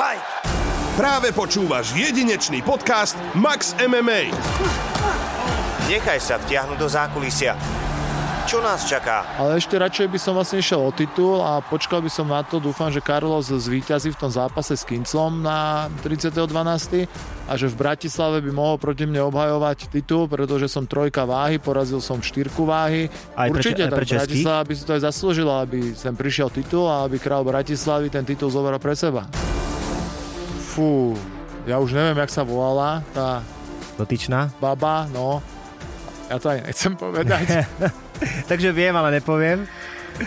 Fight! 0.00 0.24
Práve 0.96 1.28
počúvaš 1.28 1.92
jedinečný 1.92 2.64
podcast 2.64 3.20
Max 3.36 3.76
MMA. 3.76 4.32
Nechaj 5.92 6.16
sa 6.24 6.40
vtiahnuť 6.40 6.78
do 6.80 6.88
zákulisia. 6.88 7.52
Čo 8.48 8.64
nás 8.64 8.88
čaká? 8.88 9.28
Ale 9.36 9.60
ešte 9.60 9.76
radšej 9.76 10.08
by 10.08 10.16
som 10.16 10.32
vlastne 10.40 10.64
išiel 10.64 10.80
o 10.80 10.88
titul 10.88 11.44
a 11.44 11.60
počkal 11.60 12.00
by 12.00 12.08
som 12.08 12.32
na 12.32 12.40
to. 12.40 12.56
Dúfam, 12.56 12.88
že 12.88 13.04
Carlos 13.04 13.52
zvíťazí 13.52 14.16
v 14.16 14.20
tom 14.24 14.32
zápase 14.32 14.72
s 14.72 14.88
Kinclom 14.88 15.44
na 15.44 15.92
30.12. 16.00 16.48
a 17.44 17.52
že 17.60 17.68
v 17.68 17.76
Bratislave 17.76 18.40
by 18.40 18.56
mohol 18.56 18.80
proti 18.80 19.04
mne 19.04 19.28
obhajovať 19.28 19.92
titul, 19.92 20.32
pretože 20.32 20.72
som 20.72 20.88
trojka 20.88 21.28
váhy, 21.28 21.60
porazil 21.60 22.00
som 22.00 22.24
štyrku 22.24 22.64
váhy. 22.64 23.12
Aj 23.36 23.52
Určite, 23.52 23.84
aj 23.84 23.92
tak 23.92 23.98
pre 24.00 24.06
českých? 24.08 24.48
Bratislava 24.48 24.62
by 24.64 24.72
si 24.72 24.82
to 24.88 24.92
aj 24.96 25.02
zaslúžila, 25.12 25.54
aby 25.60 25.92
sem 25.92 26.16
prišiel 26.16 26.48
titul 26.48 26.88
a 26.88 27.04
aby 27.04 27.20
král 27.20 27.44
Bratislavy 27.44 28.08
ten 28.08 28.24
titul 28.24 28.48
zoberal 28.48 28.80
pre 28.80 28.96
seba. 28.96 29.28
Fú, 30.70 31.18
ja 31.66 31.82
už 31.82 31.90
neviem, 31.98 32.14
jak 32.22 32.30
sa 32.30 32.46
volala 32.46 33.02
tá 33.10 33.42
Dotyčná. 33.98 34.54
baba, 34.62 35.10
no. 35.10 35.42
Ja 36.30 36.38
to 36.38 36.46
aj 36.54 36.62
nechcem 36.62 36.94
povedať. 36.94 37.66
Takže 38.50 38.70
viem, 38.70 38.94
ale 38.94 39.18
nepoviem. 39.18 39.66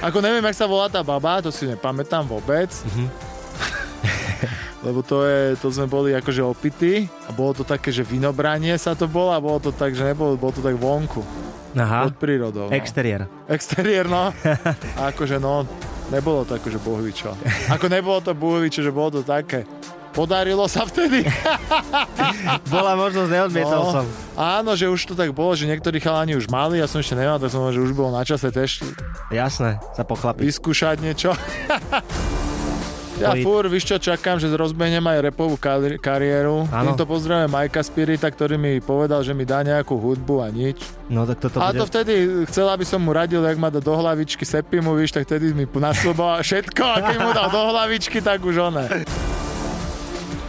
Ako 0.03 0.19
neviem, 0.19 0.43
jak 0.43 0.57
sa 0.59 0.67
volá 0.67 0.91
tá 0.91 0.99
baba, 0.99 1.39
to 1.39 1.47
si 1.47 1.63
nepamätám 1.63 2.27
vôbec. 2.27 2.67
Mhm. 2.91 3.07
Lebo 4.85 4.99
to, 4.99 5.23
je, 5.23 5.55
to 5.63 5.71
sme 5.71 5.87
boli 5.87 6.11
akože 6.11 6.43
opity 6.43 7.07
a 7.23 7.31
bolo 7.31 7.55
to 7.55 7.63
také, 7.63 7.87
že 7.87 8.03
vinobranie 8.03 8.75
sa 8.75 8.91
to 8.99 9.07
bolo 9.07 9.31
a 9.31 9.39
bolo 9.39 9.63
to 9.63 9.71
tak, 9.71 9.95
že 9.95 10.03
nebolo, 10.03 10.35
bolo 10.35 10.51
to 10.51 10.59
tak 10.59 10.75
vonku. 10.75 11.23
Aha. 11.73 12.11
Pod 12.11 12.19
prírodou. 12.19 12.67
No. 12.67 12.75
Exteriér. 12.75 13.31
Exteriér, 13.47 14.11
no. 14.11 14.35
A 14.99 15.15
akože 15.15 15.39
no, 15.39 15.63
nebolo 16.11 16.43
to 16.43 16.59
akože 16.59 16.77
bohvičo. 16.83 17.31
Ako 17.71 17.87
nebolo 17.87 18.19
to 18.19 18.35
bohvičo, 18.35 18.83
že 18.83 18.91
bolo 18.91 19.17
to 19.17 19.21
také. 19.23 19.63
Podarilo 20.13 20.65
sa 20.65 20.85
vtedy. 20.85 21.25
Bola 22.73 22.93
možnosť, 22.93 23.29
neodmietol 23.29 23.81
No. 23.81 23.91
som. 23.91 24.05
Áno, 24.33 24.71
že 24.73 24.85
už 24.85 25.01
to 25.03 25.13
tak 25.13 25.29
bolo, 25.29 25.53
že 25.53 25.65
niektorí 25.65 25.97
chalani 25.97 26.33
už 26.33 26.47
mali, 26.47 26.77
ja 26.77 26.85
som 26.85 27.01
ešte 27.01 27.13
nemal, 27.13 27.37
tak 27.37 27.49
som 27.49 27.65
že 27.67 27.81
už 27.81 27.91
bolo 27.91 28.13
na 28.13 28.21
čase 28.21 28.47
tiež 28.47 28.85
Jasné, 29.27 29.81
sa 29.91 30.03
pochlapiť. 30.03 30.45
vyskúšať 30.45 31.01
niečo. 31.01 31.33
Ja 33.13 33.29
fúr, 33.39 33.69
víš 33.69 33.85
čo, 33.85 34.01
čakám, 34.01 34.41
že 34.41 34.49
rozbehnem 34.49 34.99
aj 34.99 35.29
repovú 35.29 35.53
kari- 35.53 36.01
kariéru. 36.01 36.65
Áno. 36.67 36.91
Týmto 36.91 37.05
pozdravujem 37.05 37.45
Majka 37.45 37.85
Spirita, 37.85 38.25
ktorý 38.25 38.57
mi 38.57 38.81
povedal, 38.81 39.21
že 39.21 39.31
mi 39.31 39.45
dá 39.45 39.61
nejakú 39.61 39.93
hudbu 39.93 40.41
a 40.41 40.49
nič. 40.49 40.81
No 41.07 41.21
tak 41.21 41.37
toto 41.39 41.61
a 41.61 41.69
bude... 41.69 41.77
to 41.77 41.85
vtedy 41.87 42.13
chcel, 42.49 42.67
aby 42.67 42.81
som 42.81 42.99
mu 42.99 43.13
radil, 43.13 43.39
jak 43.39 43.55
ma 43.55 43.69
dá 43.69 43.77
do 43.77 43.93
hlavičky 43.93 44.41
Sepimu, 44.41 44.97
víš, 44.97 45.13
tak 45.13 45.23
vtedy 45.23 45.53
mi 45.53 45.69
nasľuboval 45.69 46.41
všetko 46.41 46.83
a 46.83 46.95
keď 47.05 47.17
mu 47.21 47.31
dal 47.31 47.47
do 47.47 47.61
hlavičky, 47.69 48.17
tak 48.17 48.41
už 48.41 48.73
one. 48.73 48.83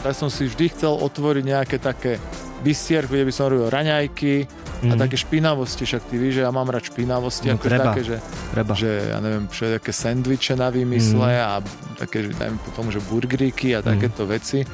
Tak 0.04 0.12
som 0.12 0.28
si 0.28 0.44
vždy 0.44 0.68
chcel 0.68 0.92
otvoriť 0.92 1.44
nejaké 1.46 1.76
také 1.78 2.20
bistierku, 2.60 3.08
kde 3.10 3.24
by 3.24 3.32
som 3.32 3.48
robil 3.48 3.66
raňajky 3.66 4.44
a 4.84 4.92
Mhm. 4.92 5.00
také 5.00 5.16
špinavosti, 5.16 5.82
však 5.82 6.02
ty 6.04 6.14
víš, 6.14 6.32
že 6.34 6.42
ja 6.44 6.50
mám 6.50 6.68
rád 6.68 6.84
špinavosti, 6.84 7.48
No 7.48 7.56
ako 7.56 7.64
treba. 7.64 7.84
také, 7.90 8.02
že 8.04 8.16
Treba. 8.52 8.72
že 8.74 8.90
ja 9.06 9.18
neviem, 9.18 9.44
všetké 9.46 9.90
sendviče 9.90 10.52
na 10.54 10.68
výmysle 10.68 11.24
Mhm. 11.26 11.40
a 11.42 11.52
také, 11.96 12.16
že 12.22 12.36
dajme 12.36 12.58
potom, 12.62 12.84
že 12.86 13.00
burgeríky 13.00 13.72
a 13.72 13.80
takéto 13.80 14.24
veci. 14.24 14.68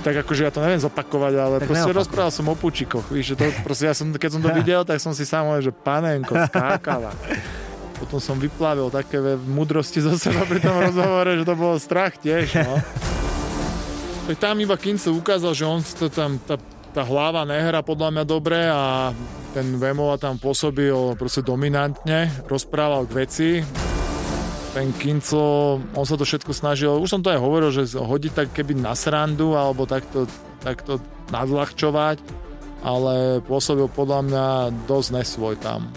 Tak 0.00 0.14
akože 0.18 0.42
ja 0.42 0.50
to 0.50 0.60
neviem 0.60 0.80
zopakovať, 0.80 1.32
ale 1.34 1.54
Tak 1.58 1.66
proste 1.66 1.80
neopakuj. 1.82 2.00
rozprával 2.02 2.28
som 2.30 2.44
o 2.46 2.54
pučikoch, 2.54 3.04
víš, 3.06 3.26
že 3.26 3.36
to 3.36 3.44
proste 3.60 3.84
ja 3.84 3.92
som, 3.92 4.08
keď 4.10 4.30
som 4.30 4.40
to 4.40 4.48
videl, 4.58 4.80
tak 4.82 4.96
som 4.96 5.12
si 5.12 5.24
sám 5.24 5.44
hovoril, 5.46 5.60
že 5.62 5.72
panenko 5.74 6.32
skákala. 6.42 7.12
Potom 8.00 8.16
som 8.16 8.36
vyplavil 8.36 8.88
také 8.90 9.16
múdrosti 9.38 10.00
zo 10.00 10.12
seba 10.14 10.40
pri 10.42 10.56
tom 10.58 10.76
rozhovore, 10.78 11.30
že 11.30 11.44
to 11.44 11.54
bolo 11.54 11.76
strach 11.78 12.16
tiež, 12.16 12.48
no. 12.58 12.80
Tak 14.24 14.40
tam 14.40 14.56
iba 14.56 14.80
Kince 14.80 15.12
ukázal, 15.12 15.52
že 15.52 15.68
on 15.68 15.84
to 15.84 16.08
tam, 16.08 16.40
tá, 16.48 16.56
tá 16.96 17.04
hlava 17.04 17.44
nehrá 17.44 17.84
podľa 17.84 18.08
mňa 18.08 18.24
dobre 18.24 18.56
a 18.56 19.12
ten 19.52 19.76
Vemola 19.76 20.16
tam 20.16 20.40
pôsobil 20.40 21.12
proste 21.20 21.44
dominantne, 21.44 22.32
rozprával 22.48 23.04
k 23.04 23.16
veci. 23.20 23.48
Ten 24.72 24.96
Kinco, 24.96 25.76
on 25.92 26.06
sa 26.08 26.16
to 26.16 26.24
všetko 26.24 26.56
snažil, 26.56 26.96
už 26.96 27.12
som 27.12 27.20
to 27.20 27.36
aj 27.36 27.38
hovoril, 27.38 27.68
že 27.68 28.00
hodiť 28.00 28.32
tak 28.32 28.48
keby 28.56 28.80
na 28.80 28.96
srandu 28.96 29.60
alebo 29.60 29.84
takto, 29.84 30.24
takto 30.64 31.04
nadľahčovať, 31.28 32.16
ale 32.80 33.44
pôsobil 33.44 33.92
podľa 33.92 34.20
mňa 34.24 34.46
dosť 34.88 35.08
nesvoj 35.20 35.60
tam 35.60 35.92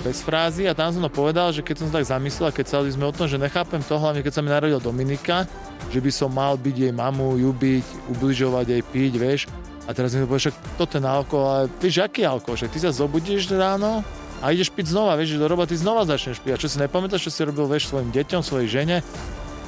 bez 0.00 0.24
frázy 0.24 0.64
a 0.64 0.72
tam 0.72 0.96
som 0.96 1.04
to 1.04 1.12
povedal, 1.12 1.52
že 1.52 1.60
keď 1.60 1.76
som 1.76 1.86
sa 1.92 2.00
tak 2.00 2.08
zamyslel, 2.08 2.48
keď 2.56 2.66
sa 2.66 2.80
sme 2.88 3.04
o 3.04 3.12
tom, 3.12 3.28
že 3.28 3.36
nechápem 3.36 3.84
to, 3.84 4.00
hlavne 4.00 4.24
keď 4.24 4.32
sa 4.32 4.40
mi 4.40 4.48
narodil 4.48 4.80
Dominika, 4.80 5.44
že 5.88 5.98
by 5.98 6.10
som 6.12 6.28
mal 6.28 6.60
byť 6.60 6.76
jej 6.76 6.92
mamu, 6.92 7.40
ju 7.40 7.50
byť, 7.50 7.86
ubližovať 8.12 8.66
jej 8.68 8.82
piť, 8.84 9.12
vieš. 9.16 9.40
A 9.88 9.96
teraz 9.96 10.12
mi 10.12 10.22
to 10.22 10.28
povie, 10.28 10.44
však 10.44 10.56
toto 10.76 11.00
je 11.00 11.02
na 11.02 11.16
alkohol, 11.16 11.46
ale 11.48 11.64
vieš, 11.80 12.04
aký 12.04 12.22
alkohol, 12.22 12.60
však 12.60 12.70
ty 12.70 12.78
sa 12.78 12.92
zobudíš 12.92 13.50
ráno 13.50 14.04
a 14.38 14.52
ideš 14.52 14.70
piť 14.70 14.92
znova, 14.92 15.18
vieš, 15.18 15.34
že 15.34 15.42
do 15.42 15.50
roboty 15.50 15.74
znova 15.74 16.06
začneš 16.06 16.38
piť. 16.38 16.52
A 16.54 16.60
čo 16.60 16.68
si 16.70 16.78
nepamätáš, 16.78 17.26
čo 17.26 17.32
si 17.32 17.42
robil, 17.42 17.66
vieš, 17.66 17.90
svojim 17.90 18.12
deťom, 18.12 18.40
svojej 18.40 18.68
žene, 18.70 18.98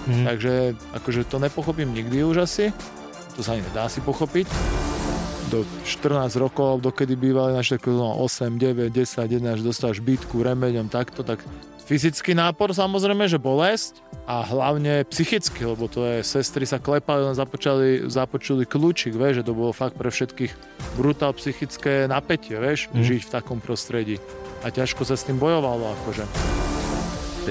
Mhm. 0.02 0.24
takže 0.26 0.52
akože 0.98 1.30
to 1.30 1.38
nepochopím 1.38 1.94
nikdy 1.94 2.26
už 2.26 2.42
asi. 2.42 2.74
To 3.38 3.40
sa 3.40 3.54
ani 3.54 3.62
nedá 3.62 3.86
si 3.86 4.02
pochopiť. 4.02 4.50
Do 5.46 5.62
14 5.84 6.34
rokov, 6.34 6.80
dokedy 6.82 7.14
bývali 7.14 7.52
naše 7.54 7.76
no, 7.86 8.18
8, 8.18 8.56
9, 8.58 8.88
10, 8.90 9.30
11, 9.30 9.60
až 9.60 9.62
dostáš 9.62 10.00
bytku, 10.02 10.42
remeďom, 10.42 10.88
takto, 10.88 11.22
tak 11.22 11.44
fyzický 11.82 12.32
nápor 12.32 12.70
samozrejme, 12.72 13.26
že 13.26 13.36
bolesť 13.36 14.00
a 14.24 14.46
hlavne 14.46 15.02
psychicky, 15.10 15.66
lebo 15.66 15.90
to 15.90 16.06
je, 16.06 16.16
sestry 16.22 16.62
sa 16.62 16.78
klepali, 16.78 17.26
len 17.26 17.34
započali, 17.34 18.06
započuli 18.06 18.62
kľúčik, 18.64 19.12
vieš, 19.12 19.42
že 19.42 19.46
to 19.50 19.52
bolo 19.52 19.74
fakt 19.74 19.98
pre 19.98 20.08
všetkých 20.08 20.52
brutál 20.94 21.34
psychické 21.34 22.06
napätie, 22.06 22.54
vieš, 22.56 22.86
Mhm. 22.94 23.02
žiť 23.02 23.22
v 23.26 23.30
takom 23.30 23.58
prostredí. 23.58 24.16
A 24.62 24.70
ťažko 24.70 25.02
sa 25.02 25.18
s 25.18 25.26
tým 25.26 25.42
bojovalo, 25.42 25.90
akože. 26.02 26.24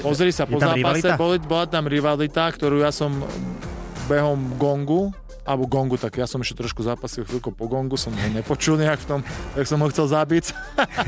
Pozri 0.00 0.32
sa, 0.32 0.48
Je 0.48 0.56
po 0.56 0.58
zápase 0.58 1.08
boli, 1.20 1.36
bola 1.36 1.68
tam 1.68 1.84
rivalita, 1.84 2.48
ktorú 2.48 2.80
ja 2.80 2.88
som 2.88 3.20
behom 4.08 4.56
gongu, 4.56 5.12
alebo 5.42 5.66
gongu, 5.66 5.98
tak 5.98 6.14
ja 6.18 6.26
som 6.30 6.38
ešte 6.38 6.62
trošku 6.62 6.86
zápasil 6.86 7.26
chvíľko 7.26 7.50
po 7.50 7.66
gongu, 7.66 7.98
som 7.98 8.14
ho 8.14 8.28
nepočul 8.30 8.78
nejak 8.78 9.02
v 9.02 9.06
tom, 9.06 9.20
jak 9.58 9.66
som 9.66 9.82
ho 9.82 9.88
chcel 9.90 10.06
zabiť. 10.06 10.44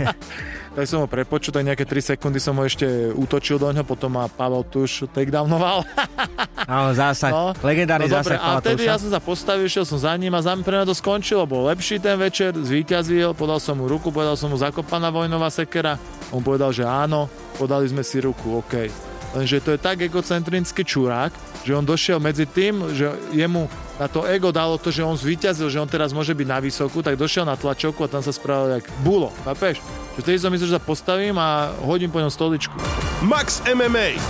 tak 0.76 0.84
som 0.90 1.06
ho 1.06 1.08
prepočul, 1.08 1.54
tak 1.54 1.62
nejaké 1.62 1.86
3 1.86 2.14
sekundy 2.14 2.42
som 2.42 2.58
ho 2.58 2.66
ešte 2.66 3.14
útočil 3.14 3.62
do 3.62 3.70
ňoho, 3.70 3.86
potom 3.86 4.18
ma 4.18 4.26
Pavel 4.26 4.66
Tuš 4.66 5.06
takedownoval. 5.14 5.86
Áno, 6.66 6.90
zásah. 6.98 7.30
No. 7.30 7.54
Legendárny 7.62 8.10
No 8.10 8.18
zásah 8.18 8.42
a 8.42 8.58
vtedy 8.58 8.90
ja 8.90 8.98
som 8.98 9.12
sa 9.12 9.22
postavil, 9.22 9.70
šiel 9.70 9.86
som 9.86 10.02
za 10.02 10.10
ním 10.18 10.34
a 10.34 10.42
za 10.42 10.58
mňa 10.58 10.64
pre 10.66 10.74
mňa 10.82 10.90
to 10.90 10.96
skončilo. 10.98 11.46
Bol 11.46 11.70
lepší 11.70 12.02
ten 12.02 12.18
večer, 12.18 12.56
zvíťazil, 12.58 13.38
podal 13.38 13.62
som 13.62 13.78
mu 13.78 13.86
ruku, 13.86 14.10
povedal 14.10 14.34
som 14.34 14.50
mu 14.50 14.58
zakopaná 14.58 15.14
vojnová 15.14 15.46
sekera. 15.54 15.94
On 16.34 16.42
povedal, 16.42 16.74
že 16.74 16.82
áno, 16.82 17.30
podali 17.54 17.86
sme 17.86 18.02
si 18.02 18.18
ruku, 18.18 18.58
OK. 18.58 19.13
Lenže 19.34 19.58
to 19.66 19.74
je 19.74 19.82
tak 19.82 19.98
egocentrický 19.98 20.86
čurák, 20.86 21.34
že 21.66 21.74
on 21.74 21.82
došiel 21.82 22.22
medzi 22.22 22.46
tým, 22.46 22.94
že 22.94 23.10
jemu 23.34 23.66
na 23.98 24.06
to 24.06 24.22
ego 24.30 24.54
dalo 24.54 24.78
to, 24.78 24.94
že 24.94 25.02
on 25.02 25.18
zvíťazil, 25.18 25.66
že 25.66 25.82
on 25.82 25.90
teraz 25.90 26.14
môže 26.14 26.30
byť 26.30 26.46
na 26.46 26.62
vysokú, 26.62 27.02
tak 27.02 27.18
došiel 27.18 27.42
na 27.42 27.58
tlačovku 27.58 28.06
a 28.06 28.10
tam 28.10 28.22
sa 28.22 28.30
spravil 28.30 28.78
jak 28.78 28.86
bulo, 29.02 29.34
chápeš? 29.42 29.82
Že 30.14 30.20
vtedy 30.22 30.38
som 30.38 30.50
myslel, 30.54 30.70
že 30.70 30.76
sa 30.78 30.82
postavím 30.86 31.34
a 31.34 31.74
hodím 31.82 32.14
po 32.14 32.22
ňom 32.22 32.30
stoličku. 32.30 32.78
Max 33.26 33.58
MMA. 33.66 34.22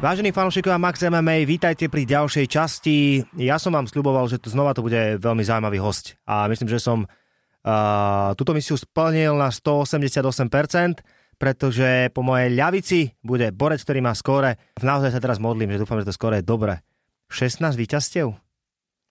Vážení 0.00 0.32
fanúšikovia 0.32 0.80
Max 0.80 1.04
MMA, 1.04 1.44
vítajte 1.44 1.92
pri 1.92 2.08
ďalšej 2.08 2.46
časti. 2.48 3.24
Ja 3.40 3.60
som 3.60 3.76
vám 3.76 3.88
sľuboval, 3.88 4.24
že 4.32 4.40
tu 4.40 4.48
znova 4.48 4.72
to 4.72 4.84
bude 4.84 5.20
veľmi 5.20 5.44
zaujímavý 5.44 5.80
host. 5.84 6.16
A 6.24 6.48
myslím, 6.48 6.68
že 6.72 6.80
som 6.80 7.04
uh, 7.04 8.32
túto 8.36 8.56
misiu 8.56 8.76
splnil 8.76 9.36
na 9.36 9.48
188%, 9.48 11.00
pretože 11.36 12.10
po 12.14 12.22
mojej 12.22 12.54
ľavici 12.54 13.00
bude 13.22 13.50
borec, 13.50 13.82
ktorý 13.82 14.00
má 14.00 14.14
skóre. 14.14 14.56
Naozaj 14.80 15.14
sa 15.14 15.20
teraz 15.20 15.42
modlím, 15.42 15.74
že 15.74 15.82
dúfam, 15.82 16.00
že 16.00 16.08
to 16.08 16.16
skóre 16.16 16.40
je 16.40 16.46
dobre. 16.46 16.80
16 17.28 17.74
víťazstiev? 17.74 18.34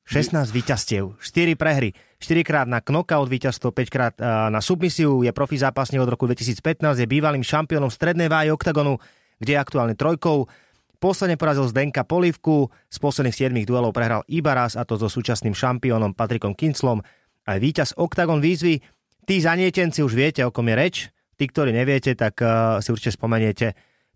16 0.03 0.51
víťazstiev, 0.51 1.15
4 1.15 1.55
prehry, 1.55 1.95
4 2.19 2.43
krát 2.43 2.67
na 2.67 2.83
knockout 2.83 3.31
víťazstvo, 3.31 3.71
5 3.71 3.87
krát 3.87 4.13
na 4.51 4.59
submisiu, 4.59 5.23
je 5.23 5.31
profi 5.31 5.55
zápasník 5.55 6.03
od 6.03 6.11
roku 6.11 6.27
2015, 6.27 6.99
je 6.99 7.07
bývalým 7.07 7.39
šampiónom 7.39 7.87
strednej 7.87 8.27
váhy 8.27 8.51
oktagonu, 8.51 8.99
kde 9.39 9.55
je 9.55 9.63
aktuálne 9.63 9.95
trojkou. 9.95 10.51
Posledne 10.99 11.39
porazil 11.39 11.71
Zdenka 11.71 12.03
Polivku, 12.03 12.67
z 12.91 12.97
posledných 12.99 13.47
7 13.47 13.63
duelov 13.63 13.95
prehral 13.95 14.27
iba 14.27 14.51
raz, 14.51 14.75
a 14.75 14.83
to 14.83 14.99
so 14.99 15.07
súčasným 15.07 15.55
šampiónom 15.55 16.11
Patrikom 16.19 16.51
Kinclom. 16.51 16.99
Aj 17.47 17.59
víťaz 17.59 17.95
Octagon 17.95 18.43
výzvy. 18.43 18.83
Tí 19.23 19.39
zanietenci 19.39 20.03
už 20.03 20.19
viete, 20.19 20.43
o 20.43 20.51
kom 20.51 20.67
je 20.67 20.75
reč. 20.75 20.95
Tí, 21.33 21.43
ktorí 21.49 21.73
neviete, 21.73 22.13
tak 22.13 22.39
uh, 22.41 22.77
si 22.79 22.89
určite 22.93 23.17
spomeniete 23.17 23.73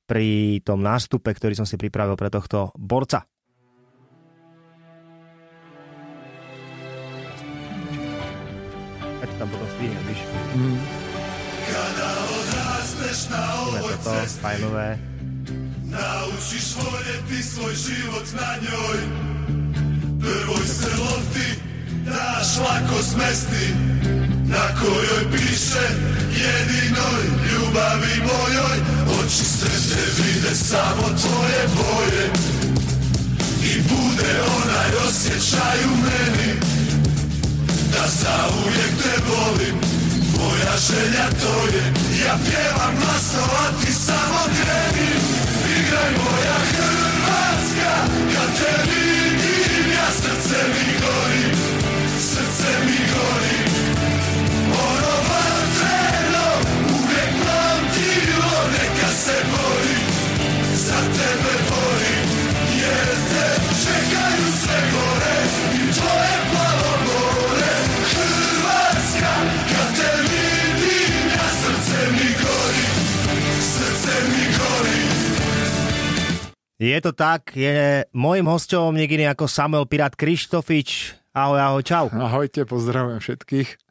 pri 0.07 0.59
tom 0.63 0.79
nástupe, 0.79 1.33
ktorý 1.33 1.57
som 1.57 1.67
si 1.67 1.75
pripravil 1.75 2.15
pre 2.15 2.31
tohto 2.31 2.71
borca. 2.77 3.27
Ja 9.17 9.25
to 9.25 9.35
tam 9.41 9.47
potom 9.49 9.67
strihnem, 9.75 10.03
víš. 10.07 10.21
Ideme 13.67 13.97
toto, 13.99 14.11
fajnové. 14.39 14.89
Naučiš 15.87 16.75
voljeti 16.77 17.39
svoj 17.43 17.73
život 17.73 18.27
na 18.35 18.51
njoj 18.59 18.99
Prvoj 20.19 20.65
se 20.67 20.89
lopti 20.99 21.61
daš 22.05 22.57
lako 22.57 23.03
smesti 23.03 23.73
Na 24.47 24.67
kojoj 24.79 25.31
piše 25.31 25.87
jedinoj 26.31 27.23
ljubavi 27.51 28.15
mojoj 28.27 28.77
Oči 29.19 29.45
sretne 29.45 30.03
vide 30.17 30.55
samo 30.55 31.03
tvoje 31.21 31.61
boje 31.75 32.25
I 33.63 33.81
bude 33.81 34.31
onaj 34.57 34.91
osjećaj 35.07 35.79
u 35.85 35.95
meni 35.97 36.53
Da 37.91 38.07
zauvijek 38.21 38.91
te 39.03 39.21
volim. 39.29 39.75
Moja 40.37 40.77
želja 40.87 41.27
to 41.41 41.75
je 41.75 41.83
Ja 42.25 42.37
pjevam 42.45 42.95
glasno, 42.99 43.43
a 43.63 43.85
ti 43.85 43.93
samo 43.93 44.39
kreni 44.57 45.09
Igraj 45.79 46.11
moja 46.11 46.57
Hrvatska 46.71 47.93
Kad 48.33 48.57
te 48.57 48.89
vidim 48.89 49.91
ja 49.91 50.11
srce 50.11 50.57
mi 50.67 50.93
gori 51.01 51.55
Srce 52.19 52.85
mi 52.85 52.97
gori 53.13 53.66
se 59.27 59.37
bori 59.51 59.99
Za 60.87 60.99
tebe 61.17 61.53
bori 61.69 62.15
Jer 62.81 63.09
te 63.29 63.47
čekaju 63.83 64.47
sve 64.61 64.79
gore 64.93 65.37
I 65.79 65.81
tvoje 65.97 66.35
plavo 66.51 66.91
more 67.07 67.73
Hrvatska 68.11 69.33
Kad 69.71 69.89
te 69.97 70.11
vidim 70.29 71.15
ja 71.35 71.47
srce 71.61 71.99
mi 72.15 72.29
gori 72.43 72.87
Srce 73.73 74.13
mi 74.31 74.43
gori 74.57 75.03
Je 76.79 77.01
to 77.01 77.11
tak, 77.11 77.57
je 77.57 78.05
môjim 78.13 78.45
hosťom 78.45 78.93
niekedy 78.93 79.25
ako 79.25 79.49
Samuel 79.49 79.89
Pirát 79.89 80.13
Krištofič. 80.13 81.17
Ahoj, 81.33 81.57
ahoj, 81.57 81.81
čau. 81.81 82.05
Ahojte, 82.13 82.69
pozdravujem 82.69 83.17
všetkých. 83.17 83.86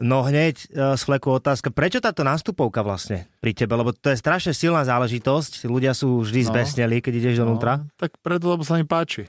No 0.00 0.20
hneď 0.22 0.56
e, 0.66 0.96
z 0.96 1.02
fleku 1.02 1.28
otázka, 1.30 1.68
prečo 1.68 2.00
táto 2.00 2.20
nástupovka 2.20 2.80
vlastne 2.80 3.28
pri 3.38 3.52
tebe? 3.52 3.72
Lebo 3.72 3.92
to 3.92 4.08
je 4.08 4.16
strašne 4.16 4.50
silná 4.50 4.80
záležitosť, 4.82 5.64
ľudia 5.64 5.92
sú 5.92 6.20
vždy 6.20 6.40
No. 6.42 6.48
zbesneli, 6.50 6.98
keď 6.98 7.12
ideš 7.14 7.36
dovnútra, 7.38 7.84
No, 7.84 7.92
tak 7.94 8.16
preto, 8.18 8.48
lebo 8.48 8.64
sa 8.64 8.74
mi 8.74 8.84
páči. 8.84 9.28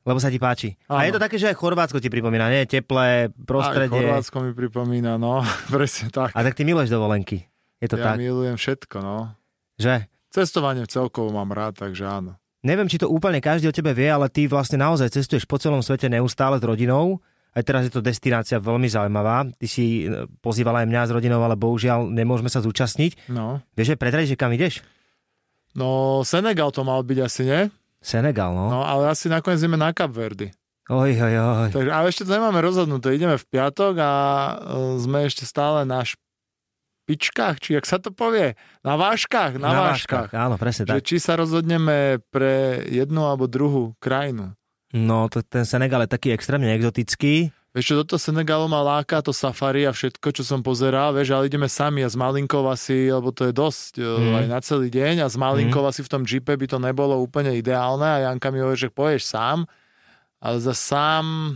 lebo 0.00 0.16
sa 0.16 0.28
ti 0.28 0.36
páči. 0.36 0.76
A 0.86 1.00
Áno. 1.00 1.02
je 1.02 1.12
to 1.12 1.20
také, 1.20 1.36
že 1.36 1.48
aj 1.48 1.56
Chorvátsko 1.56 1.98
ti 1.98 2.08
pripomína, 2.08 2.48
nie? 2.48 2.64
Teplé 2.64 3.26
Aj 3.26 3.32
prostredie. 3.32 3.96
Chorvátsko 3.96 4.36
mi 4.40 4.52
pripomína, 4.52 5.16
no, 5.16 5.40
presne 5.72 6.08
tak. 6.08 6.32
A 6.32 6.40
tak 6.40 6.52
ty 6.52 6.62
miluješ 6.62 6.88
dovolenky. 6.88 7.48
Je 7.78 7.88
to 7.88 7.96
ja 7.96 8.12
tak, 8.12 8.20
milujem 8.20 8.54
všetko, 8.54 8.96
no. 9.00 9.32
že? 9.76 10.04
Cestovanie 10.28 10.84
celkovo 10.84 11.32
mám 11.32 11.48
rád, 11.48 11.80
takže 11.80 12.04
áno. 12.04 12.36
Neviem, 12.60 12.86
či 12.86 13.00
to 13.00 13.08
úplne 13.08 13.40
každý 13.40 13.66
o 13.66 13.74
tebe 13.74 13.88
vie, 13.90 14.04
ale 14.04 14.28
ty 14.28 14.44
vlastne 14.44 14.76
naozaj 14.76 15.08
cestuješ 15.10 15.48
po 15.48 15.56
celom 15.56 15.80
svete 15.80 16.12
neustále 16.12 16.60
s 16.60 16.62
rodinou. 16.62 17.24
Aj 17.50 17.62
teraz 17.66 17.82
je 17.82 17.92
to 17.92 17.98
destinácia 17.98 18.62
veľmi 18.62 18.86
zaujímavá. 18.86 19.50
Ty 19.58 19.66
si 19.66 20.06
e, 20.06 20.24
pozývala 20.38 20.82
aj 20.82 20.88
mňa 20.88 21.02
s 21.06 21.10
rodinou, 21.10 21.42
ale 21.42 21.58
bohužiaľ 21.58 22.06
nemôžeme 22.06 22.46
sa 22.46 22.62
zúčastniť. 22.62 23.26
No, 23.26 23.58
Vieš, 23.74 23.94
že 23.94 24.00
predrať, 24.00 24.30
že 24.30 24.38
kam 24.38 24.54
ideš? 24.54 24.86
no 25.74 26.20
Senegal 26.22 26.70
to 26.70 26.82
mal 26.82 27.02
byť 27.02 27.18
asi, 27.22 27.42
nie? 27.46 27.62
Senegal, 27.98 28.54
no. 28.54 28.70
No, 28.70 28.80
ale 28.82 29.10
asi 29.10 29.26
nakoniec 29.26 29.60
ideme 29.60 29.76
na 29.76 29.90
Cap 29.90 30.10
Verdy. 30.10 30.50
Oj, 30.90 31.10
oj, 31.14 31.34
oj. 31.38 31.70
Takže, 31.70 31.90
ale 31.94 32.06
ešte 32.10 32.26
to 32.26 32.34
nemáme 32.34 32.58
rozhodnuté. 32.58 33.14
Ideme 33.14 33.38
v 33.38 33.46
piatok 33.46 33.94
a 34.02 34.10
e, 34.10 34.52
sme 34.98 35.26
ešte 35.26 35.46
stále 35.46 35.86
na 35.86 36.02
špičkách, 36.02 37.62
či 37.62 37.78
jak 37.78 37.86
sa 37.86 38.02
to 38.02 38.10
povie? 38.10 38.58
Na 38.82 38.98
váškach, 38.98 39.58
na, 39.58 39.70
váškach. 39.90 40.34
Áno, 40.34 40.58
presne 40.58 40.90
Že 40.90 40.98
tak. 40.98 41.06
či 41.06 41.16
sa 41.22 41.38
rozhodneme 41.38 42.18
pre 42.34 42.82
jednu 42.90 43.22
alebo 43.22 43.46
druhú 43.46 43.94
krajinu. 44.02 44.54
No, 44.90 45.30
to, 45.30 45.42
ten 45.46 45.62
Senegal 45.62 46.02
je 46.02 46.10
taký 46.10 46.34
extrémne 46.34 46.66
exotický. 46.74 47.54
Vieš 47.70 47.86
čo, 47.86 47.94
toto 48.02 48.18
Senegalu 48.18 48.66
ma 48.66 48.82
láka, 48.82 49.22
to 49.22 49.30
safari 49.30 49.86
a 49.86 49.94
všetko, 49.94 50.34
čo 50.34 50.42
som 50.42 50.58
pozeral, 50.58 51.14
vieš, 51.14 51.30
ale 51.30 51.46
ideme 51.46 51.70
sami 51.70 52.02
a 52.02 52.10
s 52.10 52.18
Malinkov 52.18 52.66
asi, 52.66 53.06
lebo 53.06 53.30
to 53.30 53.46
je 53.46 53.54
dosť 53.54 54.02
mm. 54.02 54.34
aj 54.42 54.46
na 54.50 54.58
celý 54.58 54.90
deň 54.90 55.22
a 55.22 55.30
s 55.30 55.38
Malinkov 55.38 55.86
asi 55.86 56.02
v 56.02 56.10
tom 56.10 56.26
jeepe 56.26 56.50
by 56.58 56.66
to 56.66 56.82
nebolo 56.82 57.14
úplne 57.22 57.54
ideálne 57.54 58.02
a 58.02 58.18
Janka 58.26 58.50
mi 58.50 58.58
hovorí, 58.58 58.74
že 58.74 58.90
poješ 58.90 59.22
sám, 59.22 59.70
ale 60.42 60.58
za 60.58 60.74
sám, 60.74 61.54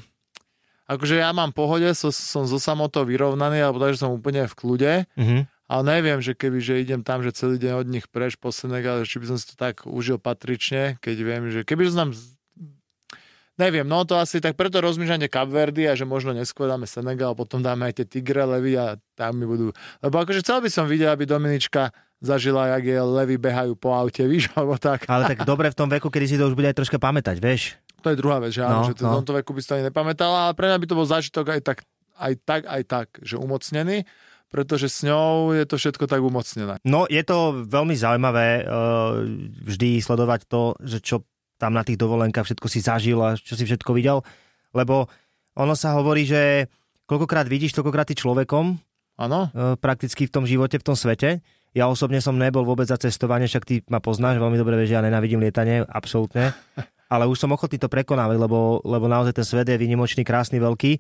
akože 0.86 1.18
ja 1.18 1.34
mám 1.34 1.50
pohode, 1.50 1.90
so, 1.98 2.14
som 2.14 2.46
zo 2.46 2.62
samotou 2.62 3.02
vyrovnaný, 3.02 3.58
alebo 3.58 3.82
takže 3.82 4.06
som 4.06 4.14
úplne 4.14 4.46
v 4.46 4.54
kľude, 4.54 4.92
Mhm. 5.18 5.50
ale 5.66 5.82
neviem, 5.82 6.22
že 6.22 6.38
keby, 6.38 6.62
že 6.62 6.78
idem 6.78 7.02
tam, 7.02 7.26
že 7.26 7.34
celý 7.34 7.58
deň 7.58 7.72
od 7.74 7.88
nich 7.90 8.06
preš 8.06 8.38
po 8.38 8.54
Senegal, 8.54 9.02
či 9.02 9.18
by 9.18 9.34
som 9.34 9.36
si 9.40 9.50
to 9.50 9.58
tak 9.58 9.82
užil 9.82 10.22
patrične, 10.22 10.94
keď 11.02 11.16
viem, 11.26 11.42
že 11.50 11.66
keby 11.66 11.90
som 11.90 11.98
tam 12.06 12.10
Neviem, 13.54 13.86
no 13.86 14.02
to 14.02 14.18
asi 14.18 14.42
tak 14.42 14.58
preto 14.58 14.82
rozmýšľanie 14.82 15.30
Kapverdy 15.30 15.86
a 15.86 15.94
že 15.94 16.02
možno 16.02 16.34
neskôr 16.34 16.66
dáme 16.66 16.90
Senegal, 16.90 17.38
potom 17.38 17.62
dáme 17.62 17.86
aj 17.86 18.02
tie 18.02 18.06
Tigre, 18.18 18.42
Levy 18.42 18.74
a 18.74 18.98
tam 19.14 19.38
mi 19.38 19.46
budú... 19.46 19.70
Lebo 20.02 20.18
akože 20.18 20.42
chcel 20.42 20.58
by 20.58 20.70
som 20.74 20.90
vidieť, 20.90 21.14
aby 21.14 21.22
Dominička 21.22 21.94
zažila, 22.18 22.74
jak 22.74 22.82
je 22.90 22.98
Levy 22.98 23.38
behajú 23.38 23.78
po 23.78 23.94
aute, 23.94 24.26
víš, 24.32 24.50
alebo 24.58 24.74
tak. 24.74 25.06
Ale 25.06 25.30
tak 25.30 25.46
dobre 25.46 25.70
v 25.70 25.78
tom 25.78 25.86
veku, 25.86 26.10
kedy 26.10 26.26
si 26.26 26.34
to 26.34 26.50
už 26.50 26.58
bude 26.58 26.66
aj 26.66 26.74
troška 26.74 26.98
pamätať, 26.98 27.38
vieš? 27.38 27.78
To 28.02 28.10
je 28.10 28.18
druhá 28.18 28.42
vec, 28.42 28.50
že 28.52 28.66
áno, 28.66 28.84
No, 28.84 28.88
že 28.90 28.98
to, 28.98 29.06
no. 29.06 29.14
v 29.14 29.16
tomto 29.22 29.32
veku 29.38 29.54
by 29.54 29.60
si 29.62 29.68
to 29.70 29.74
ani 29.78 29.86
nepamätala, 29.86 30.50
ale 30.50 30.54
pre 30.58 30.66
mňa 30.66 30.78
by 30.82 30.86
to 30.90 30.98
bol 30.98 31.06
zážitok 31.06 31.46
aj 31.54 31.60
tak, 31.62 31.78
aj 32.18 32.32
tak, 32.42 32.62
aj 32.66 32.82
tak, 32.90 33.06
že 33.22 33.38
umocnený, 33.38 34.02
pretože 34.50 34.90
s 34.90 35.06
ňou 35.06 35.54
je 35.54 35.64
to 35.64 35.78
všetko 35.78 36.10
tak 36.10 36.20
umocnené. 36.20 36.82
No, 36.82 37.06
je 37.06 37.22
to 37.22 37.64
veľmi 37.64 37.94
zaujímavé 37.94 38.66
uh, 38.66 39.22
vždy 39.62 40.02
sledovať 40.02 40.40
to, 40.50 40.74
že 40.84 40.98
čo 41.00 41.16
tam 41.58 41.72
na 41.74 41.86
tých 41.86 41.98
dovolenkách 42.00 42.46
všetko 42.46 42.66
si 42.66 42.80
zažil 42.82 43.18
a 43.22 43.38
čo 43.38 43.54
si 43.54 43.64
všetko 43.64 43.90
videl, 43.94 44.20
lebo 44.74 45.06
ono 45.54 45.74
sa 45.78 45.94
hovorí, 45.94 46.26
že 46.26 46.66
koľkokrát 47.06 47.46
vidíš, 47.46 47.78
toľkokrát 47.78 48.10
ty 48.10 48.18
človekom, 48.18 48.74
Áno? 49.14 49.40
uh, 49.54 49.78
prakticky 49.78 50.26
v 50.26 50.34
tom 50.34 50.44
živote, 50.44 50.82
v 50.82 50.86
tom 50.86 50.98
svete. 50.98 51.38
Ja 51.74 51.90
osobne 51.90 52.22
som 52.22 52.38
nebol 52.38 52.62
vôbec 52.62 52.86
za 52.86 52.98
cestovanie, 52.98 53.50
však 53.50 53.66
ty 53.66 53.82
ma 53.90 53.98
poznáš, 53.98 54.38
veľmi 54.38 54.58
dobre 54.58 54.78
vieš, 54.78 54.94
že 54.94 54.96
ja 54.98 55.02
nenávidím 55.02 55.42
lietanie, 55.42 55.82
absolútne. 55.86 56.54
Ale 57.14 57.30
už 57.30 57.38
som 57.38 57.52
ochotný 57.54 57.78
to 57.78 57.90
prekonávať, 57.90 58.38
lebo, 58.38 58.82
lebo 58.82 59.06
naozaj 59.06 59.36
ten 59.38 59.46
svet 59.46 59.70
je 59.70 59.78
vynimočný, 59.78 60.26
krásny, 60.26 60.58
veľký. 60.58 60.98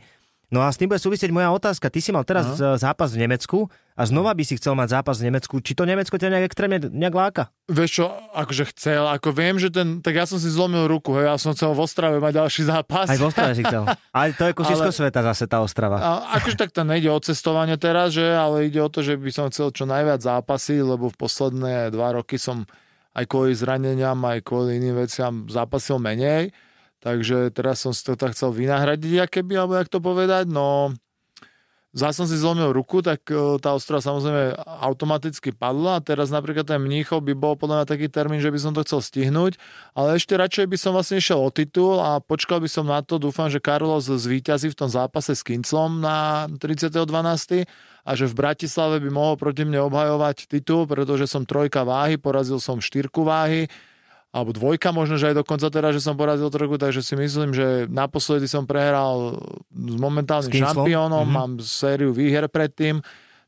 No 0.52 0.60
a 0.60 0.68
s 0.68 0.76
tým 0.76 0.92
bude 0.92 1.00
súvisieť 1.00 1.32
moja 1.32 1.48
otázka. 1.50 1.88
Ty 1.88 2.00
si 2.00 2.10
mal 2.12 2.24
teraz 2.26 2.60
uh 2.60 2.76
zápas 2.76 3.12
v 3.14 3.24
Nemecku 3.24 3.70
a 3.94 4.02
znova 4.02 4.34
by 4.34 4.42
si 4.42 4.58
chcel 4.58 4.74
mať 4.74 4.98
zápas 4.98 5.22
v 5.22 5.30
Nemecku. 5.30 5.62
Či 5.62 5.78
to 5.78 5.86
Nemecko 5.86 6.18
ťa 6.18 6.32
nejak 6.32 6.46
extrémne 6.50 6.78
nejak 6.90 7.14
láka? 7.14 7.42
Vieš 7.70 7.90
čo, 8.02 8.06
akože 8.34 8.64
chcel, 8.74 9.06
ako 9.06 9.30
viem, 9.30 9.56
že 9.62 9.70
ten, 9.70 10.02
tak 10.02 10.18
ja 10.18 10.26
som 10.26 10.42
si 10.42 10.50
zlomil 10.50 10.90
ruku, 10.90 11.14
hej, 11.16 11.30
ja 11.30 11.36
som 11.38 11.54
chcel 11.54 11.70
v 11.72 11.80
Ostrave 11.86 12.18
mať 12.18 12.42
ďalší 12.42 12.62
zápas. 12.66 13.06
Aj 13.06 13.16
v 13.20 13.24
Ostrave 13.24 13.54
si 13.54 13.62
chcel. 13.62 13.86
Ale 14.16 14.34
to 14.34 14.44
je 14.50 14.52
kosisko 14.52 14.90
Ale- 14.90 14.98
sveta 14.98 15.20
zase 15.22 15.44
tá 15.46 15.62
Ostrava. 15.62 15.96
A, 16.02 16.10
akože 16.42 16.56
tak 16.58 16.74
to 16.74 16.82
nejde 16.82 17.08
o 17.08 17.20
cestovanie 17.22 17.78
teraz, 17.78 18.12
že, 18.16 18.26
ale 18.34 18.66
ide 18.66 18.82
o 18.82 18.90
to, 18.90 19.00
že 19.06 19.14
by 19.14 19.30
som 19.30 19.46
chcel 19.54 19.70
čo 19.70 19.86
najviac 19.86 20.20
zápasy, 20.20 20.82
lebo 20.82 21.08
v 21.12 21.16
posledné 21.16 21.94
dva 21.94 22.18
roky 22.18 22.36
som 22.36 22.66
aj 23.14 23.24
kvôli 23.30 23.54
zraneniam, 23.54 24.18
aj 24.26 24.42
kvôli 24.42 24.82
iným 24.82 24.98
veciam 25.06 25.46
zápasil 25.46 26.02
menej. 26.02 26.50
Takže 27.04 27.52
teraz 27.52 27.84
som 27.84 27.92
si 27.92 28.00
to 28.00 28.16
tak 28.16 28.32
chcel 28.32 28.48
vynahradiť, 28.56 29.28
aké 29.28 29.44
by, 29.44 29.60
alebo 29.60 29.76
jak 29.76 29.92
to 29.92 30.00
povedať, 30.00 30.48
no 30.48 30.96
zase 31.94 32.16
som 32.16 32.26
si 32.26 32.40
zlomil 32.40 32.72
ruku, 32.74 33.04
tak 33.04 33.28
e, 33.30 33.60
tá 33.62 33.76
ostrava 33.76 34.02
samozrejme 34.02 34.56
automaticky 34.82 35.54
padla 35.54 36.00
a 36.00 36.04
teraz 36.04 36.32
napríklad 36.32 36.66
ten 36.66 36.82
Mníchov 36.82 37.22
by 37.22 37.36
bol 37.38 37.54
podľa 37.54 37.84
mňa 37.84 37.86
taký 37.86 38.08
termín, 38.10 38.42
že 38.42 38.50
by 38.50 38.58
som 38.58 38.72
to 38.74 38.82
chcel 38.82 39.04
stihnúť, 39.04 39.60
ale 39.94 40.18
ešte 40.18 40.34
radšej 40.34 40.66
by 40.66 40.76
som 40.80 40.96
vlastne 40.96 41.22
išiel 41.22 41.38
o 41.38 41.52
titul 41.54 42.02
a 42.02 42.18
počkal 42.18 42.58
by 42.58 42.68
som 42.72 42.88
na 42.88 43.04
to, 43.04 43.22
dúfam, 43.22 43.46
že 43.46 43.62
Carlos 43.62 44.10
zvíťazí 44.10 44.74
v 44.74 44.78
tom 44.80 44.90
zápase 44.90 45.38
s 45.38 45.46
Kinclom 45.46 46.02
na 46.02 46.50
30.12. 46.56 47.04
a 48.04 48.10
že 48.16 48.24
v 48.26 48.34
Bratislave 48.34 48.98
by 48.98 49.12
mohol 49.12 49.38
proti 49.38 49.62
mne 49.62 49.86
obhajovať 49.86 50.50
titul, 50.50 50.90
pretože 50.90 51.30
som 51.30 51.46
trojka 51.46 51.86
váhy, 51.86 52.18
porazil 52.18 52.58
som 52.58 52.82
štyrku 52.82 53.22
váhy, 53.22 53.70
alebo 54.34 54.50
dvojka 54.50 54.90
možno, 54.90 55.14
že 55.14 55.30
aj 55.30 55.46
dokonca 55.46 55.70
teraz, 55.70 55.94
že 55.94 56.02
som 56.02 56.18
porazil 56.18 56.50
trojku, 56.50 56.74
takže 56.74 57.06
si 57.06 57.14
myslím, 57.14 57.54
že 57.54 57.86
naposledy 57.86 58.50
som 58.50 58.66
prehral 58.66 59.38
s 59.70 59.94
momentálnym 59.94 60.50
S 60.50 60.58
šampiónom, 60.58 61.22
Mhm. 61.22 61.30
mám 61.30 61.50
sériu 61.62 62.10
výher 62.10 62.50
predtým, 62.50 62.98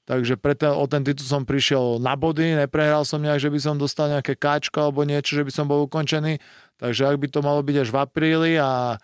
takže 0.07 0.39
pre 0.39 0.55
ten, 0.55 0.71
o 0.71 0.87
ten 0.87 1.03
titul 1.03 1.27
som 1.27 1.43
prišiel 1.43 1.99
na 1.99 2.15
body, 2.15 2.55
neprehral 2.55 3.03
som 3.03 3.19
nejak, 3.19 3.43
že 3.43 3.51
by 3.51 3.59
som 3.59 3.75
dostal 3.75 4.07
nejaké 4.07 4.39
káčko 4.39 4.79
alebo 4.79 5.03
niečo, 5.03 5.35
že 5.35 5.43
by 5.43 5.51
som 5.51 5.67
bol 5.67 5.83
ukončený, 5.91 6.39
takže 6.79 7.03
ak 7.11 7.19
by 7.19 7.27
to 7.35 7.43
malo 7.43 7.67
byť 7.67 7.77
až 7.83 7.89
v 7.91 7.99
apríli 7.99 8.53
a 8.55 8.95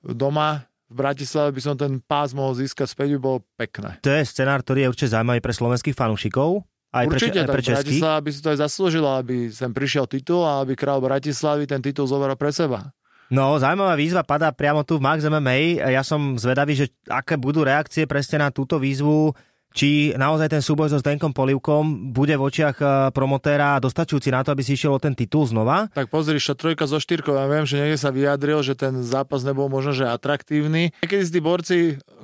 doma 0.00 0.64
v 0.88 0.94
Bratislave 0.96 1.56
by 1.56 1.60
som 1.60 1.74
ten 1.76 2.00
pás 2.04 2.36
mohol 2.36 2.52
získať 2.52 2.84
späť, 2.84 3.16
by 3.16 3.20
bolo 3.20 3.38
pekné. 3.56 3.96
To 4.04 4.12
je 4.12 4.28
scenár, 4.28 4.60
ktorý 4.60 4.84
je 4.84 4.90
určite 4.92 5.12
zaujímavý 5.16 5.40
pre 5.40 5.52
slovenských 5.52 5.96
fanúšikov. 5.96 6.68
Aj 6.92 7.08
Určite, 7.08 7.40
pre, 7.40 7.48
aj 7.48 7.48
pre. 7.48 7.62
Bratislava 7.72 8.18
by 8.20 8.30
si 8.30 8.40
to 8.44 8.48
aj 8.52 8.58
zaslúžila, 8.68 9.10
aby 9.24 9.48
sem 9.48 9.72
prišiel 9.72 10.04
titul 10.04 10.44
a 10.44 10.60
aby 10.60 10.76
král 10.76 11.00
Bratislavy 11.00 11.64
ten 11.64 11.80
titul 11.80 12.04
zoberal 12.04 12.36
pre 12.36 12.52
seba. 12.52 12.92
No, 13.32 13.56
zaujímavá 13.56 13.96
výzva 13.96 14.20
padá 14.20 14.52
priamo 14.52 14.84
tu 14.84 15.00
v 15.00 15.08
Max 15.08 15.24
MMA. 15.24 15.80
Ja 15.88 16.04
som 16.04 16.36
zvedavý, 16.36 16.76
že 16.76 16.92
aké 17.08 17.40
budú 17.40 17.64
reakcie 17.64 18.04
presne 18.04 18.44
na 18.44 18.52
túto 18.52 18.76
výzvu 18.76 19.32
či 19.72 20.12
naozaj 20.14 20.52
ten 20.52 20.62
súboj 20.62 20.92
so 20.92 21.00
Zdenkom 21.00 21.32
Polivkom 21.32 22.12
bude 22.12 22.36
v 22.36 22.44
očiach 22.46 22.76
eh, 22.78 22.88
promotéra 23.10 23.80
dostačujúci 23.80 24.28
na 24.30 24.44
to, 24.44 24.52
aby 24.52 24.62
si 24.62 24.76
išiel 24.76 24.96
o 24.96 25.02
ten 25.02 25.16
titul 25.16 25.48
znova. 25.48 25.88
Tak 25.92 26.12
pozri, 26.12 26.36
čo 26.36 26.52
trojka 26.52 26.84
zo 26.84 27.00
štyrkou, 27.00 27.32
ja 27.34 27.48
viem, 27.48 27.64
že 27.64 27.80
niekde 27.80 27.98
sa 27.98 28.12
vyjadril, 28.12 28.60
že 28.60 28.76
ten 28.76 29.00
zápas 29.02 29.42
nebol 29.42 29.72
možno, 29.72 29.96
že 29.96 30.04
atraktívny. 30.04 30.92
Keď 31.02 31.20
tí 31.28 31.40
borci 31.40 31.76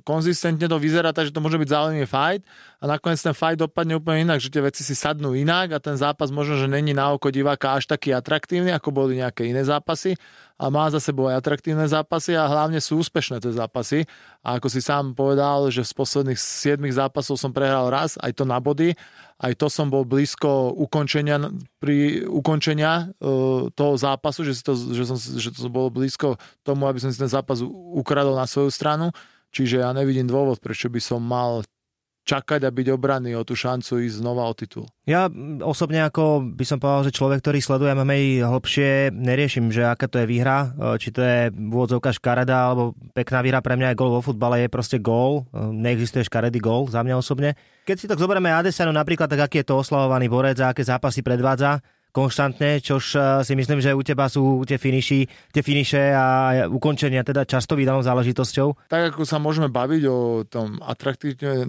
konzistentne 0.07 0.69
to 0.69 0.81
vyzerá, 0.81 1.13
takže 1.13 1.35
to 1.35 1.43
môže 1.45 1.61
byť 1.61 1.69
zaujímavý 1.69 2.09
fight 2.09 2.43
a 2.81 2.85
nakoniec 2.87 3.21
ten 3.21 3.35
fight 3.35 3.59
dopadne 3.59 3.99
úplne 3.99 4.25
inak, 4.25 4.39
že 4.39 4.49
tie 4.49 4.63
veci 4.63 4.87
si 4.87 4.95
sadnú 4.95 5.35
inak 5.35 5.75
a 5.75 5.79
ten 5.83 5.99
zápas 5.99 6.31
možno, 6.31 6.57
že 6.57 6.71
není 6.71 6.97
na 6.97 7.13
oko 7.13 7.29
diváka 7.29 7.77
až 7.77 7.91
taký 7.91 8.15
atraktívny, 8.15 8.71
ako 8.73 8.89
boli 8.95 9.19
nejaké 9.19 9.45
iné 9.51 9.67
zápasy 9.67 10.17
a 10.59 10.65
má 10.75 10.91
za 10.91 10.99
sebou 10.99 11.31
aj 11.31 11.39
atraktívne 11.39 11.87
zápasy 11.87 12.35
a 12.35 12.51
hlavne 12.51 12.83
sú 12.83 12.99
úspešné 12.99 13.39
tie 13.39 13.55
zápasy. 13.55 14.11
A 14.43 14.59
ako 14.59 14.67
si 14.67 14.83
sám 14.83 15.15
povedal, 15.15 15.71
že 15.71 15.87
z 15.87 15.95
posledných 15.95 16.35
7 16.35 16.83
zápasov 16.91 17.39
som 17.39 17.55
prehral 17.55 17.87
raz, 17.87 18.19
aj 18.19 18.35
to 18.35 18.43
na 18.43 18.59
body, 18.59 18.99
aj 19.39 19.55
to 19.55 19.71
som 19.71 19.87
bol 19.87 20.03
blízko 20.03 20.75
ukončenia, 20.75 21.39
pri 21.79 22.27
ukončenia 22.27 23.15
uh, 23.23 23.71
toho 23.71 23.95
zápasu, 23.95 24.43
že, 24.43 24.59
si 24.59 24.63
to, 24.67 24.75
že, 24.75 25.07
som, 25.07 25.15
že 25.15 25.55
to 25.55 25.71
bolo 25.71 25.95
blízko 25.95 26.35
tomu, 26.67 26.91
aby 26.91 26.99
som 26.99 27.15
si 27.15 27.23
ten 27.23 27.31
zápas 27.31 27.63
ukradol 27.95 28.35
na 28.35 28.51
svoju 28.51 28.75
stranu. 28.75 29.15
Čiže 29.55 29.87
ja 29.87 29.95
nevidím 29.95 30.27
dôvod, 30.27 30.59
prečo 30.59 30.91
by 30.91 30.99
som 30.99 31.23
mal 31.23 31.63
čakať 32.29 32.69
a 32.69 32.71
byť 32.71 32.87
obranný 32.93 33.33
o 33.33 33.43
tú 33.43 33.57
šancu 33.57 34.05
ísť 34.05 34.21
znova 34.21 34.45
o 34.45 34.53
titul. 34.53 34.85
Ja 35.09 35.33
osobne 35.65 36.05
ako 36.05 36.53
by 36.53 36.65
som 36.69 36.77
povedal, 36.77 37.09
že 37.09 37.17
človek, 37.17 37.41
ktorý 37.41 37.65
sleduje 37.65 37.97
MMA 37.97 38.45
hlbšie, 38.45 39.17
neriešim, 39.17 39.73
že 39.73 39.89
aká 39.89 40.05
to 40.05 40.21
je 40.21 40.29
výhra, 40.29 40.77
e, 40.77 41.01
či 41.01 41.09
to 41.09 41.25
je 41.25 41.49
vôdzovka 41.49 42.13
škareda, 42.13 42.69
alebo 42.69 42.93
pekná 43.17 43.41
výhra 43.41 43.65
pre 43.65 43.81
mňa 43.81 43.97
je 43.97 43.99
gol 44.05 44.13
vo 44.13 44.21
futbale, 44.21 44.61
je 44.61 44.69
proste 44.69 45.01
gól, 45.01 45.49
e, 45.49 45.73
neexistuje 45.73 46.29
škaredý 46.29 46.61
gól 46.61 46.93
za 46.93 47.01
mňa 47.01 47.17
osobne. 47.17 47.57
Keď 47.89 47.97
si 47.97 48.05
tak 48.05 48.21
zoberieme 48.21 48.53
Adesanu 48.53 48.93
napríklad, 48.93 49.33
tak 49.33 49.49
aký 49.49 49.65
je 49.65 49.73
to 49.73 49.81
oslavovaný 49.81 50.29
borec 50.29 50.61
a 50.61 50.77
aké 50.77 50.85
zápasy 50.85 51.25
predvádza, 51.25 51.81
konštantne, 52.19 52.83
čož 52.83 53.05
eh, 53.15 53.23
si 53.47 53.55
myslím, 53.55 53.79
že 53.79 53.95
u 53.95 54.03
teba 54.03 54.27
sú 54.27 54.67
tie 54.67 54.75
finiši, 54.75 55.55
tie 55.55 55.63
finiše 55.63 56.03
a 56.11 56.27
ukončenia 56.67 57.23
teda 57.23 57.47
často 57.47 57.79
vydanou 57.79 58.03
záležitosťou. 58.03 58.91
Tak 58.91 59.15
ako 59.15 59.23
sa 59.23 59.39
môžeme 59.39 59.71
baviť 59.71 60.03
o 60.11 60.43
tom 60.43 60.83
atraktivite, 60.83 61.63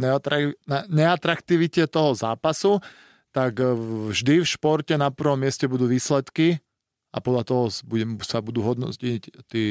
neatraktivite 0.89 1.85
toho 1.85 2.17
zápasu, 2.17 2.81
tak 3.29 3.61
eh, 3.61 3.69
vždy 4.09 4.41
v 4.41 4.47
športe 4.49 4.97
na 4.97 5.13
prvom 5.13 5.37
mieste 5.37 5.69
budú 5.69 5.85
výsledky 5.85 6.57
a 7.09 7.17
podľa 7.21 7.43
toho 7.45 7.63
sa 8.21 8.41
budú 8.41 8.61
hodnotiť 8.61 9.21
tí, 9.49 9.65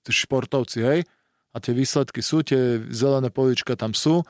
tí 0.00 0.10
športovci, 0.10 0.78
hej? 0.80 1.00
A 1.50 1.56
tie 1.58 1.74
výsledky 1.74 2.22
sú, 2.22 2.40
tie 2.46 2.80
zelené 2.88 3.28
polička 3.28 3.74
tam 3.76 3.92
sú, 3.92 4.22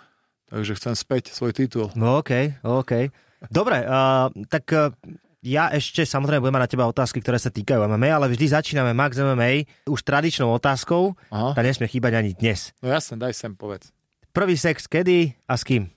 takže 0.51 0.75
chcem 0.75 0.95
späť 0.97 1.31
svoj 1.31 1.55
titul. 1.55 1.87
No 1.95 2.19
OK, 2.19 2.59
OK. 2.65 3.13
Dobre, 3.49 3.87
uh, 3.87 4.29
tak 4.51 4.65
uh, 4.75 4.91
ja 5.41 5.73
ešte 5.73 6.05
samozrejme 6.05 6.45
budem 6.45 6.57
mať 6.61 6.65
na 6.69 6.73
teba 6.77 6.85
otázky, 6.85 7.25
ktoré 7.25 7.41
sa 7.41 7.49
týkajú 7.49 7.81
MMA, 7.89 8.13
ale 8.13 8.29
vždy 8.29 8.53
začíname 8.53 8.93
Max 8.93 9.17
MMA 9.17 9.65
už 9.89 10.05
tradičnou 10.05 10.53
otázkou, 10.53 11.17
Aha. 11.33 11.57
tá 11.57 11.65
nesmie 11.65 11.89
chýbať 11.89 12.21
ani 12.21 12.37
dnes. 12.37 12.77
No 12.85 12.93
jasne, 12.93 13.17
daj 13.17 13.33
sem 13.33 13.57
povedz. 13.57 13.89
Prvý 14.37 14.55
sex 14.61 14.85
kedy 14.85 15.33
a 15.49 15.57
s 15.57 15.65
kým? 15.65 15.89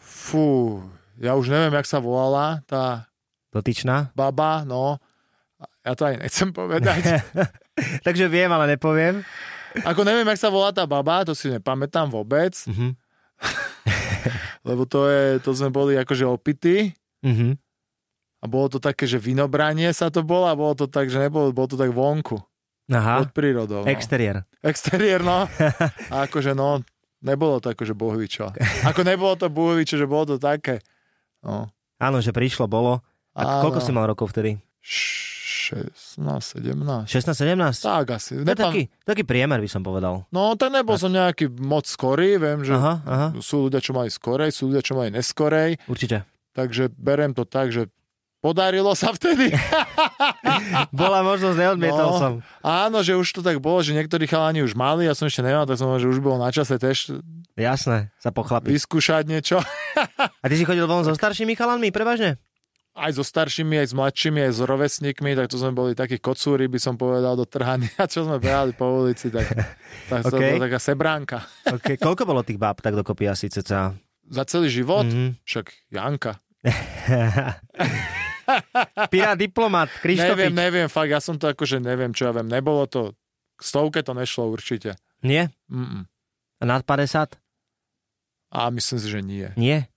Fú, 0.00 0.80
ja 1.20 1.36
už 1.36 1.52
neviem, 1.52 1.76
jak 1.76 1.86
sa 1.86 2.00
volala 2.00 2.64
tá... 2.64 3.12
Dotyčná? 3.52 4.10
Baba, 4.16 4.64
no. 4.64 4.98
Ja 5.84 5.92
to 5.92 6.08
aj 6.08 6.24
nechcem 6.24 6.50
povedať. 6.50 7.22
Takže 8.06 8.26
viem, 8.32 8.48
ale 8.48 8.74
nepoviem. 8.74 9.20
Ako 9.84 10.02
neviem, 10.08 10.26
jak 10.32 10.40
sa 10.40 10.48
volá 10.48 10.72
tá 10.72 10.88
baba, 10.88 11.28
to 11.28 11.36
si 11.36 11.52
nepamätám 11.52 12.08
vôbec. 12.08 12.56
Mm-hmm. 12.64 12.90
Lebo 14.68 14.88
to 14.88 15.04
je, 15.06 15.36
to 15.44 15.52
sme 15.52 15.68
boli 15.68 16.00
akože 16.00 16.24
opity. 16.24 16.96
Mm-hmm 17.20 17.65
a 18.46 18.48
bolo 18.48 18.70
to 18.70 18.78
také, 18.78 19.10
že 19.10 19.18
vinobranie 19.18 19.90
sa 19.90 20.06
to 20.06 20.22
bolo 20.22 20.46
a 20.46 20.54
bolo 20.54 20.78
to 20.78 20.86
tak, 20.86 21.10
že 21.10 21.18
nebolo, 21.18 21.50
bolo 21.50 21.74
to 21.74 21.74
tak 21.74 21.90
vonku. 21.90 22.38
Aha. 22.86 23.26
Pod 23.26 23.34
prírodou. 23.34 23.82
No. 23.82 23.90
Exteriér. 23.90 24.46
Exteriér, 24.62 25.26
no. 25.26 25.50
A 26.14 26.30
akože 26.30 26.54
no, 26.54 26.86
nebolo 27.18 27.58
to 27.58 27.74
akože 27.74 27.98
bohvičo. 27.98 28.54
Ako 28.86 29.02
nebolo 29.02 29.34
to 29.34 29.50
bohvičo, 29.50 29.98
že 29.98 30.06
bolo 30.06 30.30
to 30.30 30.36
také. 30.38 30.78
No. 31.42 31.66
Áno, 31.98 32.22
že 32.22 32.30
prišlo, 32.30 32.70
bolo. 32.70 33.02
A 33.34 33.66
koľko 33.66 33.82
si 33.82 33.90
mal 33.90 34.06
rokov 34.06 34.30
vtedy? 34.30 34.62
16, 34.78 36.22
17. 36.62 37.10
16, 37.10 37.34
17? 37.34 37.82
Tak 37.82 38.06
asi. 38.14 38.38
To 38.46 38.46
je 38.46 38.54
taký, 38.54 38.82
taký 39.02 39.26
priemer, 39.26 39.58
by 39.58 39.66
som 39.66 39.82
povedal. 39.82 40.22
No, 40.30 40.54
tak 40.54 40.70
nebol 40.70 40.94
tak. 40.94 41.02
som 41.02 41.10
nejaký 41.10 41.50
moc 41.58 41.90
skorý, 41.90 42.38
viem, 42.38 42.62
že 42.62 42.78
aha, 42.78 43.02
aha. 43.02 43.26
sú 43.42 43.66
ľudia, 43.66 43.82
čo 43.82 43.90
mali 43.90 44.06
skorej, 44.06 44.54
sú 44.54 44.70
ľudia, 44.70 44.86
čo 44.86 44.94
mali 44.94 45.10
neskorej. 45.10 45.82
Určite. 45.90 46.22
Takže 46.54 46.94
berem 46.94 47.34
to 47.34 47.42
tak, 47.42 47.74
že 47.74 47.90
Podarilo 48.46 48.94
sa 48.94 49.10
vtedy. 49.10 49.50
Bola 50.94 51.26
možnosť, 51.26 51.58
neodmietol 51.58 52.10
no, 52.14 52.18
som. 52.22 52.32
Áno, 52.62 53.02
že 53.02 53.18
už 53.18 53.26
to 53.34 53.40
tak 53.42 53.58
bolo, 53.58 53.82
že 53.82 53.90
niektorí 53.90 54.30
chalani 54.30 54.62
už 54.62 54.78
mali, 54.78 55.02
ja 55.02 55.18
som 55.18 55.26
ešte 55.26 55.42
nemal, 55.42 55.66
tak 55.66 55.74
som 55.74 55.90
že 55.98 56.06
už 56.06 56.22
bolo 56.22 56.38
na 56.38 56.54
čase 56.54 56.78
tiež 56.78 57.18
Jasné, 57.58 58.14
sa 58.22 58.30
pochlapiť. 58.30 58.70
Vyskúšať 58.70 59.26
niečo. 59.26 59.58
A 60.42 60.46
ty 60.46 60.54
si 60.54 60.62
chodil 60.62 60.86
von 60.86 61.02
so 61.02 61.10
staršími 61.10 61.58
chalanmi, 61.58 61.90
prevažne? 61.90 62.38
Aj 62.94 63.10
so 63.10 63.26
staršími, 63.26 63.82
aj 63.82 63.90
s 63.90 63.94
mladšími, 63.98 64.40
aj 64.46 64.52
s 64.54 64.60
rovesníkmi, 64.62 65.34
tak 65.34 65.50
to 65.50 65.58
sme 65.58 65.74
boli 65.74 65.98
takí 65.98 66.22
kocúri, 66.22 66.70
by 66.70 66.78
som 66.78 66.94
povedal, 66.94 67.34
do 67.34 67.50
trhania, 67.50 67.98
čo 68.14 68.30
sme 68.30 68.38
behali 68.38 68.78
po 68.78 69.02
ulici, 69.02 69.26
tak, 69.26 69.50
tak 70.06 70.22
okay. 70.22 70.30
to 70.30 70.36
bola 70.38 70.64
taká 70.70 70.78
sebránka. 70.78 71.38
Okay. 71.66 71.98
Koľko 71.98 72.22
bolo 72.22 72.46
tých 72.46 72.62
báb 72.62 72.78
tak 72.78 72.94
dokopy 72.94 73.26
asi 73.26 73.50
ceca? 73.50 73.90
Za 74.30 74.44
celý 74.46 74.70
život? 74.70 75.10
Mm-hmm. 75.10 75.42
Však 75.42 75.66
Janka. 75.90 76.38
Pirát 79.12 79.36
diplomat, 79.38 79.90
Krištofič. 80.00 80.30
Neviem, 80.30 80.54
neviem, 80.54 80.88
fakt, 80.88 81.10
ja 81.10 81.20
som 81.20 81.36
to 81.36 81.50
akože 81.50 81.82
neviem, 81.82 82.14
čo 82.14 82.30
ja 82.30 82.32
viem. 82.32 82.46
Nebolo 82.46 82.86
to, 82.86 83.12
k 83.58 83.60
stovke 83.62 84.00
to 84.02 84.14
nešlo 84.14 84.50
určite. 84.50 84.94
Nie? 85.22 85.50
Mm-mm. 85.66 86.06
A 86.60 86.64
nad 86.64 86.82
50? 86.86 87.36
A 88.54 88.70
myslím 88.70 88.98
si, 89.02 89.06
že 89.10 89.20
nie. 89.20 89.48
Nie? 89.58 89.90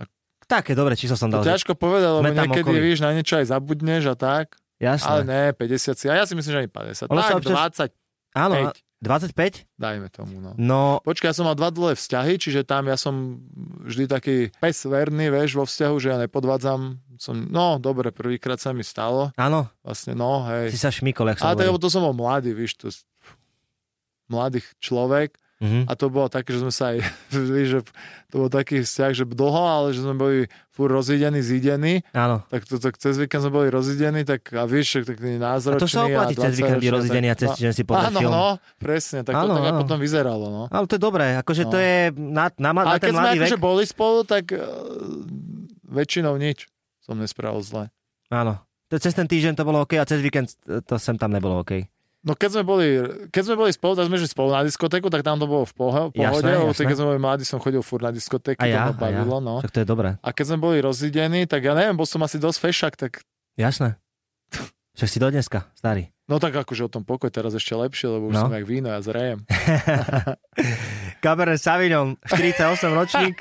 A... 0.00 0.08
Také 0.48 0.72
dobre 0.72 0.96
číslo 0.96 1.14
som 1.14 1.28
dal. 1.28 1.44
To 1.44 1.50
ťažko 1.52 1.76
povedať, 1.76 2.10
lebo 2.10 2.32
niekedy, 2.32 2.72
okolí. 2.72 2.80
víš, 2.80 2.98
na 3.04 3.12
niečo 3.12 3.36
aj 3.38 3.52
zabudneš 3.52 4.12
a 4.12 4.16
tak. 4.16 4.56
Jasné. 4.76 5.08
Ale 5.08 5.20
ne, 5.24 5.42
50 5.56 5.96
si. 5.96 6.06
A 6.08 6.20
ja 6.20 6.24
si 6.28 6.36
myslím, 6.36 6.52
že 6.52 6.60
ani 6.66 6.70
50. 6.72 7.08
Ono 7.08 7.20
tak, 7.20 7.40
občas... 7.40 7.88
20. 7.88 8.36
Áno, 8.36 8.54
25? 9.04 9.68
Dajme 9.76 10.08
tomu, 10.08 10.40
no. 10.40 10.56
no. 10.56 11.04
Počkaj, 11.04 11.30
ja 11.30 11.36
som 11.36 11.44
mal 11.44 11.56
dva 11.56 11.68
dlhé 11.68 11.94
vzťahy, 12.00 12.40
čiže 12.40 12.64
tam 12.64 12.88
ja 12.88 12.96
som 12.96 13.44
vždy 13.84 14.04
taký 14.08 14.36
pes 14.56 14.88
verný, 14.88 15.28
vieš, 15.28 15.52
vo 15.56 15.68
vzťahu, 15.68 15.94
že 16.00 16.08
ja 16.12 16.16
nepodvádzam. 16.16 16.96
Som, 17.20 17.48
no, 17.48 17.76
dobre, 17.76 18.08
prvýkrát 18.12 18.56
sa 18.56 18.72
mi 18.72 18.84
stalo. 18.84 19.36
Áno. 19.36 19.68
Vlastne, 19.84 20.16
no, 20.16 20.48
hej. 20.48 20.72
Si 20.72 20.80
sa 20.80 20.88
šmikol, 20.88 21.32
jak 21.32 21.44
sa 21.44 21.52
Ale 21.52 21.68
to 21.76 21.92
som 21.92 22.04
bol 22.08 22.16
mladý, 22.16 22.56
víš, 22.56 22.76
to 22.80 22.88
mladý 24.32 24.64
človek 24.82 25.36
Mm-hmm. 25.56 25.88
A 25.88 25.92
to 25.96 26.12
bolo 26.12 26.28
také, 26.28 26.52
že 26.52 26.60
sme 26.60 26.68
sa 26.68 26.92
aj, 26.92 27.00
že 27.72 27.80
to 28.28 28.34
bol 28.44 28.50
taký 28.52 28.84
vzťah, 28.84 29.10
že 29.16 29.24
dlho, 29.24 29.64
ale 29.64 29.96
že 29.96 30.04
sme 30.04 30.12
boli 30.12 30.38
fur 30.68 30.92
rozidení, 30.92 31.40
zidení. 31.40 32.04
Áno. 32.12 32.44
Tak, 32.52 32.68
to, 32.68 32.76
tak 32.76 33.00
cez 33.00 33.16
víkend 33.16 33.40
sme 33.40 33.52
boli 33.64 33.68
rozidení, 33.72 34.28
tak 34.28 34.52
a 34.52 34.68
vieš, 34.68 35.08
tak 35.08 35.16
názročný. 35.16 35.80
A 35.80 35.84
to 35.84 35.88
sa 35.88 36.04
oplatí 36.04 36.34
cez 36.36 36.52
víkend 36.60 36.80
byť 36.84 36.92
rozidení 36.92 37.28
a 37.32 37.36
cez 37.40 37.48
týždeň 37.56 37.72
si 37.72 37.82
pozrieť 37.88 38.12
áno, 38.12 38.20
film. 38.20 38.32
no, 38.36 38.46
presne, 38.76 39.24
tak 39.24 39.32
áno, 39.32 39.56
to 39.56 39.64
tak 39.64 39.72
áno. 39.72 39.80
potom 39.80 39.96
vyzeralo. 39.96 40.46
No. 40.52 40.62
Ale 40.68 40.84
to 40.84 41.00
je 41.00 41.02
dobré, 41.02 41.26
akože 41.40 41.62
no. 41.64 41.70
to 41.72 41.76
je 41.80 41.96
na, 42.12 42.44
na, 42.60 42.70
na 42.76 42.82
ale 42.84 43.00
ten 43.00 43.16
mladý 43.16 43.24
vek. 43.24 43.24
keď 43.24 43.32
sme 43.32 43.44
akože 43.48 43.58
boli 43.64 43.84
spolu, 43.88 44.18
tak 44.28 44.44
uh, 44.52 44.60
väčšinou 45.88 46.36
nič 46.36 46.68
som 47.00 47.16
nespravil 47.16 47.64
zle. 47.64 47.88
Áno. 48.28 48.60
To 48.92 49.00
cez 49.00 49.16
ten 49.16 49.24
týždeň 49.24 49.56
to 49.56 49.64
bolo 49.64 49.88
OK 49.88 49.96
a 49.96 50.04
cez 50.04 50.20
víkend 50.20 50.52
to 50.62 50.94
sem 51.00 51.16
tam 51.16 51.32
nebolo 51.32 51.64
OK. 51.64 51.95
No 52.26 52.34
keď 52.34 52.58
sme 52.58 52.64
boli, 52.66 52.86
keď 53.30 53.42
sme 53.46 53.54
boli 53.54 53.70
spolu, 53.70 53.94
tak 53.94 54.10
sme 54.10 54.18
že 54.18 54.26
spolu 54.26 54.50
na 54.50 54.66
diskotéku, 54.66 55.06
tak 55.06 55.22
tam 55.22 55.38
to 55.38 55.46
bolo 55.46 55.62
v 55.62 55.74
pohode, 55.78 56.10
jasné, 56.18 56.58
lebo 56.58 56.74
jasné. 56.74 56.90
keď 56.90 56.96
sme 56.98 57.06
boli 57.14 57.20
mladí, 57.22 57.44
som 57.46 57.62
chodil 57.62 57.78
furt 57.86 58.02
na 58.02 58.10
diskotéky, 58.10 58.58
a 58.58 58.66
ja, 58.66 58.90
to 58.90 58.98
ma 58.98 59.06
bavilo, 59.06 59.38
ja. 59.38 59.46
no. 59.46 59.54
Tak 59.62 59.70
to 59.70 59.78
je 59.78 59.86
dobré. 59.86 60.18
A 60.18 60.28
keď 60.34 60.44
sme 60.50 60.58
boli 60.58 60.82
rozidení, 60.82 61.46
tak 61.46 61.62
ja 61.62 61.78
neviem, 61.78 61.94
bol 61.94 62.02
som 62.02 62.18
asi 62.26 62.42
dosť 62.42 62.58
fešak, 62.58 62.92
tak... 62.98 63.22
Jasné. 63.54 63.94
Však 64.96 65.08
si 65.12 65.20
do 65.20 65.28
dneska, 65.28 65.68
starý. 65.76 66.08
No 66.26 66.40
tak 66.40 66.56
akože 66.56 66.88
o 66.88 66.90
tom 66.90 67.04
pokoj 67.04 67.28
teraz 67.28 67.52
ešte 67.52 67.76
lepšie, 67.76 68.08
lebo 68.10 68.32
už 68.32 68.34
no. 68.34 68.42
som 68.48 68.52
jak 68.56 68.64
víno, 68.64 68.88
ja 68.88 68.98
zrejem. 69.04 69.44
Cabernet 71.24 71.60
Sauvignon, 71.60 72.16
48 72.24 72.96
ročník, 72.96 73.36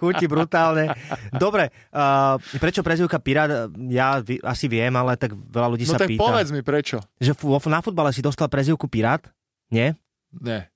chutí 0.00 0.24
brutálne. 0.24 0.96
Dobre, 1.36 1.68
uh, 1.92 2.40
prečo 2.58 2.80
prezivka 2.80 3.20
Pirát? 3.20 3.68
Ja 3.92 4.24
asi 4.24 4.66
viem, 4.66 4.90
ale 4.96 5.20
tak 5.20 5.36
veľa 5.36 5.68
ľudí 5.68 5.84
no 5.84 5.92
sa 5.94 6.00
tak 6.00 6.10
pýta. 6.10 6.24
povedz 6.24 6.50
mi 6.50 6.64
prečo. 6.64 6.98
Že 7.20 7.36
na 7.68 7.84
futbale 7.84 8.10
si 8.16 8.24
dostal 8.24 8.48
prezivku 8.48 8.88
Pirát? 8.88 9.22
Nie? 9.68 10.00
Nie. 10.32 10.72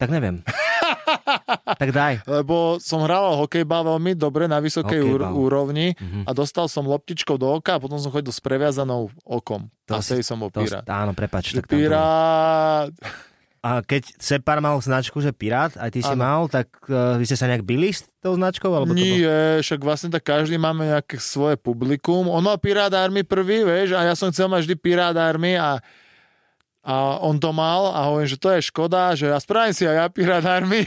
Tak 0.00 0.08
neviem. 0.08 0.40
tak 1.80 1.90
daj. 1.90 2.22
Lebo 2.24 2.78
som 2.78 3.02
hral 3.04 3.36
hokejbal 3.40 3.96
veľmi 3.96 4.14
dobre 4.14 4.46
na 4.46 4.62
vysokej 4.62 5.00
hokejbal. 5.02 5.32
úrovni 5.34 5.94
mm-hmm. 5.94 6.24
a 6.26 6.30
dostal 6.32 6.66
som 6.66 6.86
loptičkou 6.86 7.36
do 7.36 7.58
oka 7.58 7.76
a 7.76 7.82
potom 7.82 7.98
som 7.98 8.10
chodil 8.14 8.30
s 8.30 8.40
previazanou 8.40 9.12
okom. 9.26 9.68
To 9.90 9.98
a 9.98 10.04
si, 10.04 10.22
som 10.22 10.38
bol 10.38 10.50
pirát. 10.52 10.86
áno, 10.86 11.12
prepač. 11.12 11.54
Tak 11.56 11.68
pirát... 11.68 12.92
A 13.62 13.78
keď 13.78 14.18
Separ 14.18 14.58
mal 14.58 14.74
značku, 14.82 15.22
že 15.22 15.30
Pirát, 15.30 15.70
aj 15.78 15.94
ty 15.94 16.02
si 16.02 16.10
Áno. 16.10 16.18
mal, 16.18 16.40
tak 16.50 16.66
uh, 16.90 17.14
vy 17.14 17.22
ste 17.22 17.38
sa 17.38 17.46
nejak 17.46 17.62
byli 17.62 17.94
s 17.94 18.10
tou 18.18 18.34
značkou? 18.34 18.74
Alebo 18.74 18.90
to. 18.90 18.98
Nie, 18.98 19.62
však 19.62 19.78
vlastne 19.86 20.10
tak 20.10 20.26
každý 20.26 20.58
máme 20.58 20.90
nejaké 20.90 21.22
svoje 21.22 21.54
publikum. 21.54 22.26
On 22.26 22.42
mal 22.42 22.58
Pirát 22.58 22.90
Army 22.90 23.22
prvý, 23.22 23.62
vieš, 23.62 23.94
a 23.94 24.02
ja 24.02 24.18
som 24.18 24.34
chcel 24.34 24.50
mať 24.50 24.66
vždy 24.66 24.74
Pirát 24.82 25.14
Army 25.14 25.54
a, 25.54 25.78
a 26.82 27.22
on 27.22 27.38
to 27.38 27.54
mal 27.54 27.94
a 27.94 28.10
hovorím, 28.10 28.26
že 28.26 28.42
to 28.42 28.50
je 28.58 28.60
škoda, 28.66 29.14
že 29.14 29.30
ja 29.30 29.38
spravím 29.38 29.70
si 29.70 29.86
aj 29.86 29.96
ja 30.02 30.06
Pirát 30.10 30.42
Army. 30.42 30.82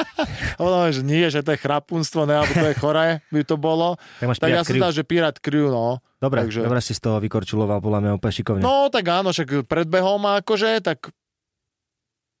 a 0.56 0.60
on 0.62 0.70
hovorí, 0.70 0.94
že 0.94 1.02
nie, 1.02 1.26
že 1.26 1.42
to 1.42 1.50
je 1.50 1.58
chrapunstvo, 1.58 2.22
ne, 2.22 2.38
alebo 2.38 2.54
to 2.54 2.70
je 2.70 2.76
choré, 2.78 3.18
by 3.34 3.42
to 3.42 3.58
bolo. 3.58 3.98
Tak 4.22 4.38
Tak 4.38 4.50
ja 4.50 4.62
som 4.62 4.78
dal, 4.78 4.94
že 4.94 5.02
Pirát 5.02 5.34
Crew, 5.42 5.66
no. 5.66 5.98
Dobre, 6.22 6.46
takže- 6.46 6.62
dobre 6.62 6.78
si 6.78 6.94
z 6.94 7.02
toho 7.02 7.18
vykorčuloval, 7.18 7.82
podľa 7.82 8.00
mňa 8.06 8.10
úplne 8.14 8.34
šikovne. 8.38 8.62
No, 8.62 8.86
tak 8.94 9.10
áno, 9.10 9.34
však 9.34 9.66
predbehol 9.66 10.22
ma 10.22 10.38
akože, 10.38 10.78
tak, 10.86 11.10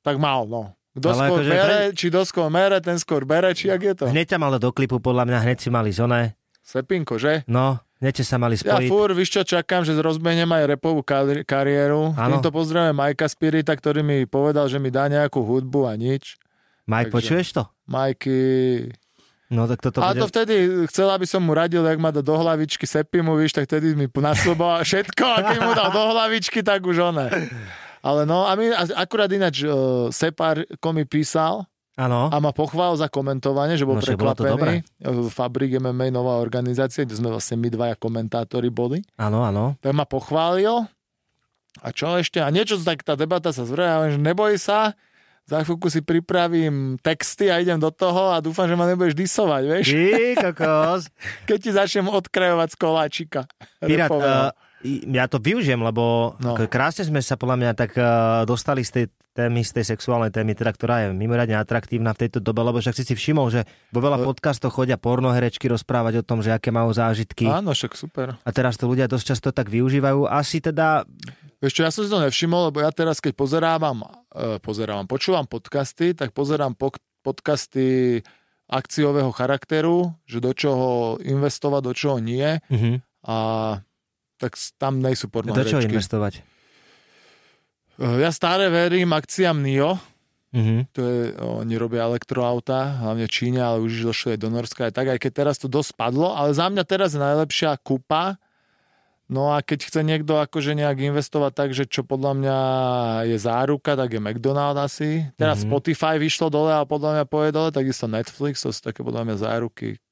tak 0.06 0.16
mal, 0.22 0.46
no. 0.46 0.78
Kto 0.94 1.06
Ale 1.10 1.18
skôr 1.18 1.38
akože 1.42 1.50
bere, 1.50 1.78
či 1.94 2.04
kto 2.10 2.20
skôr 2.26 2.48
mere, 2.50 2.78
ten 2.82 2.98
skôr 2.98 3.22
bere, 3.26 3.54
či 3.54 3.70
jak 3.70 3.82
je 3.82 3.94
to? 3.94 4.04
Hneď 4.06 4.34
ťa 4.34 4.38
mal 4.38 4.54
do 4.58 4.70
klipu, 4.70 5.02
podľa 5.02 5.26
mňa, 5.26 5.38
hneď 5.46 5.58
si 5.62 5.68
mali 5.70 5.90
zone. 5.90 6.34
Sepinko, 6.62 7.18
že? 7.18 7.42
No, 7.50 7.78
hneď 8.00 8.12
ste 8.16 8.24
sa 8.26 8.36
mali 8.40 8.56
Ja 8.56 8.76
spojiť. 8.76 8.88
fúr, 8.88 9.12
víš 9.12 9.30
čo, 9.30 9.40
čakám, 9.44 9.84
že 9.84 9.92
rozbehnem 9.94 10.48
aj 10.48 10.64
repovú 10.76 11.04
kari- 11.04 11.44
kariéru. 11.44 12.16
Áno. 12.16 12.40
Týmto 12.40 12.50
pozdravujem 12.50 12.96
Majka 12.96 13.28
Spirita, 13.28 13.76
ktorý 13.76 14.00
mi 14.00 14.24
povedal, 14.24 14.66
že 14.66 14.80
mi 14.80 14.88
dá 14.88 15.06
nejakú 15.06 15.44
hudbu 15.44 15.86
a 15.86 15.94
nič. 15.94 16.40
Mike, 16.88 17.12
takže- 17.12 17.16
počuješ 17.16 17.48
to? 17.54 17.62
Majky... 17.86 18.36
No 19.50 19.66
tak 19.66 19.82
toto 19.82 19.98
A 19.98 20.14
bude... 20.14 20.22
to 20.22 20.30
vtedy 20.30 20.54
chcel, 20.86 21.10
aby 21.10 21.26
som 21.26 21.42
mu 21.42 21.50
radil, 21.50 21.82
jak 21.82 21.98
ma 21.98 22.14
dá 22.14 22.22
do 22.22 22.38
hlavičky 22.38 22.86
Sepimu, 22.86 23.34
víš, 23.34 23.50
tak 23.50 23.66
vtedy 23.66 23.98
mi 23.98 24.06
nasľuboval 24.06 24.86
všetko 24.86 25.24
a 25.26 25.38
keď 25.42 25.56
mu 25.58 25.74
dal 25.74 25.90
do 25.90 26.02
hlavičky, 26.14 26.62
tak 26.62 26.86
už 26.86 27.10
one. 27.10 27.26
Ale 28.00 28.24
no, 28.30 28.46
a 28.46 28.54
my 28.54 28.70
akurát 28.94 29.26
ináč 29.28 29.66
uh, 29.66 30.06
Separ 30.14 30.62
mi 30.94 31.02
písal 31.02 31.66
Áno, 32.00 32.32
a 32.32 32.36
ma 32.40 32.56
pochválil 32.56 32.96
za 32.96 33.12
komentovanie, 33.12 33.76
že 33.76 33.84
bol 33.84 34.00
No, 34.00 34.04
prekvapený. 34.04 34.80
Fabrik 35.28 35.76
MMA, 35.76 36.08
nová 36.08 36.40
organizácia, 36.40 37.04
kde 37.04 37.20
sme 37.20 37.28
vlastne 37.28 37.60
my 37.60 37.68
dvaja 37.68 37.94
komentátori 38.00 38.72
boli. 38.72 39.04
áno, 39.20 39.44
áno. 39.44 39.76
tak 39.84 39.92
ma 39.92 40.08
pochválil. 40.08 40.88
A 41.84 41.88
čo 41.92 42.16
ešte? 42.16 42.40
A 42.40 42.48
niečo, 42.48 42.80
tak 42.80 43.04
tá 43.04 43.14
debata 43.14 43.52
sa 43.52 43.62
hovorím, 43.68 44.16
že 44.16 44.20
neboj 44.20 44.56
sa, 44.56 44.96
za 45.50 45.66
chvíľku 45.66 45.90
si 45.90 45.98
pripravím 45.98 46.94
texty 47.02 47.50
a 47.50 47.58
idem 47.58 47.76
do 47.76 47.90
toho 47.90 48.30
a 48.34 48.38
dúfam, 48.38 48.70
že 48.70 48.78
ma 48.78 48.86
nebudeš 48.86 49.18
disovať, 49.18 49.62
vieš? 49.66 49.86
Ty, 49.90 50.24
kokos. 50.50 51.02
Keď 51.50 51.58
ti 51.58 51.70
začnem 51.74 52.06
odkrajovať 52.06 52.68
z 52.70 52.76
koláčika. 52.78 53.40
Pirát, 53.82 54.10
uh, 54.10 54.54
ja 55.10 55.26
to 55.26 55.42
využijem, 55.42 55.82
lebo 55.82 56.34
no. 56.38 56.54
krásne 56.70 57.02
sme 57.02 57.18
sa 57.20 57.34
podľa 57.34 57.56
mňa 57.60 57.72
tak 57.74 57.90
uh, 57.98 58.46
dostali 58.46 58.86
z 58.86 58.90
tej 58.94 59.04
témy, 59.30 59.62
z 59.62 59.80
tej 59.80 59.84
sexuálnej 59.94 60.34
témy, 60.34 60.58
teda, 60.58 60.74
ktorá 60.74 60.94
je 61.06 61.06
mimoriadne 61.14 61.54
atraktívna 61.54 62.10
v 62.12 62.26
tejto 62.26 62.42
dobe, 62.42 62.66
lebo 62.66 62.82
však 62.82 62.98
si 62.98 63.04
si 63.06 63.14
všimol, 63.14 63.46
že 63.48 63.62
vo 63.94 64.02
veľa 64.02 64.26
podcastoch 64.26 64.74
chodia 64.74 64.98
pornoherečky 64.98 65.70
rozprávať 65.70 66.20
o 66.20 66.26
tom, 66.26 66.42
že 66.42 66.50
aké 66.50 66.74
majú 66.74 66.90
zážitky. 66.90 67.46
Áno, 67.46 67.70
však 67.70 67.94
super. 67.94 68.34
A 68.42 68.50
teraz 68.50 68.74
to 68.74 68.90
ľudia 68.90 69.06
dosť 69.06 69.24
často 69.34 69.48
tak 69.54 69.70
využívajú. 69.70 70.26
Asi 70.26 70.58
teda, 70.58 71.06
Vieš 71.60 71.72
čo, 71.76 71.82
ja 71.84 71.92
som 71.92 72.02
si 72.02 72.10
to 72.10 72.24
nevšimol, 72.24 72.72
lebo 72.72 72.80
ja 72.80 72.88
teraz, 72.88 73.20
keď 73.20 73.36
pozerávam, 73.36 74.00
uh, 74.00 74.56
pozerávam, 74.64 75.04
počúvam 75.04 75.44
podcasty, 75.44 76.16
tak 76.16 76.32
pozerám 76.32 76.72
pok- 76.72 77.04
podcasty 77.20 78.20
akciového 78.64 79.28
charakteru, 79.28 80.16
že 80.24 80.40
do 80.40 80.56
čoho 80.56 81.20
investovať, 81.20 81.80
do 81.84 81.92
čoho 81.92 82.16
nie. 82.16 82.56
uh-huh. 82.64 82.96
A 83.28 83.36
tak 84.40 84.56
tam 84.80 85.04
nejsú 85.04 85.28
do 85.28 85.44
čoho 85.44 85.52
pornoherečky. 85.52 85.84
investovať? 85.92 86.40
Eh, 88.00 88.16
Ja 88.18 88.30
stále 88.30 88.66
verím 88.66 89.10
akciám 89.10 89.56
NIO, 89.56 90.00
Uh-huh. 90.50 90.82
to 90.90 90.98
je, 91.00 91.20
oni 91.38 91.78
robia 91.78 92.02
elektroauta, 92.02 92.98
hlavne 92.98 93.22
v 93.22 93.30
Číne, 93.30 93.62
ale 93.62 93.78
už 93.78 94.02
došli 94.02 94.34
aj 94.34 94.40
do 94.40 94.50
Norska 94.50 94.80
aj 94.82 94.92
tak, 94.92 95.06
aj 95.08 95.18
keď 95.20 95.32
teraz 95.36 95.56
to 95.56 95.68
dosť 95.68 95.94
padlo, 95.94 96.34
ale 96.34 96.50
za 96.50 96.66
mňa 96.66 96.82
teraz 96.82 97.14
je 97.14 97.22
najlepšia 97.22 97.78
kupa, 97.78 98.34
no 99.26 99.46
a 99.48 99.62
keď 99.62 99.78
chce 99.84 100.00
niekto 100.02 100.42
akože 100.42 100.74
nejak 100.74 101.06
investovať 101.06 101.52
tak, 101.54 101.70
že 101.70 101.86
čo 101.86 102.02
podľa 102.02 102.34
mňa 102.34 102.58
je 103.26 103.38
záruka, 103.38 103.94
tak 103.94 104.10
je 104.10 104.18
McDonald 104.18 104.74
asi. 104.74 105.22
Teraz 105.36 105.62
Mhm. 105.62 105.70
Spotify 105.70 106.18
vyšlo 106.18 106.48
dole 106.48 106.72
a 106.72 106.82
podľa 106.82 107.10
mňa 107.14 107.24
poje 107.26 107.48
dole, 107.48 107.70
takisto 107.70 108.08
Netflix, 108.08 108.58
to 108.60 108.74
sú 108.74 108.80
také 108.82 109.00
podľa 109.00 109.22
mňa 109.24 109.36
záruky. 109.38 110.02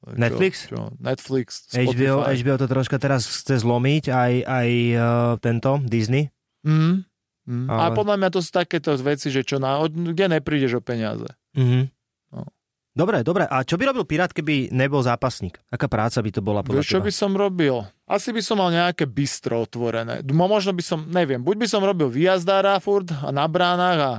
Čo- 0.00 0.16
Netflix? 0.16 0.54
Čo, 0.64 0.96
Netflix, 0.96 1.48
HBO, 1.70 2.24
Spotify. 2.24 2.32
HBO 2.38 2.56
to 2.56 2.66
troška 2.66 2.96
teraz 2.96 3.24
chce 3.26 3.60
zlomiť, 3.60 4.08
aj, 4.08 4.32
aj 4.40 4.68
uh, 4.92 5.04
tento 5.36 5.76
Disney. 5.82 6.32
Mm. 6.64 7.04
Mm. 7.44 7.68
Ale-. 7.68 7.80
A 7.80 7.86
podľa 7.92 8.16
mňa 8.20 8.28
to 8.32 8.40
sú 8.40 8.50
takéto 8.50 8.96
veci, 9.00 9.28
že 9.28 9.44
čo 9.44 9.60
na, 9.60 9.80
kde 9.84 10.40
neprídeš 10.40 10.80
o 10.80 10.82
peniaze. 10.82 11.28
Uh-huh. 11.52 11.86
No. 12.32 12.48
Dobre, 12.96 13.20
dobre. 13.20 13.44
A 13.44 13.62
čo 13.66 13.76
by 13.76 13.92
robil 13.92 14.08
Pirát, 14.08 14.32
keby 14.32 14.72
nebol 14.72 15.04
zápasník? 15.04 15.60
Aká 15.68 15.90
práca 15.90 16.24
by 16.24 16.30
to 16.32 16.40
bola 16.40 16.64
podľa 16.64 16.80
Vieš, 16.80 16.92
čo 16.94 17.04
by 17.04 17.12
som 17.12 17.36
robil? 17.36 17.84
Asi 18.08 18.32
by 18.32 18.40
som 18.40 18.56
mal 18.60 18.72
nejaké 18.72 19.04
bistro 19.04 19.60
otvorené. 19.64 20.24
Mo- 20.32 20.48
Možno 20.48 20.72
by 20.72 20.82
som, 20.84 21.04
neviem, 21.04 21.42
buď 21.42 21.56
by 21.60 21.66
som 21.68 21.82
robil 21.84 22.08
výjazdára 22.08 22.80
furt 22.80 23.12
a 23.12 23.28
na 23.28 23.44
bránach 23.44 23.98
a, 24.00 24.14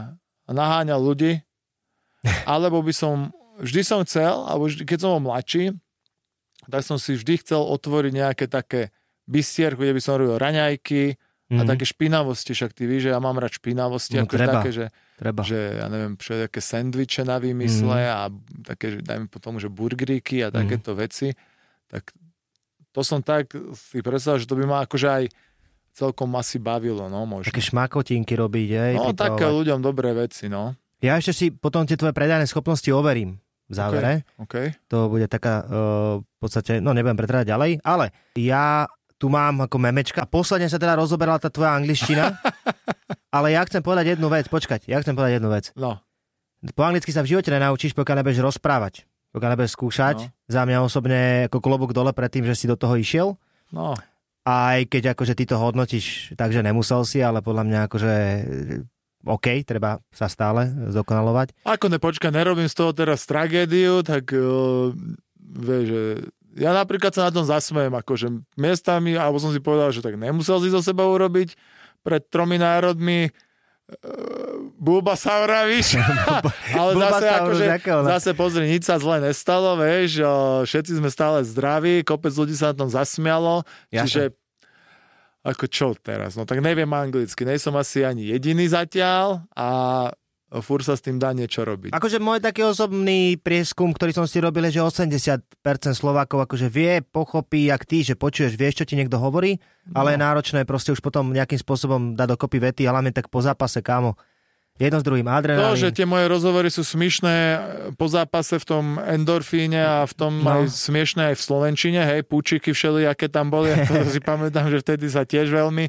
a 0.45 0.51
naháňal 0.53 1.01
ľudí, 1.01 1.41
alebo 2.49 2.83
by 2.85 2.93
som, 2.93 3.33
vždy 3.57 3.81
som 3.81 4.05
chcel, 4.05 4.45
alebo 4.45 4.69
vždy, 4.69 4.85
keď 4.85 4.97
som 5.01 5.09
bol 5.17 5.33
mladší, 5.33 5.73
tak 6.65 6.81
som 6.81 6.97
si 6.97 7.13
vždy 7.17 7.45
chcel 7.45 7.61
otvoriť 7.61 8.11
nejaké 8.11 8.45
také 8.49 8.89
bistierku, 9.25 9.81
kde 9.81 9.97
by 9.97 10.01
som 10.01 10.17
robil 10.17 10.37
raňajky 10.37 11.17
a 11.47 11.61
Mhm. 11.61 11.67
také 11.67 11.85
špinavosti, 11.85 12.51
však 12.51 12.71
ty 12.71 12.83
víš, 12.83 13.05
že 13.05 13.11
ja 13.11 13.19
mám 13.19 13.35
rád 13.35 13.53
špinavosti, 13.53 14.15
No, 14.15 14.25
akože 14.25 14.39
treba. 14.39 14.53
také, 14.55 14.69
že 14.71 14.85
Treba. 15.15 15.41
že 15.41 15.59
ja 15.77 15.85
neviem, 15.85 16.13
všelijaké 16.15 16.57
sendviče 16.59 17.21
na 17.21 17.37
výmysle 17.37 17.97
Mhm. 17.99 18.09
a 18.09 18.21
také, 18.65 18.85
že 18.91 18.99
dajme 18.99 19.27
potom, 19.27 19.55
že 19.55 19.67
burgeríky 19.67 20.41
a 20.41 20.49
takéto 20.49 20.91
veci, 20.91 21.37
tak 21.85 22.09
to 22.89 22.99
som 22.99 23.19
tak 23.19 23.53
si 23.73 23.99
predstavil, 23.99 24.39
že 24.39 24.47
to 24.47 24.55
by 24.55 24.65
ma 24.65 24.81
akože 24.81 25.05
aj 25.05 25.23
celkom 25.91 26.33
asi 26.33 26.57
bavilo, 26.57 27.05
no 27.05 27.23
možno. 27.23 27.47
Také 27.47 27.61
šmakotinky 27.61 28.33
robiť, 28.33 28.69
hej? 28.71 28.93
No 28.95 29.11
také 29.11 29.45
ľuďom 29.45 29.79
dobré 29.79 30.11
veci, 30.11 30.47
no. 30.47 30.73
Ja 30.97 31.15
ešte 31.15 31.31
si 31.31 31.45
potom 31.51 31.83
tie 31.83 31.93
tvoje 31.93 32.11
predajné 32.11 32.43
schopnosti 32.45 32.89
overím 32.89 33.37
v 33.65 33.73
závere. 33.73 34.11
OK. 34.35 34.73
To 34.87 35.07
bude 35.07 35.27
taká 35.27 35.61
uh, 35.61 35.69
v 36.17 36.37
podstate, 36.37 36.77
no 36.77 36.91
nebudem 36.91 37.15
pretrať 37.15 37.47
ďalej, 37.47 37.79
ale 37.81 38.09
ja 38.33 38.89
tu 39.15 39.31
mám 39.31 39.63
ako 39.65 39.77
memečka. 39.79 40.27
Posledne 40.27 40.67
sa 40.67 40.75
teda 40.75 40.99
rozoberala 40.99 41.39
tá 41.39 41.47
tvoja 41.47 41.75
angličtina, 41.75 42.35
ale 43.35 43.55
ja 43.55 43.63
chcem 43.63 43.79
povedať 43.79 44.15
jednu 44.17 44.27
vec, 44.27 44.47
počkať, 44.51 44.87
ja 44.91 44.99
chcem 44.99 45.15
povedať 45.15 45.39
jednu 45.39 45.49
vec. 45.51 45.71
No, 45.75 45.99
Po 46.75 46.81
anglicky 46.83 47.13
sa 47.13 47.23
v 47.23 47.35
živote 47.35 47.53
nenaučíš, 47.53 47.95
pokiaľ 47.95 48.21
nebudeš 48.23 48.43
rozprávať. 48.43 49.07
Pokiaľ 49.31 49.49
nebudeš 49.55 49.75
skúšať. 49.75 50.17
No. 50.25 50.31
Za 50.47 50.61
mňa 50.63 50.77
osobne 50.79 51.19
ako 51.51 51.59
klobúk 51.59 51.91
dole 51.91 52.15
pred 52.15 52.31
tým, 52.31 52.47
že 52.47 52.55
si 52.55 52.65
do 52.71 52.79
toho 52.79 52.95
išiel. 52.95 53.35
no. 53.71 53.95
Aj 54.45 54.77
keď 54.85 55.17
akože 55.17 55.33
ty 55.33 55.49
to 55.49 55.57
hodnotíš, 55.57 56.37
takže 56.37 56.61
nemusel 56.61 57.01
si, 57.01 57.17
ale 57.17 57.41
podľa 57.41 57.65
mňa 57.65 57.79
akože 57.89 58.13
OK, 59.25 59.65
treba 59.65 59.97
sa 60.13 60.29
stále 60.29 60.69
zdokonalovať. 60.93 61.65
Ako 61.65 61.89
nepočka, 61.89 62.29
nerobím 62.29 62.69
z 62.69 62.77
toho 62.77 62.93
teraz 62.93 63.25
tragédiu, 63.25 64.05
tak 64.05 64.29
uh, 64.37 64.93
vieš, 65.41 65.85
že 65.89 66.01
ja 66.55 66.71
napríklad 66.71 67.11
sa 67.11 67.27
na 67.27 67.31
tom 67.35 67.43
zasmejem, 67.43 67.91
akože 67.91 68.31
miestami, 68.55 69.19
alebo 69.19 69.35
som 69.43 69.51
si 69.51 69.59
povedal, 69.59 69.91
že 69.91 69.99
tak 69.99 70.15
nemusel 70.15 70.63
si 70.63 70.71
zo 70.71 70.79
seba 70.79 71.03
urobiť 71.03 71.51
pred 71.99 72.23
tromi 72.31 72.55
národmi 72.55 73.27
uh, 73.27 74.71
Bulbasaura, 74.79 75.67
víš? 75.67 75.99
Ale 76.79 76.95
zase, 76.95 77.27
akože, 77.27 77.65
no? 77.91 78.07
zase 78.07 78.31
pozri, 78.31 78.71
nič 78.71 78.87
sa 78.87 78.95
zle 78.95 79.19
nestalo, 79.19 79.75
vieš, 79.75 80.23
o, 80.23 80.63
všetci 80.63 81.03
sme 81.03 81.11
stále 81.11 81.43
zdraví, 81.43 82.07
kopec 82.07 82.31
ľudí 82.31 82.55
sa 82.55 82.71
na 82.71 82.75
tom 82.79 82.89
zasmialo, 82.89 83.67
Jasné. 83.91 84.07
čiže 84.07 84.23
ako 85.45 85.65
čo 85.69 85.93
teraz? 86.01 86.33
No 86.33 86.49
tak 86.49 86.63
neviem 86.63 86.89
anglicky, 86.89 87.45
nej 87.45 87.61
som 87.61 87.77
asi 87.77 88.01
ani 88.01 88.33
jediný 88.33 88.65
zatiaľ 88.65 89.45
a 89.53 89.67
fur 90.59 90.83
sa 90.83 90.95
s 90.95 91.03
tým 91.03 91.17
dá 91.17 91.31
niečo 91.31 91.63
robiť. 91.63 91.95
Akože 91.95 92.19
môj 92.19 92.43
taký 92.43 92.67
osobný 92.67 93.39
prieskum, 93.39 93.91
ktorý 93.91 94.11
som 94.15 94.27
si 94.27 94.39
robil, 94.43 94.67
je, 94.69 94.79
že 94.79 94.85
80% 94.85 95.41
Slovákov 95.95 96.45
akože 96.45 96.67
vie, 96.67 97.01
pochopí, 97.03 97.71
jak 97.71 97.87
ty, 97.87 98.03
že 98.05 98.19
počuješ, 98.19 98.59
vieš, 98.59 98.83
čo 98.83 98.87
ti 98.87 98.95
niekto 98.99 99.17
hovorí, 99.17 99.57
ale 99.91 100.15
je 100.15 100.23
náročné 100.23 100.61
proste 100.63 100.93
už 100.93 101.01
potom 101.01 101.33
nejakým 101.33 101.59
spôsobom 101.59 102.13
dať 102.13 102.27
dokopy 102.35 102.57
vety, 102.61 102.83
hlavne 102.85 103.09
tak 103.15 103.31
po 103.31 103.41
zápase, 103.41 103.81
kámo. 103.81 104.19
Jedno 104.75 104.99
s 104.99 105.03
druhým, 105.03 105.23
To, 105.23 105.31
adrenalín. 105.31 105.79
že 105.79 105.87
tie 105.89 106.03
moje 106.03 106.27
rozhovory 106.27 106.67
sú 106.67 106.83
smiešné 106.83 107.35
po 107.95 108.05
zápase 108.05 108.55
v 108.55 108.65
tom 108.65 108.85
endorfíne 108.97 109.79
a 109.79 110.03
v 110.03 110.13
tom 110.13 110.33
No. 110.37 110.51
aj 110.53 110.67
smiešné 110.67 111.31
aj 111.31 111.35
v 111.35 111.43
Slovenčine, 111.45 112.03
hej, 112.03 112.21
púčiky 112.21 112.69
všelijaké 112.69 113.25
tam 113.25 113.47
boli, 113.47 113.71
ja 113.71 113.81
to 113.81 113.95
si 114.09 114.19
pamätám, 114.19 114.67
že 114.67 114.79
vtedy 114.79 115.07
sa 115.07 115.23
tiež 115.23 115.47
veľmi... 115.47 115.87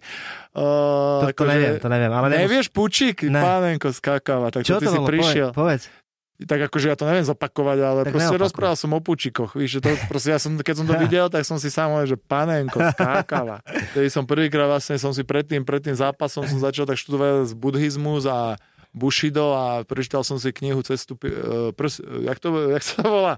Uh, 0.52 1.26
to, 1.26 1.34
to 1.34 1.44
neviem, 1.44 1.74
to 1.76 1.88
neviem, 1.88 2.08
ale 2.08 2.26
nemus- 2.28 2.42
Nevieš 2.46 2.66
púčik? 2.70 3.16
Ne. 3.22 3.38
Pánenko 3.38 3.90
skákava, 3.90 4.48
tak 4.48 4.62
Čo 4.62 4.78
to 4.78 4.80
ty 4.80 4.84
to 4.84 4.92
si 4.92 4.98
prišiel. 5.00 5.50
Povedz, 5.50 5.90
povedz. 5.90 6.04
Tak 6.38 6.60
akože 6.62 6.86
ja 6.86 6.94
to 6.94 7.04
neviem 7.04 7.24
zopakovať, 7.24 7.78
ale 7.80 8.00
Tak 8.02 8.12
proste 8.12 8.28
neopakuj. 8.28 8.44
rozprával 8.44 8.76
som 8.76 8.92
o 8.92 9.00
púčikoch. 9.00 9.50
Víš, 9.52 9.80
že 9.80 9.80
to 9.80 9.90
proste 10.06 10.28
ja 10.28 10.36
som, 10.36 10.52
keď 10.54 10.74
som 10.76 10.86
to 10.86 10.94
videl, 11.00 11.26
tak 11.26 11.42
som 11.42 11.56
si 11.56 11.66
sám 11.66 11.90
hovoril, 11.90 12.12
že 12.12 12.20
panenko, 12.20 12.76
skákava. 12.92 13.64
Tedy 13.96 14.06
som 14.06 14.22
prvýkrát 14.22 14.68
vlastne 14.68 14.94
som 14.94 15.10
si 15.10 15.24
predtým, 15.24 15.64
pred 15.64 15.80
tým 15.80 15.96
zápasom 15.96 16.44
som 16.44 16.60
začal 16.60 16.84
tak 16.84 16.94
študovať 16.94 17.50
buddhizmus 17.50 18.28
a 18.28 18.60
Bushido 18.96 19.52
a 19.52 19.84
prečítal 19.84 20.24
som 20.24 20.40
si 20.40 20.48
knihu 20.56 20.80
Cestu, 20.80 21.20
e, 21.20 21.76
prs, 21.76 22.00
jak, 22.00 22.40
to, 22.40 22.48
jak 22.72 22.80
sa 22.82 23.04
to 23.04 23.08
volá? 23.12 23.34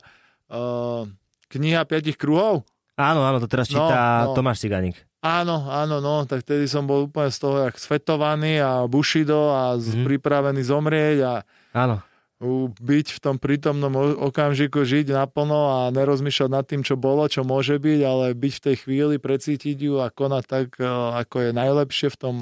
Uh, 0.48 1.04
kniha 1.50 1.84
piatich 1.84 2.16
kruhov? 2.16 2.64
Áno, 2.96 3.20
áno, 3.20 3.36
to 3.42 3.50
teraz 3.50 3.68
No, 3.68 3.74
číta 3.76 3.98
no. 4.24 4.38
Tomáš 4.38 4.64
Ciganík. 4.64 4.96
Áno, 5.18 5.66
áno, 5.66 5.98
no, 5.98 6.22
tak 6.24 6.46
vtedy 6.46 6.70
som 6.70 6.86
bol 6.86 7.10
úplne 7.10 7.28
z 7.28 7.38
toho, 7.42 7.66
jak 7.66 7.74
svetovaný 7.74 8.62
a 8.62 8.86
Bushido 8.86 9.50
a 9.50 9.74
z, 9.76 9.98
Mhm. 9.98 10.06
pripravený 10.06 10.62
zomrieť 10.62 11.18
a 11.26 11.32
Áno. 11.74 12.00
byť 12.78 13.06
v 13.12 13.20
tom 13.20 13.36
prítomnom 13.36 13.90
okamžiku, 14.22 14.86
žiť 14.86 15.10
naplno 15.10 15.58
a 15.74 15.78
nerozmýšľať 15.90 16.50
nad 16.54 16.64
tým, 16.64 16.86
čo 16.86 16.94
bolo, 16.94 17.26
čo 17.26 17.42
môže 17.42 17.82
byť, 17.82 18.00
ale 18.06 18.30
byť 18.32 18.52
v 18.56 18.62
tej 18.62 18.76
chvíli, 18.78 19.14
precítiť 19.18 19.74
ju 19.74 19.98
a 19.98 20.06
konať 20.08 20.44
tak, 20.46 20.66
e, 20.78 20.86
ako 21.18 21.36
je 21.44 21.50
najlepšie 21.50 22.08
v 22.14 22.16
tom 22.16 22.34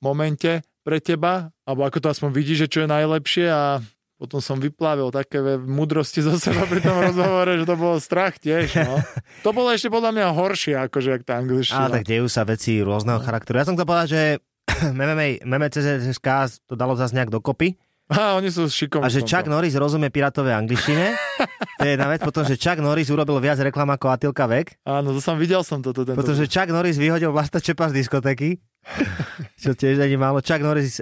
momente 0.00 0.64
pre 0.84 1.00
teba, 1.00 1.48
alebo 1.62 1.82
ako 1.82 1.98
to 1.98 2.08
aspoň 2.08 2.30
vidíš, 2.30 2.58
že 2.60 2.68
čo 2.68 2.78
je 2.80 2.88
najlepšie 2.88 3.46
a 3.46 3.80
potom 4.14 4.38
som 4.38 4.56
vyplavil 4.56 5.10
také 5.10 5.40
múdrosti 5.58 6.20
zo 6.20 6.36
seba 6.36 6.64
pri 6.64 6.78
tom 6.78 6.94
rozhovore, 6.94 7.56
že 7.56 7.64
to 7.64 7.74
bolo 7.74 7.96
strach 7.98 8.36
tiež, 8.36 8.78
no. 8.78 9.00
To 9.42 9.50
bolo 9.50 9.68
ešte 9.68 9.88
podľa 9.88 10.12
mňa 10.12 10.26
horšie, 10.30 10.74
akože 10.78 11.08
jak 11.10 11.22
tá 11.24 11.34
angličtina. 11.36 11.88
Ale 11.88 11.98
tak 11.98 12.06
dejú 12.06 12.28
sa 12.28 12.44
veci 12.44 12.78
rôzneho 12.78 13.18
No. 13.18 13.24
charakteru. 13.24 13.58
Ja 13.58 13.66
som 13.66 13.74
chcel 13.74 13.84
povedať, 13.84 14.08
že 14.08 14.22
MMA 15.42 15.66
CZSK 15.68 16.28
to 16.64 16.74
dalo 16.74 16.94
zase 16.94 17.12
nejak 17.12 17.28
dokopy 17.28 17.74
Á, 18.04 18.36
oni 18.36 18.52
sú 18.52 18.68
šikovní. 18.68 19.00
a 19.00 19.08
že. 19.08 19.24
Chuck 19.24 19.48
Norris 19.48 19.72
rozumie 19.72 20.12
pirátovej 20.12 20.52
angličtine. 20.52 21.16
to 21.80 21.82
je 21.82 21.96
jedna 21.96 22.04
vec. 22.06 22.20
Potom, 22.20 22.44
že 22.44 22.52
Chuck 22.54 22.76
Norris 22.76 23.08
urobil 23.08 23.40
viac 23.40 23.56
reklam 23.56 23.88
ako 23.88 24.12
Atilka 24.12 24.44
Vek. 24.44 24.76
Áno, 24.84 25.16
to 25.16 25.24
som 25.24 25.40
videl 25.40 25.64
som 25.64 25.80
toto. 25.80 26.04
Tento... 26.04 26.12
Potom, 26.12 26.36
že 26.36 26.44
Chuck 26.44 26.68
Norris 26.68 27.00
vyhodil 27.00 27.32
Vlasta 27.32 27.64
Čepa 27.64 27.88
z 27.88 28.04
diskotéky. 28.04 28.60
čo 29.62 29.72
tiež 29.72 30.00
není 30.00 30.16
málo. 30.16 30.44
Chuck 30.44 30.60
Norris... 30.60 31.00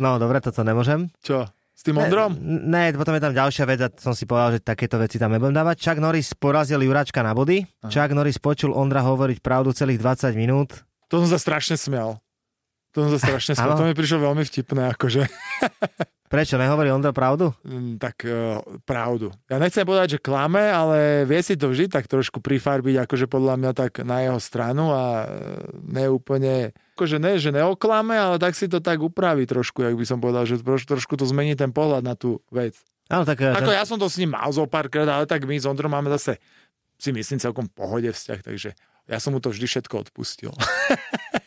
No, 0.00 0.16
dobre, 0.16 0.40
toto 0.40 0.64
nemôžem. 0.64 1.12
Čo? 1.20 1.44
S 1.74 1.82
tým 1.82 1.98
Ondrom? 1.98 2.38
Ne, 2.38 2.94
ne, 2.94 2.96
potom 2.96 3.18
je 3.18 3.22
tam 3.22 3.34
ďalšia 3.34 3.64
vec 3.66 3.80
a 3.82 3.90
som 3.98 4.14
si 4.14 4.24
povedal, 4.24 4.56
že 4.56 4.60
takéto 4.62 4.94
veci 4.96 5.18
tam 5.18 5.34
nebudem 5.34 5.58
dávať. 5.58 5.82
Chuck 5.82 5.98
Norris 5.98 6.30
porazil 6.38 6.78
Juráčka 6.80 7.20
na 7.20 7.34
body. 7.34 7.66
Aha. 7.82 7.90
Chuck 7.90 8.14
Norris 8.14 8.38
počul 8.38 8.70
Ondra 8.70 9.02
hovoriť 9.02 9.42
pravdu 9.42 9.74
celých 9.74 9.98
20 9.98 10.38
minút. 10.38 10.86
To 11.10 11.18
som 11.20 11.28
sa 11.28 11.38
strašne 11.42 11.74
smial. 11.74 12.22
To 12.94 13.06
som 13.06 13.18
sa 13.18 13.20
strašne 13.26 13.58
smial. 13.58 13.74
To 13.74 13.90
mi 13.90 13.94
prišlo 13.98 14.22
veľmi 14.22 14.46
vtipné, 14.46 14.94
akože. 14.94 15.26
Prečo 16.34 16.58
nehovorí 16.58 16.90
Ondra 16.90 17.14
pravdu? 17.14 17.54
Mm, 17.62 18.02
tak 18.02 18.26
uh, 18.26 18.58
pravdu. 18.82 19.30
Ja 19.46 19.62
nechcem 19.62 19.86
povedať, 19.86 20.18
že 20.18 20.24
klame, 20.24 20.66
ale 20.66 21.22
vie 21.30 21.38
si 21.46 21.54
to 21.54 21.70
vždy 21.70 21.86
tak 21.86 22.10
trošku 22.10 22.42
prifarbiť, 22.42 23.06
akože 23.06 23.30
podľa 23.30 23.54
mňa 23.54 23.70
tak 23.70 24.02
na 24.02 24.26
jeho 24.26 24.42
stranu 24.42 24.90
a 24.90 25.02
e, 25.22 25.26
neúplne, 25.94 26.74
akože 26.98 27.22
ne, 27.22 27.38
že 27.38 27.54
neoklame, 27.54 28.18
ale 28.18 28.42
tak 28.42 28.58
si 28.58 28.66
to 28.66 28.82
tak 28.82 28.98
upraví 28.98 29.46
trošku, 29.46 29.86
jak 29.86 29.94
by 29.94 30.02
som 30.02 30.18
povedal, 30.18 30.42
že 30.42 30.58
troš, 30.58 30.90
trošku 30.90 31.14
to 31.14 31.22
zmení 31.22 31.54
ten 31.54 31.70
pohľad 31.70 32.02
na 32.02 32.18
tú 32.18 32.42
vec. 32.50 32.74
Áno, 33.06 33.22
tak... 33.22 33.38
Ako 33.38 33.70
ja 33.70 33.86
som 33.86 34.02
to 34.02 34.10
s 34.10 34.18
ním 34.18 34.34
mal 34.34 34.50
zo 34.50 34.66
párkrát, 34.66 35.06
ale 35.06 35.30
tak 35.30 35.46
my 35.46 35.54
s 35.54 35.70
Ondrom 35.70 35.94
máme 35.94 36.10
zase, 36.18 36.42
si 36.98 37.14
myslím, 37.14 37.38
celkom 37.38 37.70
pohode 37.70 38.10
vzťah, 38.10 38.40
takže 38.42 38.74
ja 39.06 39.18
som 39.22 39.30
mu 39.30 39.38
to 39.38 39.54
vždy 39.54 39.70
všetko 39.70 40.10
odpustil. 40.10 40.50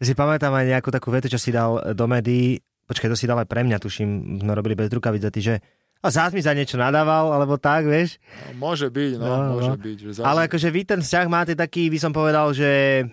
Si 0.00 0.16
pamätám 0.16 0.56
aj 0.56 0.64
nejakú 0.64 0.88
takú 0.88 1.12
vetu, 1.12 1.28
čo 1.28 1.36
si 1.36 1.52
dal 1.52 1.92
do 1.92 2.08
médií, 2.08 2.56
počkaj, 2.90 3.06
to 3.06 3.14
si 3.14 3.24
dal 3.24 3.38
aj 3.38 3.46
pre 3.46 3.62
mňa, 3.62 3.78
tuším, 3.78 4.08
sme 4.38 4.50
robili 4.50 4.74
bez 4.74 4.90
rukavic, 4.90 5.22
a 5.22 5.30
ty, 5.30 5.40
že 5.40 5.54
a 5.96 6.08
zás 6.08 6.32
mi 6.32 6.40
za 6.40 6.50
niečo 6.50 6.74
nadával, 6.74 7.30
alebo 7.30 7.54
tak, 7.54 7.84
vieš. 7.84 8.18
No, 8.50 8.66
môže 8.66 8.88
byť, 8.88 9.12
no, 9.14 9.22
No, 9.22 9.34
no. 9.36 9.50
môže 9.54 9.76
byť. 9.76 9.96
Že 10.00 10.10
za... 10.10 10.20
Ale 10.24 10.40
akože 10.44 10.68
vy 10.68 10.80
ten 10.82 11.00
vzťah 11.00 11.26
máte 11.26 11.54
taký, 11.54 11.86
by 11.86 11.98
som 11.98 12.10
povedal, 12.10 12.50
že 12.50 13.04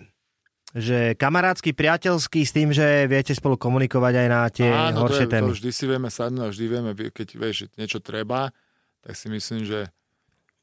že 0.68 1.16
kamarátsky, 1.16 1.72
priateľský 1.72 2.44
s 2.44 2.52
tým, 2.52 2.68
že 2.70 3.08
viete 3.08 3.32
spolu 3.32 3.56
komunikovať 3.56 4.14
aj 4.14 4.26
na 4.28 4.40
tie 4.52 4.68
Áno, 4.68 5.00
to, 5.00 5.02
horšie 5.08 5.24
je, 5.24 5.32
témy. 5.32 5.48
to 5.48 5.56
vždy 5.56 5.70
si 5.72 5.84
vieme 5.88 6.08
sadnúť 6.08 6.44
a 6.44 6.52
vždy 6.52 6.64
vieme, 6.66 6.90
keď 6.92 7.28
vieš, 7.34 7.54
že 7.56 7.66
niečo 7.80 7.98
treba, 8.04 8.52
tak 9.00 9.16
si 9.16 9.32
myslím, 9.32 9.64
že 9.64 9.88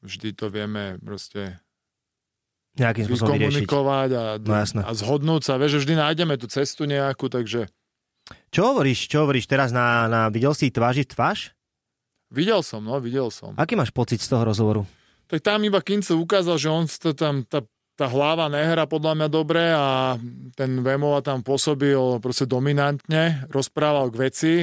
vždy 0.02 0.30
to 0.32 0.46
vieme 0.46 0.94
proste 1.02 1.58
Nejakým 2.78 3.02
spôsobom 3.02 3.34
vykomunikovať 3.34 4.08
a, 4.12 4.22
No 4.38 4.54
jasné. 4.54 4.80
a 4.84 4.90
zhodnúť 4.92 5.42
sa. 5.42 5.58
Vieš, 5.58 5.74
že 5.74 5.82
vždy 5.82 5.94
nájdeme 5.96 6.34
tú 6.38 6.46
cestu 6.46 6.86
nejakú, 6.86 7.26
takže 7.26 7.66
Čo 8.50 8.74
hovoríš, 8.74 9.06
čo 9.06 9.22
hovoríš 9.22 9.46
teraz 9.46 9.70
na, 9.70 10.10
na 10.10 10.20
videl 10.32 10.54
si 10.56 10.70
tváži 10.72 11.06
v 11.06 11.12
tvář? 11.14 11.56
videl 12.30 12.60
som, 12.60 12.82
no, 12.82 12.98
videl 12.98 13.30
som. 13.30 13.54
Aký 13.56 13.78
máš 13.78 13.94
pocit 13.94 14.20
z 14.20 14.28
toho 14.28 14.44
rozhovoru? 14.44 14.82
Tak 15.26 15.42
tam 15.42 15.62
iba 15.66 15.82
Kince 15.82 16.14
ukázal, 16.14 16.56
že 16.58 16.68
on 16.70 16.86
to 16.86 17.10
tam, 17.16 17.42
tá, 17.46 17.62
tá 17.98 18.06
hlava 18.06 18.46
nehra 18.46 18.86
podľa 18.86 19.12
mňa 19.18 19.28
dobre 19.30 19.74
a 19.74 20.14
ten 20.54 20.84
Vemova 20.84 21.22
tam 21.22 21.42
pôsobil 21.42 21.98
proste 22.22 22.46
dominantne, 22.46 23.46
rozprával 23.50 24.12
k 24.14 24.16
veci. 24.20 24.54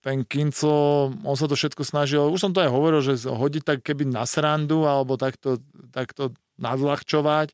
Ten 0.00 0.24
Kinco, 0.24 1.10
on 1.12 1.36
sa 1.36 1.44
to 1.44 1.58
všetko 1.58 1.82
snažil, 1.84 2.24
už 2.30 2.40
som 2.40 2.52
to 2.56 2.62
aj 2.64 2.72
hovoril, 2.72 3.04
že 3.04 3.20
hodiť 3.28 3.62
tak 3.66 3.78
keby 3.84 4.08
na 4.08 4.24
srandu 4.24 4.88
alebo 4.88 5.20
takto, 5.20 5.60
takto 5.92 6.32
nadľahčovať, 6.56 7.52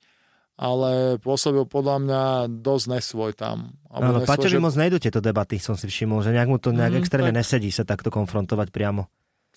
ale 0.57 0.93
pôsobil 1.19 1.63
podľa 1.63 1.97
mňa 1.99 2.23
dosť 2.51 2.87
nesvoj 2.91 3.33
tam. 3.33 3.77
Áno, 3.87 4.19
nesvoj, 4.19 4.27
Paťovi 4.27 4.53
že- 4.53 4.63
moc 4.63 4.75
nejdu 4.75 4.97
tieto 4.97 5.21
debaty, 5.21 5.57
som 5.57 5.73
si 5.73 5.85
všimol, 5.85 6.21
že 6.21 6.31
nejak 6.31 6.47
mu 6.47 6.57
to 6.57 6.71
nejak 6.71 6.93
Mhm, 6.93 7.01
extrémne 7.01 7.31
tak. 7.31 7.39
nesedí 7.39 7.69
sa 7.69 7.83
takto 7.83 8.09
konfrontovať 8.09 8.69
priamo. 8.69 9.09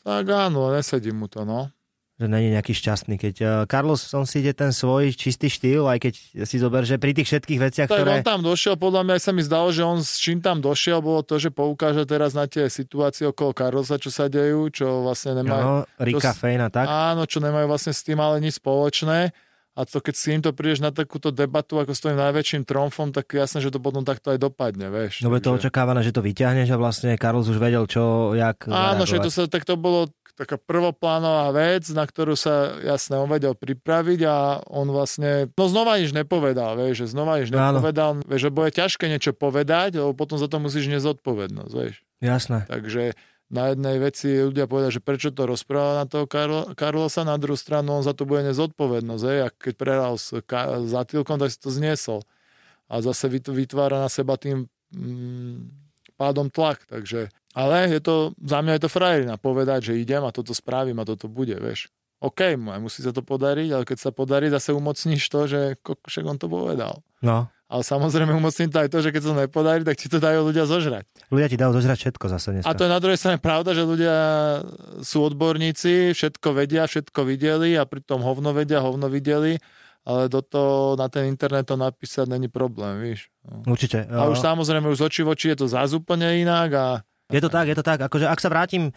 Tak 0.01 0.25
áno, 0.25 0.69
nesedí 0.69 1.09
mu 1.09 1.25
to, 1.25 1.43
no. 1.43 1.71
Že 2.15 2.27
není 2.27 2.51
nejaký 2.51 2.73
šťastný. 2.73 3.15
Keď 3.15 3.35
uh, 3.37 3.49
Carlos 3.63 3.95
som 3.97 4.23
si 4.23 4.39
ide 4.39 4.51
ten 4.51 4.71
svoj 4.71 5.11
čistý 5.13 5.47
štýl, 5.47 5.87
aj 5.87 5.99
keď 6.01 6.13
si 6.43 6.55
zober, 6.57 6.83
že 6.83 6.95
pri 6.95 7.15
tých 7.15 7.27
všetkých 7.29 7.59
veciach, 7.61 7.87
Tak 7.87 7.95
ktoré... 7.95 8.11
on 8.11 8.27
tam 8.27 8.39
došiel, 8.41 8.75
podľa 8.75 9.07
mňa 9.07 9.15
sa 9.17 9.31
mi 9.31 9.39
zdalo, 9.39 9.67
že 9.69 9.79
on 9.81 9.99
s 9.99 10.19
čím 10.19 10.37
tam 10.37 10.59
došiel, 10.59 10.99
bolo 10.99 11.19
to, 11.21 11.35
že 11.35 11.47
poukáže 11.47 12.03
teraz 12.03 12.31
na 12.33 12.43
tie 12.43 12.67
situácie 12.67 13.23
okolo 13.23 13.51
Carlosa, 13.53 13.95
čo 13.95 14.07
sa 14.09 14.27
dejú, 14.27 14.67
čo 14.67 14.99
vlastne 15.01 15.31
nemajú... 15.37 15.63
Áno, 15.63 15.75
Rika 15.97 16.19
to- 16.29 16.37
Fejna, 16.37 16.67
tak? 16.67 16.91
Áno, 16.91 17.23
čo 17.23 17.39
nemajú 17.39 17.65
vlastne 17.65 17.91
s 17.91 18.03
tým 18.03 18.19
ale 18.19 18.39
nič 18.41 18.59
spoločné. 18.59 19.31
A 19.79 19.87
to 19.87 20.03
keď 20.03 20.15
s 20.19 20.27
týmto 20.27 20.51
prídeš 20.51 20.83
na 20.83 20.91
takúto 20.91 21.31
debatu 21.31 21.79
ako 21.79 21.95
s 21.95 22.03
tvojim 22.03 22.19
najväčším 22.19 22.67
tromfom, 22.67 23.15
tak 23.15 23.31
jasné, 23.31 23.63
že 23.63 23.71
to 23.71 23.79
potom 23.79 24.03
takto 24.03 24.35
aj 24.35 24.39
dopadne, 24.43 24.91
vieš. 24.91 25.23
No 25.23 25.31
je 25.31 25.39
to 25.39 25.55
očakávané, 25.55 26.03
že 26.03 26.11
to 26.11 26.19
vyťahneš 26.19 26.75
a 26.75 26.77
vlastne 26.77 27.15
Carlos 27.15 27.47
už 27.47 27.55
vedel, 27.63 27.87
čo, 27.87 28.35
jak 28.35 28.67
Áno, 28.67 29.07
že 29.07 29.23
to 29.23 29.31
sa, 29.31 29.47
tak 29.47 29.63
to 29.63 29.79
bolo 29.79 30.11
taká 30.35 30.55
prvoplánová 30.55 31.51
vec, 31.51 31.87
na 31.91 32.07
ktorú 32.07 32.35
sa 32.39 32.79
jasne 32.79 33.19
on 33.19 33.27
vedel 33.27 33.55
pripraviť 33.55 34.19
a 34.23 34.63
on 34.71 34.87
vlastne, 34.87 35.51
no 35.51 35.63
znova 35.67 35.99
nič 35.99 36.15
nepovedal, 36.15 36.79
vieš, 36.79 37.03
že 37.03 37.15
znova 37.15 37.43
nič 37.43 37.51
Áno. 37.51 37.79
nepovedal, 37.79 38.23
vieš, 38.23 38.47
že 38.47 38.55
bude 38.55 38.71
ťažké 38.71 39.05
niečo 39.11 39.31
povedať, 39.35 39.99
lebo 39.99 40.15
potom 40.15 40.39
za 40.39 40.47
to 40.47 40.63
musíš 40.63 40.87
nezodpovednosť, 40.87 41.73
vieš. 41.75 42.03
Jasné. 42.23 42.67
Takže 42.71 43.19
na 43.49 43.73
jednej 43.73 43.97
veci 43.97 44.29
ľudia 44.29 44.69
povedia, 44.69 44.93
že 44.93 45.01
prečo 45.01 45.33
to 45.33 45.49
rozpráva 45.49 46.01
na 46.01 46.05
toho 46.05 46.29
Karlo, 46.29 46.69
Karlosa, 46.77 47.25
na 47.25 47.37
druhú 47.41 47.57
stranu 47.57 47.97
on 47.97 48.05
za 48.05 48.13
to 48.13 48.29
bude 48.29 48.45
nezodpovednosť, 48.45 49.23
hej, 49.25 49.39
a 49.45 49.47
keď 49.49 49.73
prehral 49.73 50.13
s, 50.21 50.37
Ka- 50.45 50.77
tak 50.85 51.49
si 51.49 51.59
to 51.59 51.73
zniesol. 51.73 52.21
A 52.89 53.01
zase 53.01 53.25
vyt- 53.29 53.49
vytvára 53.49 54.01
na 54.05 54.09
seba 54.09 54.37
tým 54.37 54.69
mm, 54.93 55.65
pádom 56.17 56.53
tlak, 56.53 56.85
takže 56.85 57.33
ale 57.57 57.89
je 57.89 58.01
to, 58.01 58.15
za 58.37 58.61
mňa 58.61 58.77
je 58.77 58.83
to 58.85 58.93
frajerina 58.93 59.35
povedať, 59.41 59.93
že 59.93 60.01
idem 60.01 60.21
a 60.21 60.29
toto 60.29 60.53
spravím 60.53 61.01
a 61.01 61.07
toto 61.09 61.25
bude, 61.25 61.57
vieš. 61.57 61.89
OK, 62.21 62.53
mu- 62.59 62.77
musí 62.77 63.01
sa 63.01 63.09
to 63.09 63.25
podariť, 63.25 63.69
ale 63.73 63.83
keď 63.87 63.97
sa 63.97 64.11
podarí, 64.13 64.53
zase 64.53 64.75
umocníš 64.75 65.25
to, 65.31 65.49
že 65.49 65.61
však 65.81 66.23
on 66.29 66.37
to 66.37 66.45
povedal. 66.45 67.01
No, 67.25 67.49
Ale 67.69 67.85
samozrejme 67.85 68.33
umocní 68.33 68.65
to 68.65 68.81
aj 68.81 68.89
to, 68.89 68.97
že 69.05 69.13
keď 69.13 69.21
sa 69.21 69.29
to 69.29 69.37
nepodarí, 69.45 69.81
tak 69.85 69.93
ti 69.93 70.09
to 70.09 70.17
dajú 70.17 70.41
ľudia 70.41 70.65
zožrať. 70.65 71.05
ľudia 71.29 71.47
ti 71.53 71.57
dajú 71.61 71.69
dožrať 71.77 71.97
všetko 72.01 72.25
zase 72.25 72.47
dneska. 72.49 72.65
A 72.65 72.73
to 72.73 72.89
je 72.89 72.89
na 72.89 72.97
druhej 72.97 73.21
strane 73.21 73.37
pravda, 73.37 73.77
že 73.77 73.85
ľudia 73.85 74.15
sú 75.05 75.21
odborníci, 75.21 76.17
všetko 76.17 76.57
vedia, 76.57 76.89
všetko 76.89 77.21
videli 77.29 77.77
a 77.77 77.85
pritom 77.85 78.25
hovno 78.25 78.57
vedia, 78.57 78.81
hovno 78.81 79.05
videli, 79.05 79.61
ale 80.01 80.25
do 80.25 80.41
toho 80.41 80.97
na 80.97 81.13
ten 81.13 81.29
internet 81.29 81.69
to 81.69 81.77
napísať 81.77 82.25
není 82.25 82.49
problém, 82.49 82.97
víš. 83.05 83.29
Určite. 83.69 84.09
A 84.09 84.25
už 84.25 84.41
samozrejme 84.41 84.89
už 84.89 84.97
z 84.97 85.05
očí 85.05 85.21
v 85.21 85.37
oči 85.37 85.53
je 85.53 85.61
to 85.61 85.67
zás 85.69 85.93
úplne 85.93 86.25
inak 86.41 86.69
a 86.73 86.85
Je 87.29 87.37
to 87.37 87.53
tak, 87.53 87.69
je 87.69 87.77
to 87.77 87.85
tak. 87.85 88.01
Akože 88.01 88.25
ak 88.25 88.41
sa 88.41 88.49
vrátim, 88.49 88.89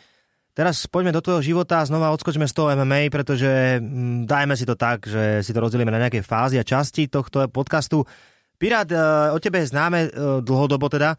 teraz 0.56 0.88
poďme 0.88 1.12
do 1.12 1.20
tvojho 1.20 1.44
života 1.44 1.84
a 1.84 1.88
znova 1.88 2.08
odskočme 2.16 2.48
z 2.48 2.56
toho 2.56 2.72
MMA, 2.72 3.12
pretože 3.12 3.76
mm, 3.84 4.24
dajme 4.24 4.56
si 4.56 4.64
to 4.64 4.72
tak, 4.80 5.04
že 5.04 5.44
si 5.44 5.52
to 5.52 5.60
rozdelíme 5.60 5.92
na 5.92 6.00
nejaké 6.00 6.24
fázy 6.24 6.56
a 6.56 6.64
časti 6.64 7.12
tohto 7.12 7.44
podcastu. 7.52 8.08
Pirát, 8.62 8.86
e, 8.86 8.94
o 9.34 9.38
tebe 9.42 9.58
je 9.58 9.74
známe 9.74 10.06
e, 10.06 10.08
dlhodobo 10.38 10.86
teda, 10.86 11.18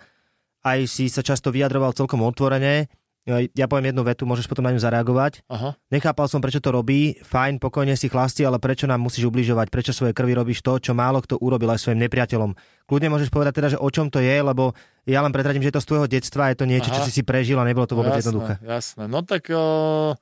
aj 0.63 0.79
si 0.87 1.11
sa 1.11 1.19
často 1.19 1.51
vyjadroval 1.51 1.91
celkom 1.91 2.23
otvorene. 2.23 2.87
E, 3.27 3.51
Ja 3.51 3.67
poviem 3.67 3.91
jednu 3.91 4.03
vetu, 4.03 4.23
môžeš 4.23 4.47
potom 4.47 4.63
na 4.63 4.71
ňu 4.71 4.79
zareagovať. 4.79 5.43
aha. 5.51 5.75
Nechápal 5.91 6.31
som, 6.31 6.39
prečo 6.39 6.63
to 6.63 6.71
robí. 6.71 7.19
Fajn, 7.19 7.59
pokojne 7.59 7.99
si 7.99 8.07
chlasti, 8.07 8.47
ale 8.47 8.63
prečo 8.63 8.87
nám 8.87 9.03
musíš 9.03 9.27
ubližovať? 9.27 9.67
Prečo 9.67 9.91
svoje 9.91 10.15
krvi 10.15 10.31
robíš 10.31 10.63
to, 10.63 10.79
čo 10.79 10.95
málo 10.95 11.19
kto 11.19 11.35
urobil 11.39 11.67
aj 11.71 11.83
svojim 11.83 11.99
nepriateľom? 12.07 12.55
Kľudne 12.87 13.11
môžeš 13.11 13.27
povedať 13.27 13.59
teda, 13.59 13.69
že 13.75 13.79
o 13.79 13.89
čom 13.91 14.07
to 14.07 14.23
je, 14.23 14.35
lebo 14.39 14.71
ja 15.03 15.19
len 15.19 15.35
pretradím, 15.35 15.67
že 15.67 15.71
je 15.71 15.77
to 15.79 15.83
z 15.83 15.89
tvojho 15.91 16.07
detstva, 16.07 16.51
je 16.51 16.63
to 16.63 16.65
niečo, 16.67 16.95
čo 16.95 17.03
Aha. 17.03 17.07
si 17.07 17.11
si 17.11 17.23
prežil 17.27 17.59
a 17.59 17.67
nebolo 17.67 17.83
to 17.83 17.95
vôbec 17.95 18.15
jasné, 18.15 18.23
jednoduché. 18.23 18.53
Jasné, 18.63 19.03
no 19.11 19.19
tak 19.19 19.51
o, 19.51 20.15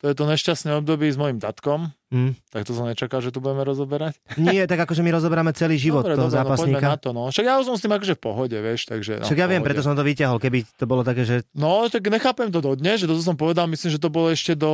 To 0.00 0.08
je 0.08 0.14
to 0.14 0.24
nešťastné 0.24 0.72
obdobie 0.74 1.06
s 1.06 1.14
mojim 1.14 1.36
tatkom, 1.36 1.92
Hm. 2.08 2.32
tak 2.48 2.64
to 2.64 2.72
som 2.72 2.84
nečakal, 2.84 3.20
že 3.20 3.28
tu 3.28 3.38
budeme 3.38 3.62
rozoberať. 3.62 4.16
Nie, 4.34 4.64
tak 4.64 4.80
akože 4.80 4.98
my 4.98 5.12
rozoberáme 5.12 5.52
celý 5.52 5.76
život 5.86 6.02
dobre, 6.02 6.16
toho 6.16 6.26
dobre, 6.26 6.34
no 6.34 6.42
zápasníka. 6.42 6.86
na 6.86 6.96
to, 6.96 7.08
no. 7.12 7.28
Však 7.28 7.44
ja 7.44 7.60
som 7.60 7.72
s 7.72 7.84
tým 7.84 7.92
akože 7.92 8.14
v 8.14 8.22
pohode, 8.22 8.56
vieš, 8.56 8.88
takže... 8.88 9.20
No, 9.20 9.28
Však 9.28 9.36
ja 9.36 9.46
viem, 9.46 9.60
preto 9.60 9.78
som 9.78 9.92
to 9.92 10.00
vyťahol, 10.00 10.36
keby 10.36 10.64
to 10.66 10.84
bolo 10.84 11.00
také, 11.00 11.22
že 11.22 11.44
No, 11.52 11.84
tak 11.86 12.02
nechápem 12.02 12.48
to 12.48 12.58
dodnes, 12.58 12.96
že 12.96 13.06
to 13.06 13.14
som 13.16 13.36
povedal, 13.36 13.68
myslím, 13.68 13.90
že 13.90 14.00
to 14.00 14.08
bolo 14.08 14.28
ešte 14.28 14.52
do 14.54 14.72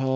o, 0.00 0.12